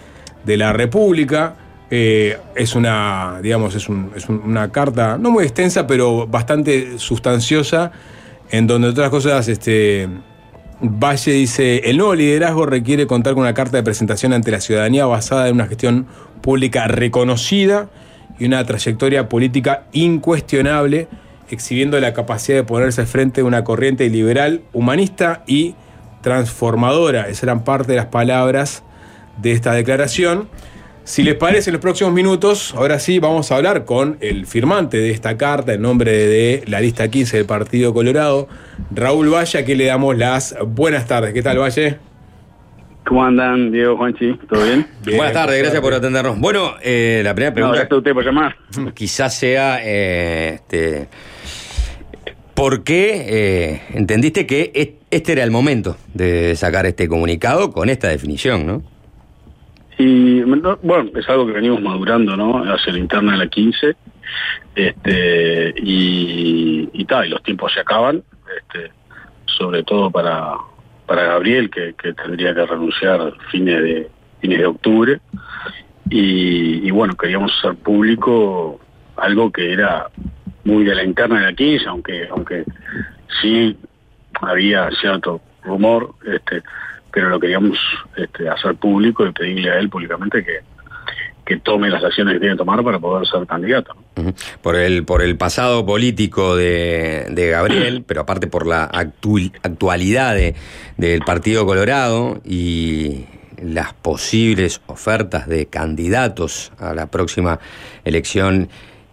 [0.44, 1.56] de la República.
[1.90, 6.98] Eh, es una, digamos, es, un- es un- una carta no muy extensa, pero bastante
[6.98, 7.92] sustanciosa,
[8.50, 10.08] en donde otras cosas, este,
[10.80, 15.06] Valle dice, el nuevo liderazgo requiere contar con una carta de presentación ante la ciudadanía
[15.06, 16.06] basada en una gestión
[16.42, 17.88] pública reconocida
[18.38, 21.08] y una trayectoria política incuestionable,
[21.50, 25.74] exhibiendo la capacidad de ponerse frente de una corriente liberal, humanista y
[26.22, 27.28] transformadora.
[27.28, 28.82] Esas eran parte de las palabras
[29.40, 30.48] de esta declaración.
[31.04, 34.96] Si les parece, en los próximos minutos, ahora sí, vamos a hablar con el firmante
[34.96, 38.48] de esta carta en nombre de la lista 15 del Partido Colorado,
[38.90, 41.34] Raúl Valle, a quien le damos las buenas tardes.
[41.34, 41.98] ¿Qué tal, Valle?
[43.06, 44.34] ¿Cómo andan, Diego, Juanchi?
[44.48, 44.86] ¿Todo bien?
[45.04, 46.38] Buenas tardes, gracias por atendernos.
[46.40, 47.76] Bueno, eh, la primera No, pregunta.
[47.78, 48.56] gracias a usted por llamar.
[48.94, 49.78] Quizás sea.
[49.82, 51.08] eh, este,
[52.54, 57.88] ¿Por qué eh, entendiste que es- este era el momento de sacar este comunicado con
[57.90, 58.82] esta definición, no?
[59.98, 62.58] Y no, bueno, es algo que venimos madurando, ¿no?
[62.72, 63.94] Hacia la interna de la 15.
[64.74, 68.22] Este, y, y tal, y los tiempos se acaban,
[68.58, 68.90] este,
[69.46, 70.54] sobre todo para,
[71.06, 74.10] para Gabriel, que, tendría que renunciar fines de,
[74.40, 75.20] fines de octubre.
[76.10, 78.80] Y, y bueno, queríamos hacer público
[79.16, 80.08] algo que era
[80.64, 82.64] muy de la interna de la 15, aunque, aunque
[83.40, 83.76] sí
[84.40, 86.62] había cierto rumor, este,
[87.12, 87.78] pero lo queríamos
[88.16, 90.60] este, hacer público y pedirle a él públicamente que,
[91.44, 93.94] que tome las acciones que tiene que tomar para poder ser candidato.
[94.62, 100.34] Por el, por el pasado político de, de Gabriel, pero aparte por la actu- actualidad
[100.34, 100.54] de-
[100.96, 103.26] del Partido Colorado y
[103.62, 107.60] las posibles ofertas de candidatos a la próxima
[108.04, 108.68] elección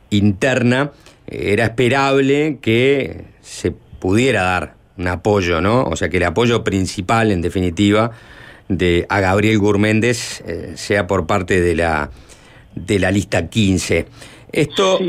[0.09, 0.91] interna,
[1.27, 5.83] era esperable que se pudiera dar un apoyo, ¿no?
[5.83, 8.11] O sea, que el apoyo principal, en definitiva,
[8.77, 12.09] de a Gabriel Gurméndez eh, sea por parte de la
[12.75, 14.05] de la lista 15.
[14.51, 14.99] Esto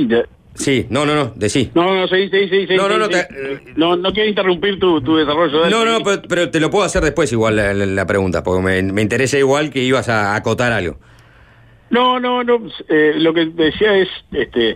[0.54, 1.70] Sí, no, no, no, decí.
[1.74, 2.66] No, no, sí, sí, sí.
[2.76, 3.26] No, no, no, te-
[3.74, 5.70] no, no quiero interrumpir tu, tu desarrollo.
[5.70, 8.62] No, no, pero, pero te lo puedo hacer después igual la, la- la pregunta, porque
[8.62, 10.98] me, me interesa igual que ibas a acotar algo.
[11.88, 12.66] No, no, no.
[12.88, 14.74] eh, lo que decía es, este,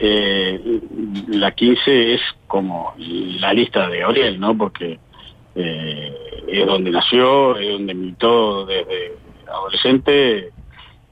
[0.00, 0.80] eh,
[1.28, 4.58] la 15 es como la lista de Gabriel, ¿no?
[4.58, 4.98] Porque
[5.54, 9.16] eh, es donde nació, es donde militó desde
[9.48, 10.50] adolescente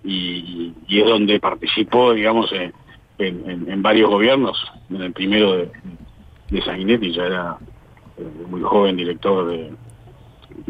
[0.05, 4.63] y, es donde participó, digamos, en, varios gobiernos.
[4.91, 5.71] En el primero de,
[6.51, 7.59] de Sanguinetti ya era
[8.17, 9.73] eh, muy joven director de,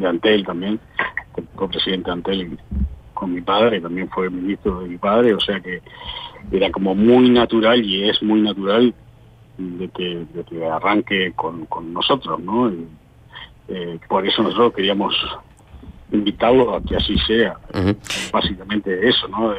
[0.06, 0.80] Antel también,
[1.56, 2.58] fue presidente de Antel
[3.14, 5.82] con mi padre, también fue ministro de mi padre, o sea que
[6.52, 8.94] era como muy natural y es muy natural
[9.58, 10.26] de que,
[10.66, 12.72] arranque con, nosotros, ¿no?
[13.70, 15.14] Eh, por eso nosotros queríamos
[16.12, 17.54] invitarlo a que así sea.
[18.32, 19.52] Básicamente eso, ¿no?
[19.52, 19.58] Eh,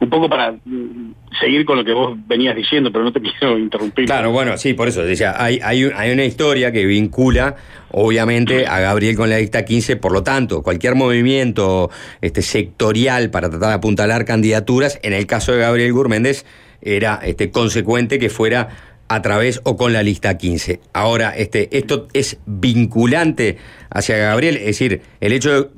[0.00, 3.56] un poco para mm, seguir con lo que vos venías diciendo, pero no te quiero
[3.56, 4.06] interrumpir.
[4.06, 7.54] Claro, bueno, sí, por eso decía, hay, hay, un- hay una historia que vincula,
[7.92, 11.88] obviamente, a Gabriel con la lista 15, por lo tanto, cualquier movimiento
[12.20, 16.44] este, sectorial para tratar de apuntalar candidaturas, en el caso de Gabriel Gurméndez,
[16.84, 18.70] era este, consecuente que fuera
[19.14, 20.80] a través o con la lista 15.
[20.92, 23.58] Ahora, este, esto es vinculante
[23.90, 25.68] hacia Gabriel, es decir, el hecho de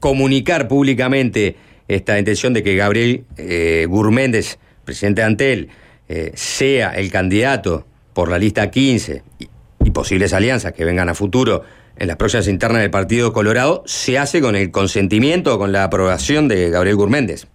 [0.00, 1.56] comunicar públicamente
[1.88, 5.68] esta intención de que Gabriel eh, Gurméndez, presidente de Antel,
[6.08, 9.48] eh, sea el candidato por la lista 15 y,
[9.90, 11.62] posibles alianzas que vengan a futuro
[11.96, 15.84] en las próximas internas del Partido Colorado, se hace con el consentimiento o con la
[15.84, 17.46] aprobación de Gabriel Gurméndez.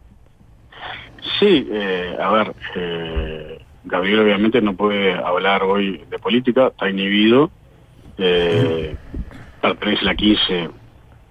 [1.40, 3.49] Sí, eh, a ver, eh,
[3.90, 7.50] Gabriel obviamente no puede hablar hoy de política, está inhibido,
[8.18, 8.96] eh,
[9.60, 10.70] pertenece a la 15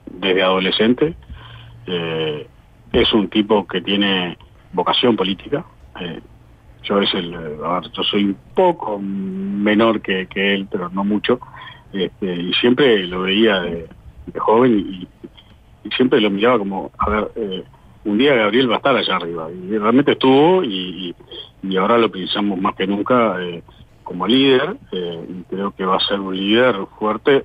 [0.07, 1.15] desde adolescente,
[1.87, 2.49] eh,
[2.93, 4.37] es un tipo que tiene
[4.73, 5.65] vocación política,
[6.01, 6.21] eh,
[6.83, 11.39] yo es el, yo soy un poco menor que, él, pero no mucho,
[11.93, 13.89] este, y siempre lo veía de,
[14.37, 15.09] joven y,
[15.97, 17.31] siempre lo miraba como, a ver,
[18.05, 19.49] un día Gabriel va a estar allá arriba.
[19.51, 21.15] Y realmente estuvo y-
[21.63, 23.63] y ahora lo pensamos más que nunca eh,
[24.05, 24.77] como líder.
[24.93, 27.45] eh, y creo que va a ser un líder fuerte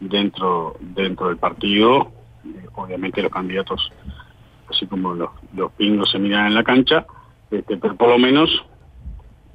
[0.00, 2.12] dentro dentro del partido.
[2.44, 3.90] Eh, obviamente los candidatos,
[4.70, 7.06] así como los, los pingos se miran en la cancha,
[7.50, 8.50] este, pero por lo menos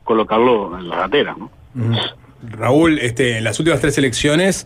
[0.03, 1.51] colocarlo en la gatera, ¿no?
[2.41, 4.65] Raúl, este, en las últimas tres elecciones,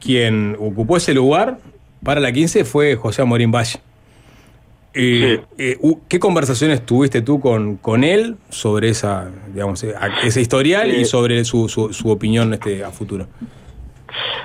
[0.00, 1.58] quien ocupó ese lugar
[2.02, 3.80] para la 15 fue José Amorín Valle.
[5.00, 9.94] Eh, eh, ¿Qué conversaciones tuviste tú con, con él sobre esa, digamos, eh,
[10.24, 13.28] ese historial y sobre su, su, su opinión este, a futuro?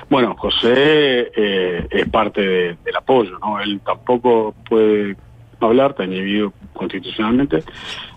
[0.08, 3.58] Bueno, José eh, es parte de- del apoyo, ¿no?
[3.60, 5.16] Él tampoco puede
[5.58, 7.64] hablar, está inhibido constitucionalmente,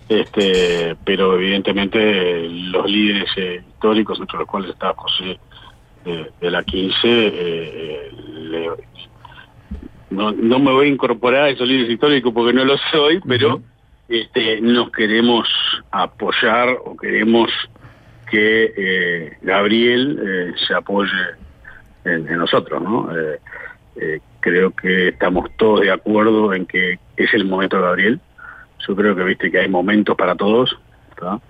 [0.08, 5.38] este, pero evidentemente los líderes eh, históricos, entre los cuales está José
[6.40, 8.10] de la 15, eh, eh,
[8.50, 8.87] le-
[10.10, 13.60] no, no me voy a incorporar a esos líderes históricos porque no lo soy, pero
[14.08, 15.48] este, nos queremos
[15.90, 17.50] apoyar o queremos
[18.30, 21.10] que eh, Gabriel eh, se apoye
[22.04, 23.10] en, en nosotros, ¿no?
[23.16, 28.20] Eh, creo que estamos todos de acuerdo en que es el momento de Gabriel.
[28.86, 30.78] Yo creo que viste que hay momentos para todos.
[31.18, 31.40] ¿tá?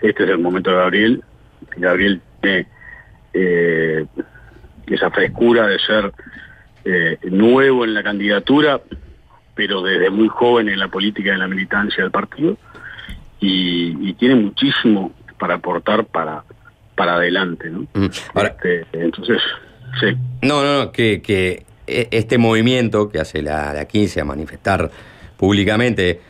[0.00, 1.24] Este es el momento de Gabriel.
[1.76, 2.66] Gabriel tiene
[4.86, 6.12] esa frescura de ser
[6.88, 8.80] eh, nuevo en la candidatura,
[9.54, 12.56] pero desde muy joven en la política en la militancia del partido.
[13.40, 16.42] Y, y tiene muchísimo para aportar para,
[16.96, 17.86] para adelante, ¿no?
[18.34, 19.40] Este, entonces,
[20.00, 20.06] sí.
[20.42, 24.90] No, no, no, que, que e- este movimiento que hace la, la 15 a manifestar
[25.36, 26.20] públicamente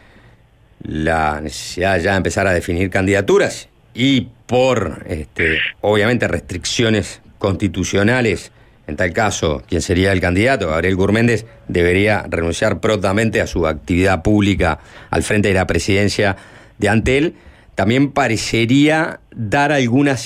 [0.82, 8.52] la necesidad ya de empezar a definir candidaturas y por, este, obviamente, restricciones constitucionales,
[8.88, 14.22] en tal caso, quien sería el candidato, Gabriel Gurméndez, debería renunciar prontamente a su actividad
[14.22, 14.78] pública
[15.10, 16.36] al frente de la presidencia
[16.78, 17.34] de Antel,
[17.74, 20.16] también parecería dar alguna,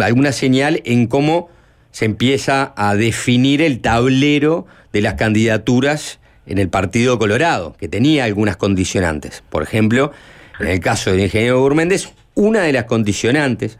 [0.00, 1.50] alguna señal en cómo
[1.90, 8.24] se empieza a definir el tablero de las candidaturas en el Partido Colorado, que tenía
[8.24, 9.44] algunas condicionantes.
[9.50, 10.12] Por ejemplo,
[10.58, 13.78] en el caso del ingeniero Gurméndez, una de las condicionantes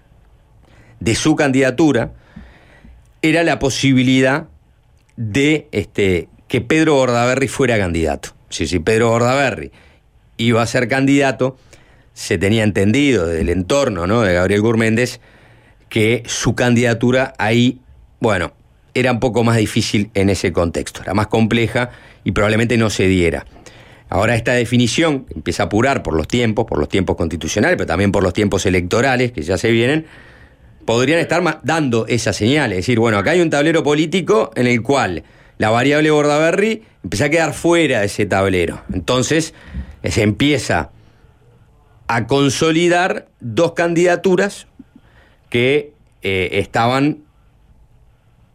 [1.00, 2.12] de su candidatura
[3.22, 4.48] era la posibilidad
[5.16, 8.30] de este, que Pedro Bordaberry fuera candidato.
[8.48, 9.72] Si, si Pedro Bordaberry
[10.36, 11.56] iba a ser candidato,
[12.14, 14.22] se tenía entendido desde el entorno ¿no?
[14.22, 15.20] de Gabriel Gurméndez
[15.88, 17.80] que su candidatura ahí,
[18.20, 18.52] bueno,
[18.94, 21.90] era un poco más difícil en ese contexto, era más compleja
[22.24, 23.46] y probablemente no se diera.
[24.08, 28.10] Ahora esta definición empieza a apurar por los tiempos, por los tiempos constitucionales, pero también
[28.10, 30.06] por los tiempos electorales que ya se vienen,
[30.88, 32.72] podrían estar dando esa señal.
[32.72, 35.22] Es decir, bueno, acá hay un tablero político en el cual
[35.58, 38.80] la variable Bordaberry empieza a quedar fuera de ese tablero.
[38.90, 39.52] Entonces
[40.02, 40.88] eh, se empieza
[42.06, 44.66] a consolidar dos candidaturas
[45.50, 45.92] que
[46.22, 47.18] eh, estaban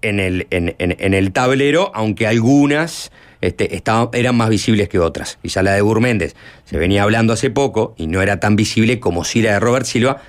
[0.02, 3.12] en el, en, en- el tablero, aunque algunas
[3.42, 5.38] este, estaban, eran más visibles que otras.
[5.44, 6.36] Quizá la de Gurméndez
[6.66, 9.86] se venía hablando hace poco y no era tan visible como si la de Robert
[9.86, 10.20] Silva,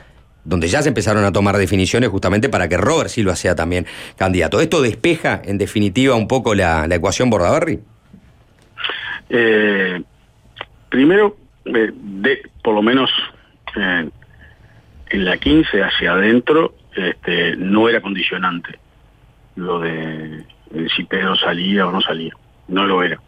[0.44, 4.60] donde ya se empezaron a tomar definiciones justamente para que Robert Silva sea también candidato.
[4.60, 7.80] ¿Esto despeja, en definitiva, un poco la, ecuación Bordaberry?
[9.30, 10.02] Eh,
[10.88, 13.10] primero, eh, de, por lo menos
[13.76, 14.08] eh,
[15.10, 18.78] en la 15 hacia adentro, este, no era condicionante
[19.56, 22.34] lo de, de si Pedro salía o no salía.
[22.68, 23.20] No lo era.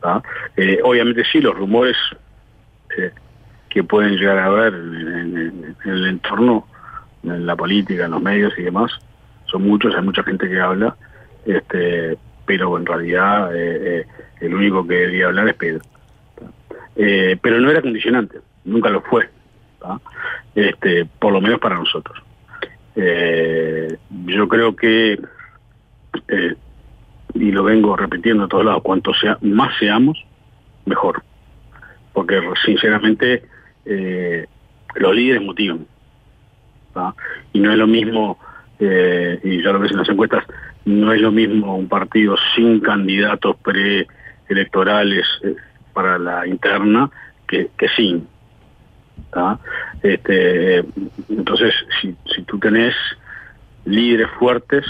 [0.00, 0.22] ¿tá?
[0.56, 1.96] Eh, obviamente sí, los rumores
[3.68, 6.66] que pueden llegar a haber en, el entorno,
[7.22, 8.92] en la política, en los medios y demás,
[9.46, 10.96] son muchos, hay mucha gente que habla,
[11.44, 12.16] este,
[12.46, 14.06] pero en realidad eh, eh,
[14.40, 15.82] el único que debería hablar es Pedro.
[16.96, 19.28] Eh, pero no era condicionante, nunca lo fue,
[19.80, 20.00] ¿tá?
[20.54, 22.18] este, por lo menos para nosotros.
[24.26, 25.20] Yo creo que,
[27.34, 30.18] y lo vengo repitiendo a todos lados, cuanto sea, más seamos,
[30.84, 31.22] mejor.
[32.12, 33.44] Porque sinceramente
[33.88, 34.46] eh,
[34.96, 35.86] los líderes motivan.
[37.52, 38.38] Y no es lo mismo,
[38.78, 40.44] eh, y ya lo ves en las encuestas,
[40.84, 45.54] no es lo mismo un partido sin candidatos preelectorales eh,
[45.92, 47.10] para la interna
[47.46, 48.26] que, que sin.
[50.02, 50.84] Este,
[51.28, 52.94] entonces, si, si tú tenés
[53.84, 54.84] líderes fuertes,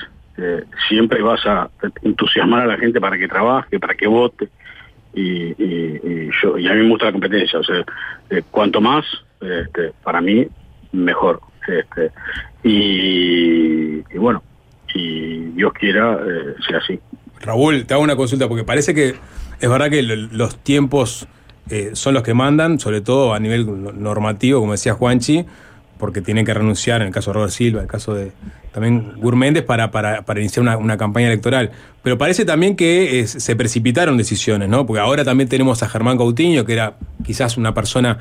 [0.88, 1.68] siempre vas a
[2.02, 4.48] entusiasmar a la gente para que trabaje, para que vote.
[5.18, 7.84] Y, y- y yo, y a mí me gusta la competencia, o sea,
[8.30, 9.04] eh, cuanto más,
[9.40, 10.46] este, para mí,
[10.92, 11.40] mejor.
[11.66, 12.10] Este,
[12.62, 14.42] y, bueno,
[14.94, 16.98] y Dios quiera, eh, sea así.
[17.40, 19.14] Raúl, te hago una consulta porque parece que
[19.60, 21.26] es verdad que lo- los tiempos
[21.70, 25.44] eh, son los que mandan, sobre todo a nivel no- normativo, como decía Juanchi,
[25.98, 28.32] porque tienen que renunciar, en el caso de Robert Silva, en el caso de
[28.72, 31.70] también Gurméndez, para, para, para iniciar una, una campaña electoral.
[32.02, 34.86] Pero parece también que eh, se precipitaron decisiones, ¿no?
[34.86, 36.94] Porque ahora también tenemos a Germán Coutinho, que era
[37.24, 38.18] quizás una persona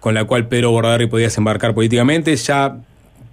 [0.00, 2.76] con la cual Pedro Bordaberry podía desembarcar políticamente, ya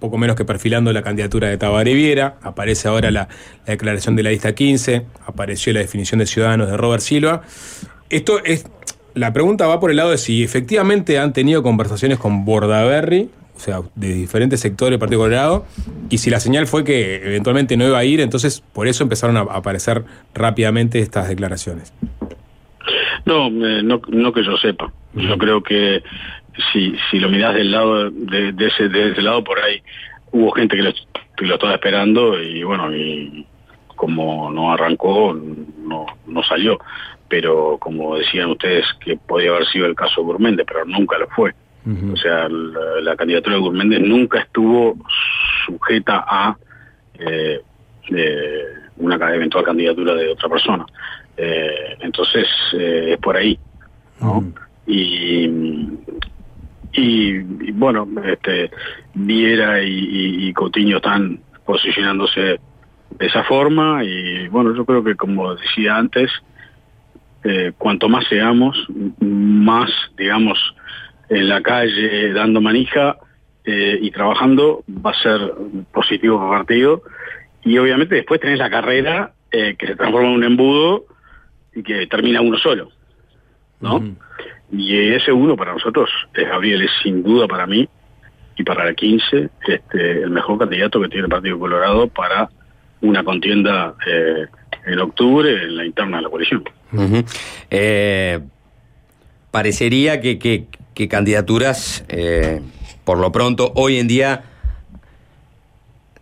[0.00, 3.28] poco menos que perfilando la candidatura de Tabaré Viera, aparece ahora la,
[3.66, 7.42] la declaración de la lista 15, apareció la definición de ciudadanos de Robert Silva.
[8.10, 8.66] Esto es,
[9.14, 13.60] la pregunta va por el lado de si efectivamente han tenido conversaciones con Bordaberry, o
[13.60, 15.66] sea, de diferentes sectores del Partido Colorado,
[16.10, 19.36] y si la señal fue que eventualmente no iba a ir, entonces por eso empezaron
[19.36, 20.04] a aparecer
[20.34, 21.92] rápidamente estas declaraciones.
[23.24, 24.92] No, no, no que yo sepa.
[25.14, 26.02] Yo creo que
[26.72, 29.82] si, si lo mirás del lado de, de ese, de ese lado por ahí,
[30.32, 30.92] hubo gente que lo,
[31.36, 33.46] que lo estaba esperando y bueno, y
[33.94, 36.78] como no arrancó, no, no salió.
[37.28, 41.26] Pero como decían ustedes que podía haber sido el caso de Gurméndez, pero nunca lo
[41.28, 41.54] fue.
[41.86, 44.96] O sea, la, la candidatura de Gurméndez nunca estuvo
[45.66, 46.56] sujeta a
[47.18, 47.60] eh,
[48.10, 48.64] eh,
[48.96, 50.86] una eventual candidatura de otra persona.
[51.36, 53.58] Eh, entonces, es por ahí.
[54.20, 54.52] ¿no?
[54.86, 55.44] Y,
[56.92, 58.70] y, y, bueno, este,
[59.12, 62.40] Viera y, y, Coutinho están posicionándose
[63.18, 66.30] de esa forma y bueno, yo creo que como decía antes,
[67.76, 68.86] cuanto más seamos,
[69.20, 70.58] más, digamos,
[71.28, 73.16] en la calle dando manija
[73.64, 75.52] eh, y trabajando, va a ser
[75.92, 77.02] positivo para el partido.
[77.64, 81.04] Y obviamente después tenés la carrera eh, que se transforma en un embudo
[81.74, 82.90] y que termina uno solo.
[83.80, 83.98] ¿no?
[84.72, 87.88] Y ese uno para nosotros, es Gabriel, es sin duda para mí
[88.56, 92.48] y para la 15 este, el mejor candidato que tiene el Partido Colorado para
[93.00, 94.46] una contienda eh,
[94.86, 96.64] en octubre en la interna de la coalición.
[97.70, 98.40] Eh,
[99.50, 102.60] parecería que, que- que candidaturas, eh,
[103.04, 104.44] por lo pronto, hoy en día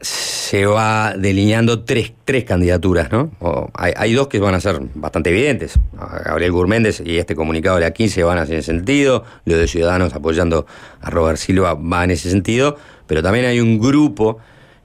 [0.00, 3.30] se va delineando tres, tres candidaturas, ¿no?
[3.74, 5.78] Hay, hay dos que van a ser bastante evidentes.
[6.24, 9.24] Gabriel Gurméndez y este comunicado de la 15 van hacia ese sentido.
[9.44, 10.66] Lo de Ciudadanos apoyando
[11.00, 12.76] a Robert Silva va en ese sentido.
[13.06, 14.38] Pero también hay un grupo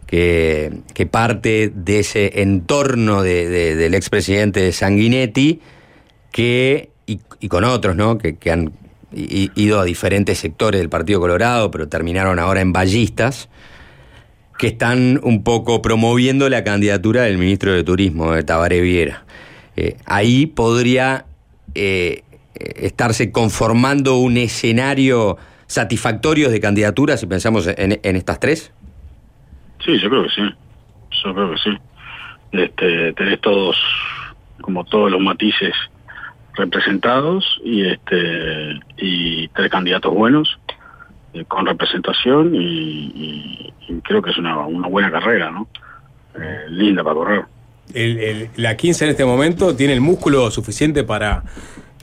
[0.06, 5.60] que, que parte de ese entorno de- de- del expresidente Sanguinetti
[6.32, 7.20] que, y,
[7.50, 8.18] con otros, ¿no?
[8.20, 8.72] Que, que han
[9.12, 13.50] ido a diferentes sectores del Partido Colorado, pero terminaron ahora en ballistas,
[14.58, 19.24] que están un poco promoviendo la candidatura del ministro de Turismo, de Tabaré Viera.
[19.76, 21.26] Eh, ahí podría
[21.76, 22.24] eh,
[22.56, 28.72] estarse conformando un escenario satisfactorio de candidaturas, si pensamos en, en estas tres.
[29.86, 30.42] Sí, yo creo que sí.
[31.24, 31.70] Yo creo que sí.
[32.52, 33.78] Este, tenés todos,
[34.62, 35.74] como todos los matices
[36.58, 40.60] representados y este y tres candidatos buenos
[41.34, 45.68] eh, con representación y, y- y creo que es una, una buena carrera, ¿no?
[46.40, 47.42] Eh, linda para correr.
[47.94, 51.44] El- el- la 15 en este momento tiene el músculo suficiente para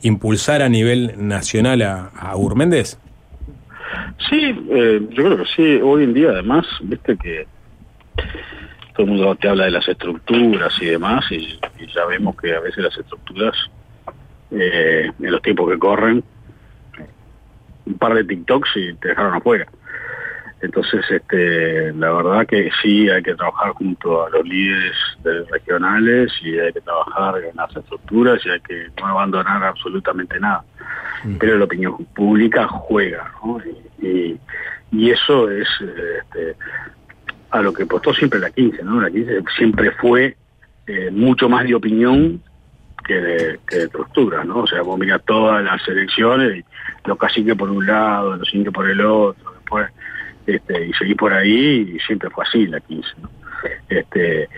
[0.02, 2.34] impulsar a nivel nacional a, a.
[4.28, 5.80] Sí, eh, yo creo que sí.
[5.82, 7.46] Hoy en día, además, viste que
[8.94, 12.54] todo el mundo te habla de las estructuras y demás, y, y ya vemos que
[12.54, 13.54] a veces las estructuras,
[14.50, 16.22] eh, en los tiempos que corren,
[17.86, 19.66] un par de TikToks y te dejaron afuera.
[20.62, 26.32] Entonces, este, la verdad que sí hay que trabajar junto a los líderes de- regionales
[26.42, 30.64] y hay que trabajar en las estructuras y hay que no abandonar absolutamente nada.
[31.38, 33.60] Pero la opinión pública juega, ¿no?
[34.00, 34.40] Y, y-
[34.92, 36.56] y eso es este,
[37.50, 39.00] a lo que apostó siempre la 15, ¿no?
[39.02, 40.36] La 15 siempre fue
[40.86, 42.40] eh, mucho más de opinión
[43.04, 44.60] que de, estructura, ¿no?
[44.60, 46.64] O sea, vos mirás todas las elecciones y
[47.08, 49.90] los caciques por un lado, los indios por el otro, después,
[50.46, 53.30] este, y seguís por ahí y siempre fue así la 15, ¿no?
[53.88, 54.48] Este,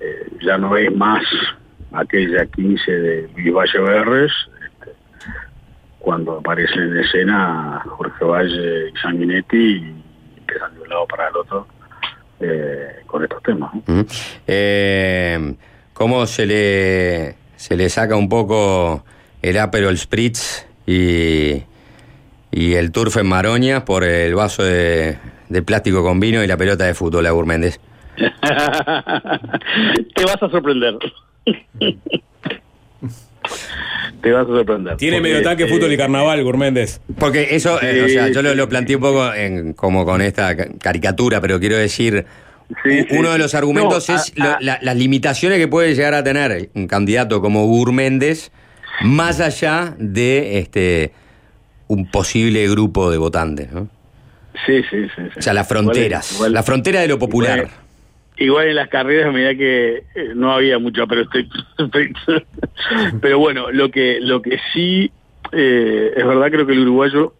[0.00, 1.24] eh, ya no es más
[1.92, 4.32] aquella 15 de Luis Valle Berres,
[4.64, 4.92] este,
[5.98, 9.94] cuando aparecen en escena Jorge Valle y Sanguinetti y
[10.38, 11.66] empiezan de un lado para el otro
[12.40, 13.72] eh, con estos temas.
[14.46, 15.54] Eh,
[15.92, 19.04] ¿Cómo se le, se le saca un poco
[19.42, 21.62] el Aperol Spritz y,
[22.52, 25.18] y el Turf en Maroña por el vaso de,
[25.48, 27.80] de plástico con vino y la pelota de fútbol a Gurméndez?
[28.16, 28.24] Te
[30.24, 30.94] vas a sorprender.
[34.22, 34.96] Te vas a sorprender.
[34.96, 37.00] Tiene Porque, medio tanque eh, fútbol y carnaval, Gurméndez.
[37.18, 40.56] Porque eso, eh, o sea, yo lo, lo planteé un poco en- como con esta
[40.56, 42.24] ca- caricatura, pero quiero decir,
[42.84, 46.14] u- uno de los argumentos No, es a- lo- la- las limitaciones que puede llegar
[46.14, 48.50] a tener un candidato como Gurméndez,
[49.02, 51.12] más allá de este
[51.88, 53.88] un posible grupo de votantes, ¿no?
[54.66, 55.22] Sí, sí, sí.
[55.34, 55.38] sí.
[55.38, 57.58] O sea, las fronteras, Igual- igual- la frontera de lo popular.
[57.58, 57.72] Igual,
[58.38, 61.22] igual en las carreras, mira que eh, no había mucho, pero
[61.78, 62.12] estoy,
[63.20, 65.10] pero bueno, lo que lo que sí
[65.52, 67.34] eh, es verdad, creo que el uruguayo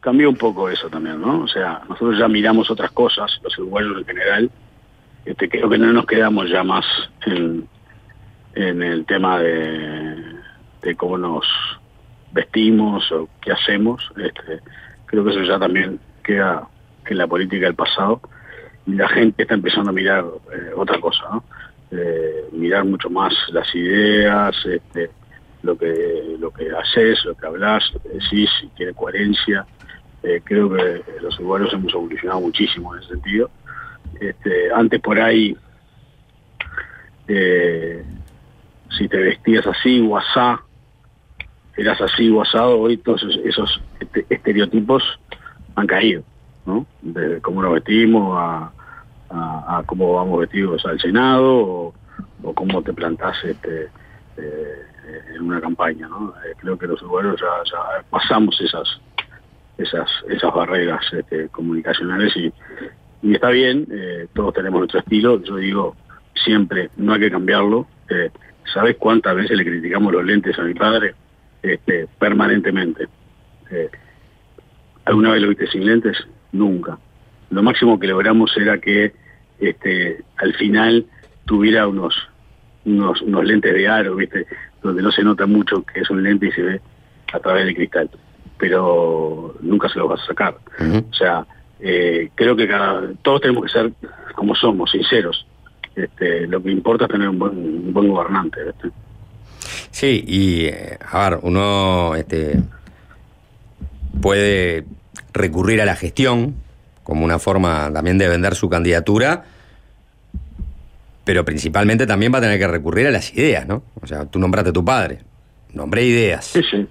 [0.00, 1.42] cambió un poco eso también, ¿no?
[1.42, 4.50] O sea, nosotros ya miramos otras cosas, los uruguayos en general,
[5.24, 6.84] este, creo que no nos quedamos ya más
[7.26, 7.68] en,
[8.54, 10.16] en el tema de,
[10.82, 11.46] de cómo nos
[12.32, 14.10] vestimos o qué hacemos.
[14.16, 14.60] Este,
[15.06, 16.66] creo que eso ya también queda
[17.06, 18.20] en la política del pasado
[18.86, 21.44] y la gente está empezando a mirar eh, otra cosa, ¿no?
[21.90, 25.10] Eh, mirar mucho más las ideas, este,
[25.62, 29.66] lo que lo que haces, lo que hablas, lo que decís, si tiene coherencia.
[30.22, 33.50] Eh, creo que los uruguayos hemos evolucionado muchísimo en ese sentido.
[34.20, 35.56] Este, antes por ahí,
[37.28, 38.04] eh,
[38.90, 40.62] si te vestías así, guasá,
[41.76, 45.02] eras así guasado, hoy todos esos, este- estereotipos
[45.76, 46.22] han caído,
[46.66, 46.86] ¿no?
[47.00, 48.72] De cómo nos vestimos a,
[49.86, 51.94] cómo vamos vestidos al Senado
[52.42, 53.84] o, cómo te plantás este,
[54.36, 54.82] eh,
[55.34, 56.08] en una campaña,
[56.58, 59.00] creo que los uruguayos ya pasamos esas
[59.80, 62.52] esas esas barreras este, comunicacionales y,
[63.22, 65.96] y está bien, eh, todos tenemos nuestro estilo, yo digo
[66.34, 67.86] siempre, no hay que cambiarlo.
[68.08, 68.30] Eh,
[68.72, 71.14] ¿Sabes cuántas veces le criticamos los lentes a mi padre?
[71.62, 73.08] Este, permanentemente.
[73.70, 73.90] Eh,
[75.04, 76.16] ¿Alguna vez lo viste sin lentes?
[76.52, 76.98] Nunca.
[77.50, 79.12] Lo máximo que logramos era que
[79.58, 81.06] este, al final
[81.44, 82.14] tuviera unos,
[82.84, 84.46] unos, unos lentes de aro, ¿viste?
[84.82, 86.80] Donde no se nota mucho que es un lente y se ve
[87.32, 88.10] a través del cristal.
[88.60, 90.58] Pero nunca se lo vas a sacar.
[91.10, 91.46] O sea,
[91.80, 93.92] eh, creo que cada, todos tenemos que ser
[94.36, 95.46] como somos, sinceros.
[95.96, 98.60] Este, lo que importa es tener un buen, un buen gobernante.
[98.64, 98.90] ¿viste?
[99.90, 102.60] Sí, y eh, a ver, uno este,
[104.20, 104.84] puede
[105.32, 106.54] recurrir a la gestión
[107.02, 109.44] como una forma también de vender su candidatura,
[111.24, 113.82] pero principalmente también va a tener que recurrir a las ideas, ¿no?
[114.00, 115.20] O sea, tú nombraste a tu padre,
[115.72, 116.46] nombré ideas.
[116.46, 116.86] Sí, sí.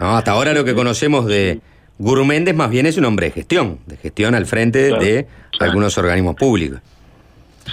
[0.00, 0.16] ¿No?
[0.16, 1.60] Hasta ahora lo que conocemos de
[1.98, 5.26] Gurméndez más bien es un hombre de gestión, de gestión al frente Claro, de
[5.60, 6.80] algunos organismos públicos.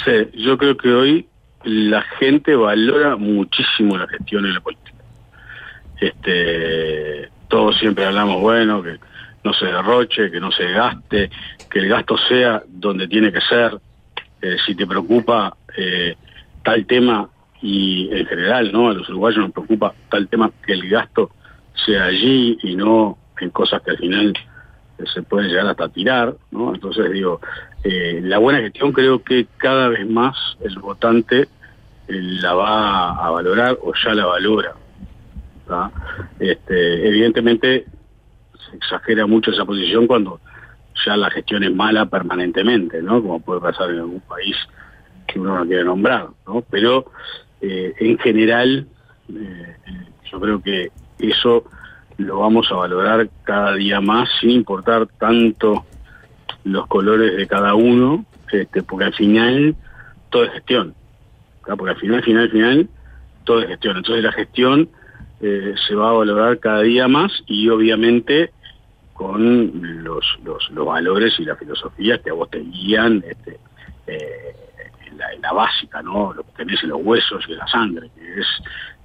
[0.04, 1.28] Sí, yo creo que hoy
[1.64, 4.98] la gente valora muchísimo la gestión en la política.
[6.00, 8.98] Este, todos siempre hablamos, bueno, que
[9.44, 11.30] no se derroche, que no se gaste,
[11.70, 13.80] que el gasto sea donde tiene que ser.
[14.42, 16.16] Eh, si te preocupa eh,
[16.64, 17.30] tal tema,
[17.62, 18.90] y en general, ¿no?
[18.90, 21.32] A los uruguayos nos preocupa tal tema, que el gasto
[21.86, 24.34] sea allí y no en cosas que al final
[24.98, 26.74] eh, se pueden llegar hasta tirar, ¿no?
[26.74, 27.40] Entonces digo,
[27.84, 31.48] eh, la buena gestión creo que cada vez más el votante eh,
[32.08, 34.74] la va a valorar o ya la valora.
[36.40, 37.86] Este, evidentemente
[38.70, 40.40] se exagera mucho esa posición cuando
[41.06, 43.22] ya la gestión es mala permanentemente, ¿no?
[43.22, 44.56] Como puede pasar en algún país
[45.28, 46.64] que uno no quiere nombrar, ¿no?
[46.72, 47.12] Pero
[47.60, 48.88] en general
[50.32, 51.64] yo creo que eso
[52.18, 55.86] lo vamos a valorar cada día más sin importar tanto
[56.64, 59.76] los colores de cada uno, este, porque al final
[60.30, 60.94] todo es gestión.
[61.66, 62.90] Porque al final, final, final,
[63.44, 63.98] todo es gestión.
[63.98, 64.90] Entonces la gestión
[65.42, 68.52] eh, se va a valorar cada día más y obviamente
[69.14, 73.60] con los, los, los valores y la filosofía que a vos te guían este,
[74.06, 74.56] eh,
[75.18, 76.34] la, básica, ¿no?
[76.34, 78.48] Lo que tenés en los huesos y en la sangre, que es,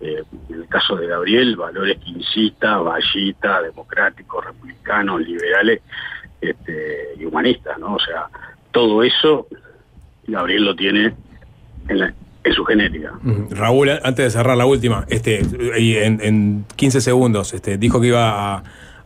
[0.01, 5.81] eh, en el caso de Gabriel, valores quincistas, vallistas, democráticos, republicanos, liberales
[6.41, 7.95] este, y humanistas, ¿no?
[7.95, 8.27] O sea,
[8.71, 9.47] todo eso
[10.27, 11.15] Gabriel lo tiene
[11.89, 12.15] en, la-
[12.45, 13.13] en su genética.
[13.51, 18.57] Raúl, antes de cerrar la última, este, en, en 15 segundos, este, dijo que iba
[18.57, 18.63] a,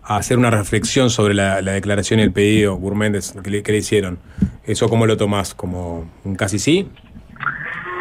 [0.07, 3.73] a hacer una reflexión sobre la, la declaración y el pedido Gurméndez que le, que
[3.73, 4.19] le hicieron.
[4.65, 5.55] ¿Eso cómo lo tomás?
[5.55, 6.89] ¿Como un casi sí?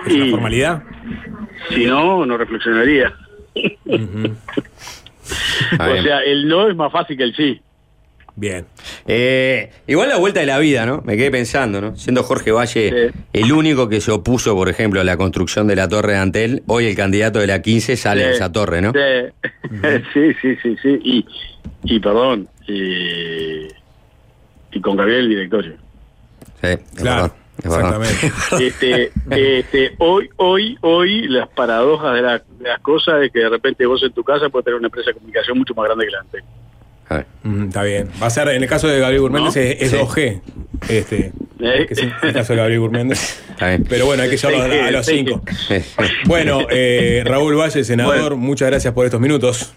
[0.06, 0.84] ¿Es una formalidad?
[1.70, 3.14] Si no, no reflexionaría.
[5.74, 7.60] O sea, el no es más fácil que el sí.
[8.36, 8.66] Bien.
[9.08, 11.02] Eh, igual la vuelta de la vida, ¿no?
[11.06, 11.96] Me quedé pensando, ¿no?
[11.96, 15.88] Siendo Jorge Valle el único que se opuso, por ejemplo, a la construcción de la
[15.88, 18.92] torre de Antel, hoy el candidato de la 15 sale de Sí, esa torre, ¿no?
[18.92, 19.50] Sí,
[20.14, 21.00] sí, sí, sí, sí.
[21.04, 21.26] Y,
[21.84, 23.68] y perdón, y,
[24.72, 25.74] y con Gabriel el directorio.
[26.62, 27.32] Sí, es verdad,
[27.64, 28.02] es verdad.
[28.60, 33.50] Este, este, hoy, hoy, hoy, las paradojas de, la- de las cosas es que de
[33.50, 36.12] repente vos en tu casa puedes tener una empresa de comunicación mucho más grande que
[36.12, 36.44] la Antel.
[37.44, 38.10] Mm, está bien.
[38.22, 39.62] Va a ser, en el caso de Gabriel Gurméndez, ¿No?
[39.62, 39.98] es, es Sí.
[39.98, 40.42] 2G.
[40.90, 41.86] Este, ¿Eh?
[41.88, 43.44] que es el caso de Gabriel Gurméndez.
[43.88, 45.42] Pero bueno, hay que llevarlo a, los Sí, 5.
[46.26, 49.74] Bueno, eh, Raúl Valle, senador, muchas gracias por estos minutos.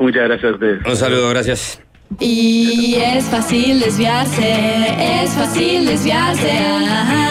[0.00, 0.86] Muchas gracias a ustedes.
[0.86, 1.78] Un saludo, gracias.
[2.18, 6.50] Y es fácil desviarse, es fácil desviarse.
[6.50, 7.28] Ajá,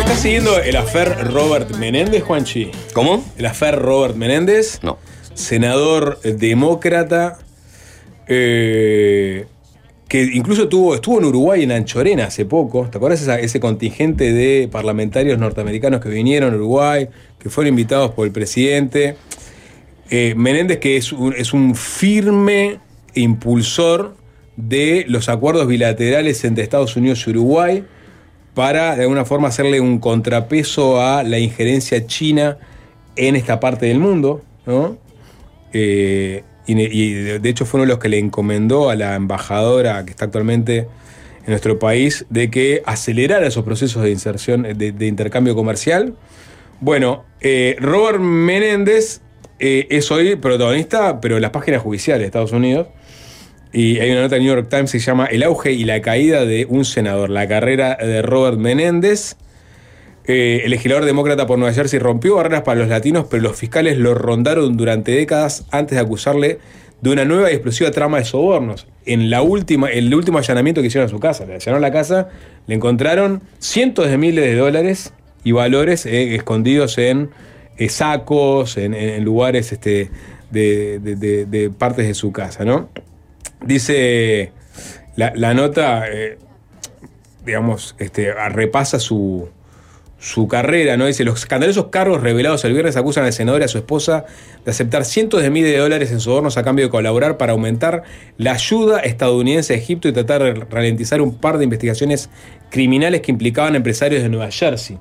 [0.00, 2.70] ¿Estás siguiendo el afer Robert Menéndez, Juanchi?
[2.94, 3.22] ¿Cómo?
[3.36, 4.80] ¿El afer Robert Menéndez?
[4.82, 4.98] No.
[5.36, 7.38] Senador demócrata.
[8.26, 9.46] eh,
[10.08, 12.88] que incluso tuvo, estuvo en Uruguay en Anchorena hace poco.
[12.88, 17.08] ¿Te acuerdas ese contingente de parlamentarios norteamericanos que vinieron a Uruguay,
[17.38, 19.16] que fueron invitados por el presidente?
[20.10, 22.78] Eh, Menéndez, que es un, es un firme
[23.14, 24.16] impulsor
[24.56, 27.84] de los acuerdos bilaterales entre Estados Unidos y Uruguay
[28.54, 32.58] para de alguna forma hacerle un contrapeso a la injerencia china
[33.16, 34.96] en esta parte del mundo, ¿no?
[35.78, 40.10] Eh, y, de hecho fue uno de los que le encomendó a la embajadora que
[40.10, 45.54] está actualmente en nuestro país de que acelerara esos procesos de inserción, de, de intercambio
[45.54, 46.16] comercial.
[46.80, 49.20] Bueno, eh, Robert Menéndez
[49.58, 52.88] eh, es hoy protagonista, pero en las páginas judiciales de Estados Unidos.
[53.72, 56.00] Y hay una nota en New York Times que se llama El auge y la
[56.00, 57.30] caída de un senador.
[57.30, 59.36] La carrera de Robert Menéndez.
[60.28, 63.96] Eh, el legislador demócrata por Nueva Jersey rompió barreras para los latinos, pero los fiscales
[63.96, 66.58] lo rondaron durante décadas antes de acusarle
[67.00, 68.88] de una nueva y explosiva trama de sobornos.
[69.04, 72.28] En la última, el último allanamiento que hicieron a su casa, le allanaron la casa,
[72.66, 75.12] le encontraron cientos de miles de dólares
[75.44, 77.30] y valores eh, escondidos en
[77.78, 80.10] eh, sacos, en, lugares este,
[80.50, 82.88] de, de- partes de su casa, ¿no?
[83.64, 84.50] Dice
[85.14, 86.04] la, la nota,
[87.44, 89.48] digamos, este, repasa su,
[90.26, 91.06] su carrera, ¿no?
[91.06, 94.24] Dice, los escandalosos cargos revelados el viernes acusan al senador y a su esposa
[94.64, 98.02] de aceptar cientos de miles de dólares en sobornos a cambio de colaborar para aumentar
[98.36, 102.28] la ayuda estadounidense a Egipto y tratar de ralentizar un par de investigaciones
[102.70, 104.98] criminales que implicaban empresarios de Nueva Jersey.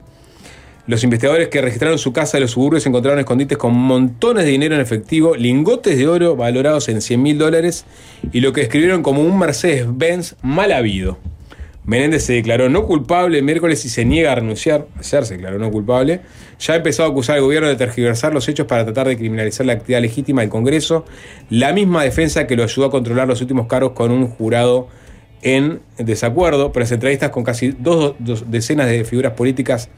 [0.85, 4.75] Los investigadores que registraron su casa de los suburbios encontraron escondites con montones de dinero
[4.75, 7.85] en efectivo, lingotes de oro valorados en 100 mil dólares
[8.31, 11.17] y lo que describieron como un Mercedes-Benz mal habido.
[11.85, 14.87] Menéndez se declaró no culpable el miércoles y se niega a renunciar.
[14.97, 16.21] Ayer se declaró no culpable.
[16.59, 19.65] Ya ha empezado a acusar al gobierno de tergiversar los hechos para tratar de criminalizar
[19.65, 21.05] la actividad legítima del Congreso.
[21.49, 24.87] La misma defensa que lo ayudó a controlar los últimos cargos con un jurado
[25.43, 26.71] en desacuerdo.
[26.71, 29.89] Pero las entrevistas con casi dos, dos decenas de figuras políticas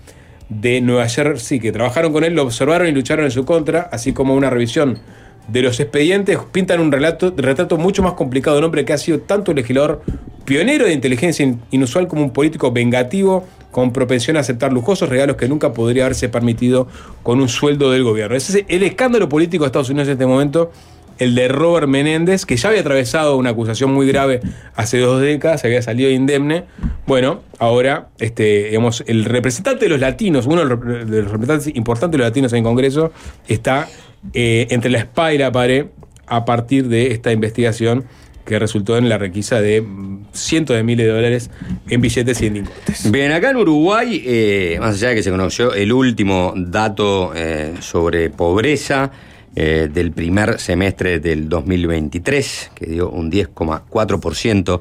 [0.50, 4.14] de Nueva Jersey que trabajaron con él, lo observaron y lucharon en su contra, así
[4.14, 5.00] como una revisión
[5.48, 9.20] de los expedientes, pintan un retrato mucho más complicado de un hombre que ha sido
[9.22, 10.02] tanto legislador
[10.46, 15.36] pionero de inteligencia in- inusual como un político vengativo con propensión a aceptar lujosos regalos
[15.36, 16.88] que nunca podría haberse permitido
[17.24, 18.36] con un sueldo del gobierno.
[18.36, 20.72] Ese es el escándalo político de Estados Unidos en este momento,
[21.20, 24.40] el de Robert Menéndez, que ya había atravesado una acusación muy grave
[24.76, 26.66] hace dos décadas, había salido indemne.
[27.08, 32.18] Bueno, ahora, este, digamos, el representante de los latinos, uno de los representantes importantes de
[32.18, 33.14] los latinos en Congreso,
[33.48, 33.88] está
[34.34, 35.86] eh, entre la espada y la pared
[36.26, 38.04] a partir de esta investigación
[38.44, 41.50] que resultó en la requisa de mm, cientos de miles de dólares
[41.90, 43.10] en billetes y en lingotes.
[43.10, 47.76] Bien, acá en Uruguay, eh, más allá de que se conoció el último dato eh,
[47.80, 49.12] sobre pobreza
[49.60, 54.80] eh, del primer semestre del 2023, que dio un 10,4%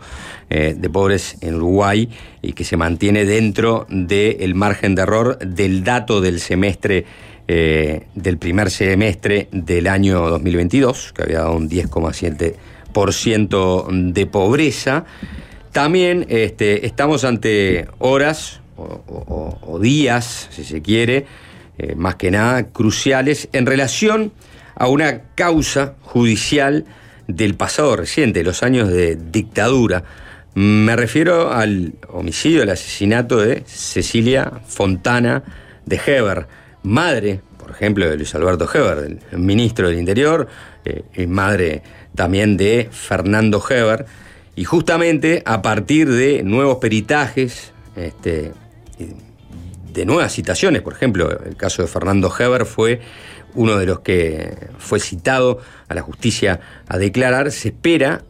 [0.51, 2.11] eh, de pobres en Uruguay
[2.43, 7.07] y que se mantiene dentro del margen de error del dato del semestre
[7.49, 15.07] eh, del primer semestre del año 2022, que había dado un 10,7% de pobreza.
[15.73, 21.25] También este, estamos ante horas o, días, si se quiere,
[21.97, 24.33] más que nada cruciales en relación
[24.77, 26.85] a una causa judicial
[27.27, 30.05] del pasado reciente, los años de dictadura.
[30.55, 35.43] Me refiero al homicidio, al asesinato de Cecilia Fontana
[35.85, 36.47] de Heber,
[36.83, 40.47] madre, por ejemplo, de Luis Alberto Heber, el ministro del Interior,
[40.85, 41.83] eh, y madre
[42.15, 44.07] también de Fernando Heber,
[44.55, 48.53] y justamente a partir de nuevos peritajes, este,
[49.93, 53.01] de nuevas citaciones, por ejemplo, el caso de Fernando Heber fue
[53.57, 55.59] uno de los que fue citado
[55.89, 58.23] a la justicia a declarar, se espera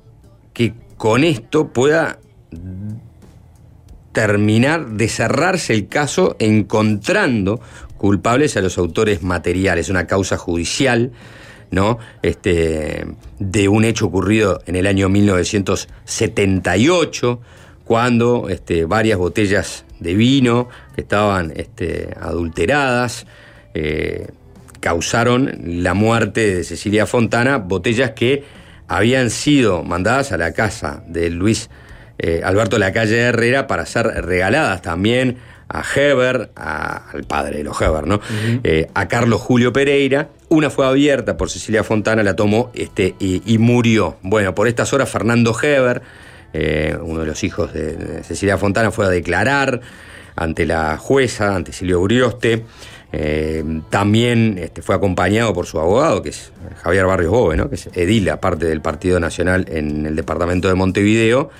[0.52, 2.20] que con esto pueda
[4.12, 7.60] terminar de cerrarse el caso encontrando
[7.98, 11.12] culpables a los autores materiales, una causa judicial,
[11.70, 11.98] ¿no?
[12.22, 13.06] Este,
[13.38, 17.40] de un hecho ocurrido en el año 1978,
[17.84, 23.26] cuando este, varias botellas de vino que estaban este, adulteradas
[23.74, 24.28] eh,
[24.80, 28.44] causaron la muerte de Cecilia Fontana, botellas que
[28.88, 31.70] habían sido mandadas a la casa de Luis
[32.18, 35.36] eh, Alberto Lacalle Herrera para ser regaladas también
[35.68, 38.20] a Heber, a- al padre de los Heber, ¿no?
[38.64, 40.28] Eh, a Carlos Julio Pereira.
[40.48, 44.16] Una fue abierta por Cecilia Fontana, la tomó este, y, y murió.
[44.22, 46.02] Bueno, por estas horas Fernando Heber,
[46.52, 49.80] eh, uno de los hijos de, de Cecilia Fontana, fue a declarar
[50.36, 52.64] ante la jueza, ante Silvio Urioste.
[53.12, 56.52] Eh, también este, fue acompañado por su abogado, que es
[56.82, 61.50] Javier Barrios Bove, que es edil, aparte del Partido Nacional en el departamento de Montevideo.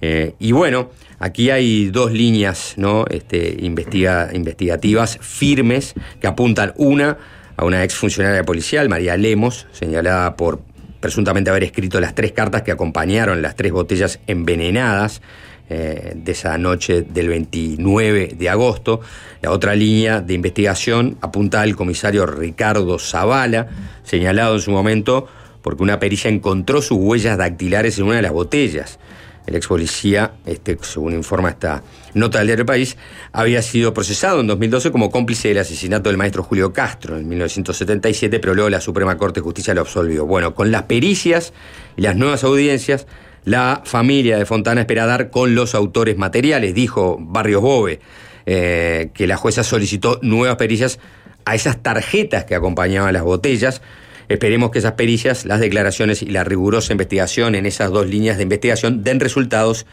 [0.00, 3.04] Eh, y bueno, aquí hay dos líneas ¿no?
[3.10, 7.18] este, investiga- investigativas firmes que apuntan una
[7.56, 10.60] a una exfuncionaria policial, María Lemos, señalada por
[11.00, 15.22] presuntamente haber escrito las tres cartas que acompañaron las tres botellas envenenadas
[15.70, 19.00] eh, de esa noche del 29 de agosto.
[19.42, 23.68] La otra línea de investigación apunta al comisario Ricardo Zavala,
[24.02, 25.28] señalado en su momento
[25.64, 28.98] porque una pericia encontró sus huellas dactilares en una de las botellas.
[29.46, 31.82] El ex policía, este, según informa esta
[32.12, 32.98] nota del diario País,
[33.32, 38.40] había sido procesado en 2012 como cómplice del asesinato del maestro Julio Castro en 1977,
[38.40, 40.26] pero luego la Suprema Corte de Justicia lo absolvió.
[40.26, 41.54] Bueno, con las pericias
[41.96, 43.06] y las nuevas audiencias,
[43.44, 48.00] la familia de Fontana espera dar con los autores materiales, dijo Barrios Bove,
[48.46, 50.98] eh, que la jueza solicitó nuevas pericias
[51.44, 53.82] a esas tarjetas que acompañaban las botellas.
[54.28, 58.44] Esperemos que esas pericias, las declaraciones y la rigurosa investigación en esas dos líneas de
[58.44, 59.84] investigación den resultados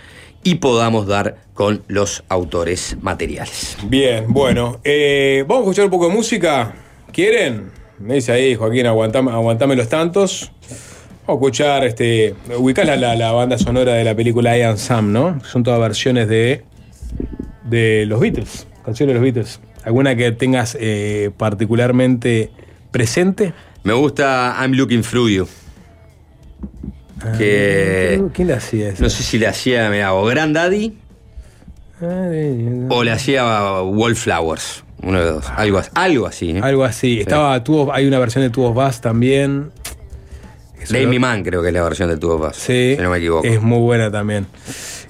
[0.43, 3.77] y podamos dar con los autores materiales.
[3.83, 4.79] Bien, bueno.
[4.85, 6.73] eh, Vamos a escuchar un poco de música.
[7.11, 7.71] ¿Quieren?
[7.99, 10.51] Me dice ahí, Joaquín, aguantame, aguantame los tantos.
[11.31, 12.35] Vamos a escuchar, este.
[12.57, 15.39] Ubicás la, la, la banda sonora de la película I Am Sam, ¿no?
[15.45, 16.65] Son todas versiones de.
[17.63, 19.61] de los Beatles, canciones de los Beatles.
[19.85, 22.51] ¿Alguna que tengas eh, particularmente
[22.91, 23.53] presente?
[23.83, 25.47] Me gusta I'm Looking Through You.
[27.37, 28.21] Que.
[28.33, 29.01] ¿Quién le hacía eso?
[29.01, 30.97] No sé si le hacía, mira, o Granddaddy
[32.89, 34.83] o le hacía Wallflowers.
[35.01, 35.45] Uno de dos.
[35.55, 36.51] Algo, algo así.
[36.51, 36.59] ¿eh?
[36.61, 37.21] Algo así.
[37.21, 39.71] Estaba tubos, hay una versión de Tubos Bass también.
[40.89, 42.57] Me Man, creo que es la versión de Tubo Bass.
[42.57, 42.95] Sí.
[42.95, 43.45] Si no me equivoco.
[43.47, 44.47] Es muy buena también.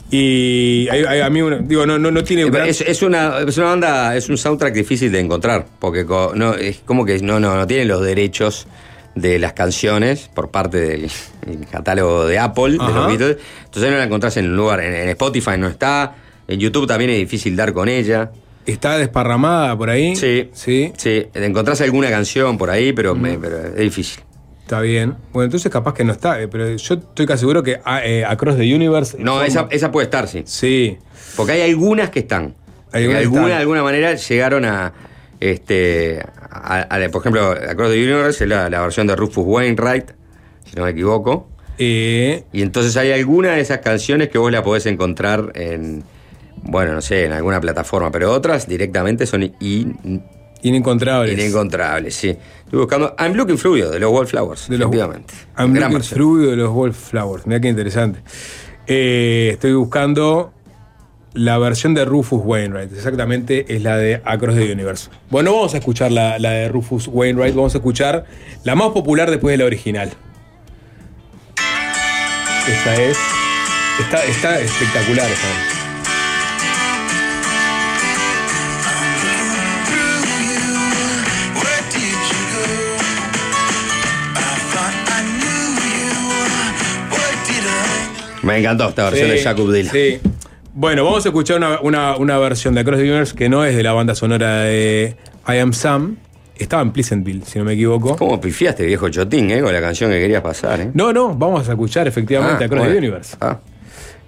[0.09, 2.49] Y hay- hay- a mí, una- digo, no, no, no tiene.
[2.49, 6.33] gran- Es, es una, es una banda, es un soundtrack difícil de encontrar, porque co-
[6.35, 8.67] no, es como que no, no, no tienen los derechos
[9.15, 11.09] de las canciones por parte del
[11.47, 13.37] el catálogo de Apple, de los Beatles.
[13.65, 16.15] Entonces no la encontrás en un lugar, en, en Spotify no está,
[16.47, 18.31] en YouTube también es difícil dar con ella.
[18.65, 20.15] ¿Está desparramada por ahí?
[20.15, 20.49] Sí.
[20.53, 20.91] Sí.
[20.97, 24.21] Sí, encontrás alguna canción por ahí, pero, me- pero es difícil.
[24.71, 25.15] Está bien.
[25.33, 28.23] Bueno, entonces capaz que no está, eh, pero yo estoy casi seguro que ah, eh,
[28.23, 29.17] Across the Universe.
[29.19, 30.43] No, esa, esa puede estar, sí.
[30.45, 30.97] Sí.
[31.35, 32.55] Porque hay algunas que están.
[32.93, 33.49] Hay algunas que alguna, están.
[33.49, 34.93] de alguna manera llegaron a.
[35.41, 40.11] Este, a- a- por ejemplo, Across the Universe es la, la versión de Rufus Wainwright,
[40.63, 41.49] si no me equivoco.
[41.77, 46.05] Eh, Y entonces hay alguna de esas canciones que vos la podés encontrar en.
[46.63, 50.23] Bueno, no sé, en alguna plataforma, pero otras directamente son in-
[50.63, 51.33] inencontrables.
[51.33, 52.29] inencontrables, sí.
[52.29, 54.93] Estoy buscando I'm Looking You, de los Wallflowers, De los-.
[55.57, 57.45] I'm Gran looking through de los Wallflowers.
[57.45, 58.21] Mira qué interesante.
[58.87, 60.53] Eh, estoy buscando
[61.33, 62.93] la versión de Rufus Wainwright.
[62.93, 65.09] Exactamente es la de Across the Universe.
[65.29, 67.55] Bueno, vamos a escuchar la, la de Rufus Wainwright.
[67.55, 68.25] Vamos a escuchar
[68.63, 70.11] la más popular después de la original.
[72.67, 73.17] Esa es.
[73.99, 75.80] Está, está espectacular esa.
[88.43, 89.91] Me encantó esta versión Sí, de Jacob Dylan.
[89.91, 90.19] Sí.
[90.73, 93.75] Bueno, vamos a escuchar una, una- una versión de Across the Universe que no es
[93.75, 95.15] de la banda sonora de
[95.47, 96.17] I Am Sam.
[96.55, 98.15] Estaba en Pleasantville, si no me equivoco.
[98.15, 100.91] ¿Cómo pifiaste, viejo chotín, eh, con la canción que querías pasar, eh?
[100.93, 102.97] No, no, vamos a escuchar efectivamente Ah, Across the.
[102.97, 103.37] Universe.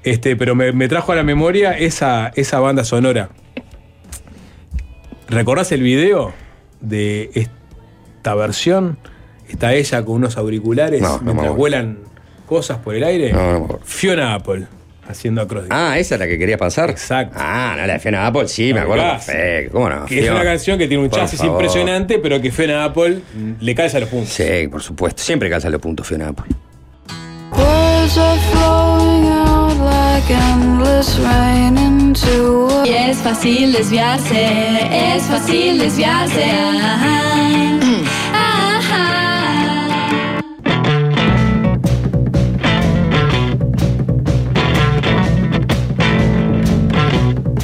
[0.03, 3.29] Este, pero me, me trajo a la memoria esa, esa banda sonora.
[5.29, 6.33] ¿Recordás el video
[6.81, 8.97] de esta versión?
[9.47, 11.97] Está ella con unos auriculares No, no me mientras vuelan
[12.53, 13.33] cosas por el aire.
[13.33, 13.79] No, no.
[13.83, 14.67] Fiona Apple
[15.09, 16.91] haciendo Across the Ah, esa es la que querías pasar.
[16.91, 17.35] Exacto.
[17.39, 19.71] Ah, no, la de Fiona Apple, sí, me acuerdo perfecto.
[19.73, 20.05] ¿Cómo no?
[20.05, 23.21] Que es una canción que tiene un chasis impresionante, pero que Fiona Apple
[23.59, 24.29] le calza los puntos.
[24.29, 25.23] Sí, por supuesto.
[25.23, 26.45] Siempre calza los puntos Fiona Apple.
[32.85, 36.43] Y es fácil desviarse, es fácil desviarse.
[36.43, 37.79] Ajá.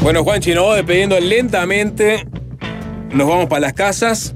[0.10, 2.26] Bueno, Juanchi, nos vamos despidiendo lentamente.
[3.12, 4.34] Nos vamos para las casas.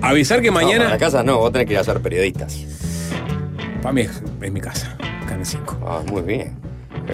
[0.00, 0.84] Avisar que No, mañana.
[0.84, 2.56] para la casa no, vos tenés que ir a ser periodistas.
[3.82, 4.96] Para mí es, es mi casa,
[5.28, 5.78] Canal 5.
[5.86, 6.56] Ah, muy bien.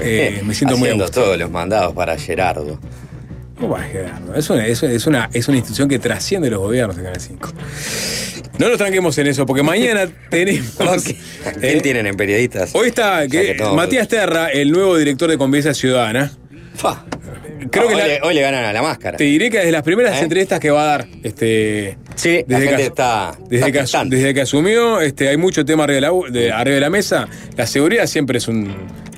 [0.01, 2.78] Eh, me siento muy Haciendo todos los mandados para Gerardo.
[3.59, 4.36] ¿Cómo va, Gerardo?
[4.36, 7.20] Es una, es, una, es, una, es una institución que trasciende los gobiernos de Canal
[7.20, 7.48] 5.
[8.56, 10.70] No nos tranquemos en eso, porque mañana tenemos.
[11.60, 12.72] ¿Quién tienen en periodistas?
[12.72, 16.30] Hoy está que, que todo- Matías Terra, el nuevo director de Convivencia Ciudadana.
[16.76, 17.05] Fa.
[17.70, 19.16] Creo que hoy, la- le, hoy le ganan a la máscara.
[19.16, 20.22] Te diré que desde las primeras ¿Eh?
[20.22, 21.97] entrevistas que va a dar, este.
[22.14, 25.97] Sí, la gente está- Desde, está que, desde que asumió, este, hay mucho tema arriba
[25.97, 27.28] de, la, de- arriba de la mesa.
[27.56, 28.64] La seguridad siempre es un,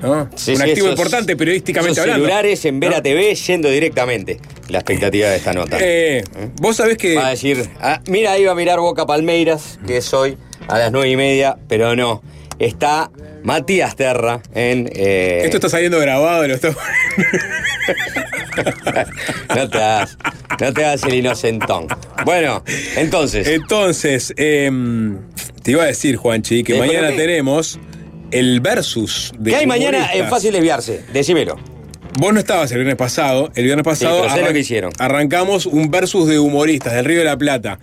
[0.03, 0.29] ¿no?
[0.35, 2.25] Sí, un sí, activo esos- importante periodísticamente hablando.
[2.27, 4.39] celulares en Vera TV yendo directamente.
[4.69, 5.79] La expectativa de esta nota.
[5.81, 6.25] Eh,
[6.61, 7.15] vos sabés que.
[7.17, 10.37] Va a decir, ah, mira, iba a mirar Boca Palmeiras, que es hoy
[10.69, 12.23] a las nueve y media, pero no.
[12.59, 13.11] Está
[13.47, 14.91] Matías Terra en.
[14.93, 16.71] eh, Esto está saliendo grabado, lo está-
[19.55, 20.19] no te hagas,
[20.61, 21.87] no te hagas el inocentón.
[22.25, 22.65] Bueno,
[22.97, 23.47] entonces.
[23.47, 25.19] Entonces, em,
[25.63, 27.79] te iba a decir, Juanchi, que Eh, mañana tenemos
[28.33, 29.51] el versus de.
[29.53, 31.05] ¿Qué hay mañana en Fácil Desviarse?
[31.13, 31.57] Decímelo.
[32.19, 33.53] Vos no estabas el viernes pasado.
[33.55, 34.93] El viernes pasado lo arran- que hicieron.
[34.99, 37.79] arrancamos un versus de humoristas del Río de la Plata.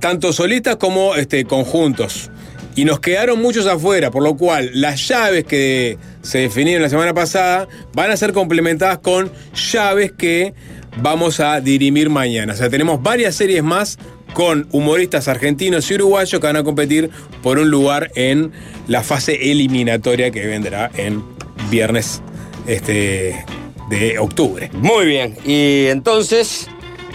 [0.00, 2.30] Tanto solistas como este, conjuntos.
[2.74, 7.12] Y nos quedaron muchos afuera, por lo cual las llaves que se definieron la semana
[7.12, 9.30] pasada van a ser complementadas con
[9.72, 10.54] llaves que
[10.96, 12.52] vamos a dirimir mañana.
[12.52, 13.98] O sea, tenemos varias series más
[14.32, 17.10] con humoristas argentinos y uruguayos que van a competir
[17.42, 18.52] por un lugar en
[18.88, 21.22] la fase eliminatoria que vendrá en
[21.70, 22.22] viernes
[22.66, 23.44] este,
[23.90, 24.70] de octubre.
[24.72, 25.36] Muy bien.
[25.44, 26.68] Y entonces,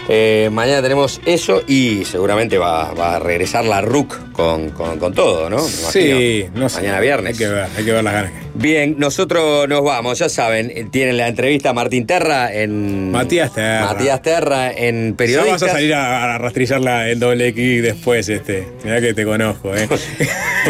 [0.08, 5.12] eh, mañana tenemos eso y seguramente va, va a regresar la RUC con, con- con
[5.14, 5.56] todo, ¿no?
[5.56, 6.76] Me Sí, no sé.
[6.80, 7.32] Mañana viernes.
[7.32, 8.32] Hay que ver, hay que ver las ganas.
[8.60, 13.12] Bien, nosotros nos vamos, ya saben, eh, tienen la entrevista a Martín Terra en.
[13.12, 13.86] Matías Terra.
[13.86, 15.60] Matías Terra en Ya Periodistas.
[15.60, 18.66] vas a salir a, a rastrillarla en doble X después, este.
[18.82, 19.86] Mirá que te conozco, eh.
[19.86, 19.98] Por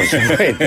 [0.06, 0.64] supuesto.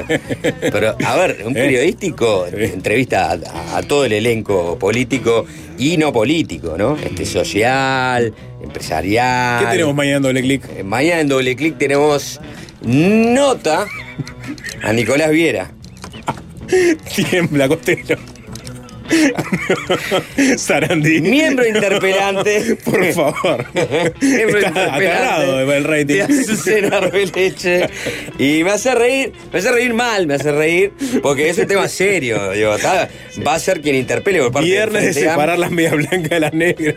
[0.71, 1.61] Pero, a ver, un ¿Eh?
[1.61, 5.45] periodístico entrevista a, a todo el elenco político
[5.77, 6.97] y no político, ¿no?
[6.97, 8.33] Este social,
[8.63, 9.63] empresarial.
[9.65, 10.63] ¿Qué tenemos mañana en doble clic?
[10.75, 12.41] Eh, Mañana en doble clic tenemos
[12.81, 13.85] nota
[14.81, 15.69] a Nicolás Viera.
[17.15, 18.17] Tiembla, costero.
[20.57, 21.21] Sarandí.
[21.21, 22.75] Miembro interpelante.
[22.83, 23.65] Por favor.
[24.21, 25.77] Miembro Está interpelante.
[25.77, 26.05] el rating.
[26.05, 27.89] De Azucena Arbeleche.
[28.39, 31.87] Y me hace reír, me hace reír mal, me hace reír, porque es un tema
[31.87, 32.51] serio.
[32.51, 32.75] digo,
[33.45, 35.29] va a ser quien interpele por parte Viernes de Amplio.
[35.31, 36.95] separar las medias blancas de las negras.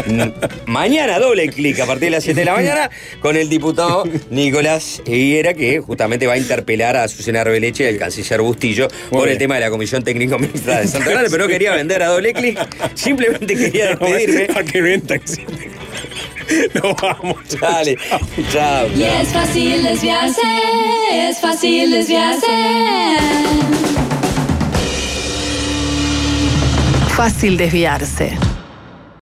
[0.66, 2.90] Mañana doble clic a partir de las 7 de la mañana
[3.20, 7.98] con el diputado Nicolás Viera que justamente va a interpelar a Susana Arbeleche y al
[7.98, 11.48] canciller Bustillo por el tema de la Comisión Técnico Mixta de Santa Grande, pero no
[11.48, 12.58] quería vender a doble clic,
[12.94, 14.48] simplemente quería despedirme.
[14.54, 15.70] ¿A qué venta existe?
[16.74, 17.36] Nos vamos.
[17.60, 17.96] Dale,
[18.52, 18.88] chao.
[18.94, 20.40] Y es fácil desviarse,
[21.12, 22.46] es fácil desviarse.
[27.16, 28.36] Fácil desviarse.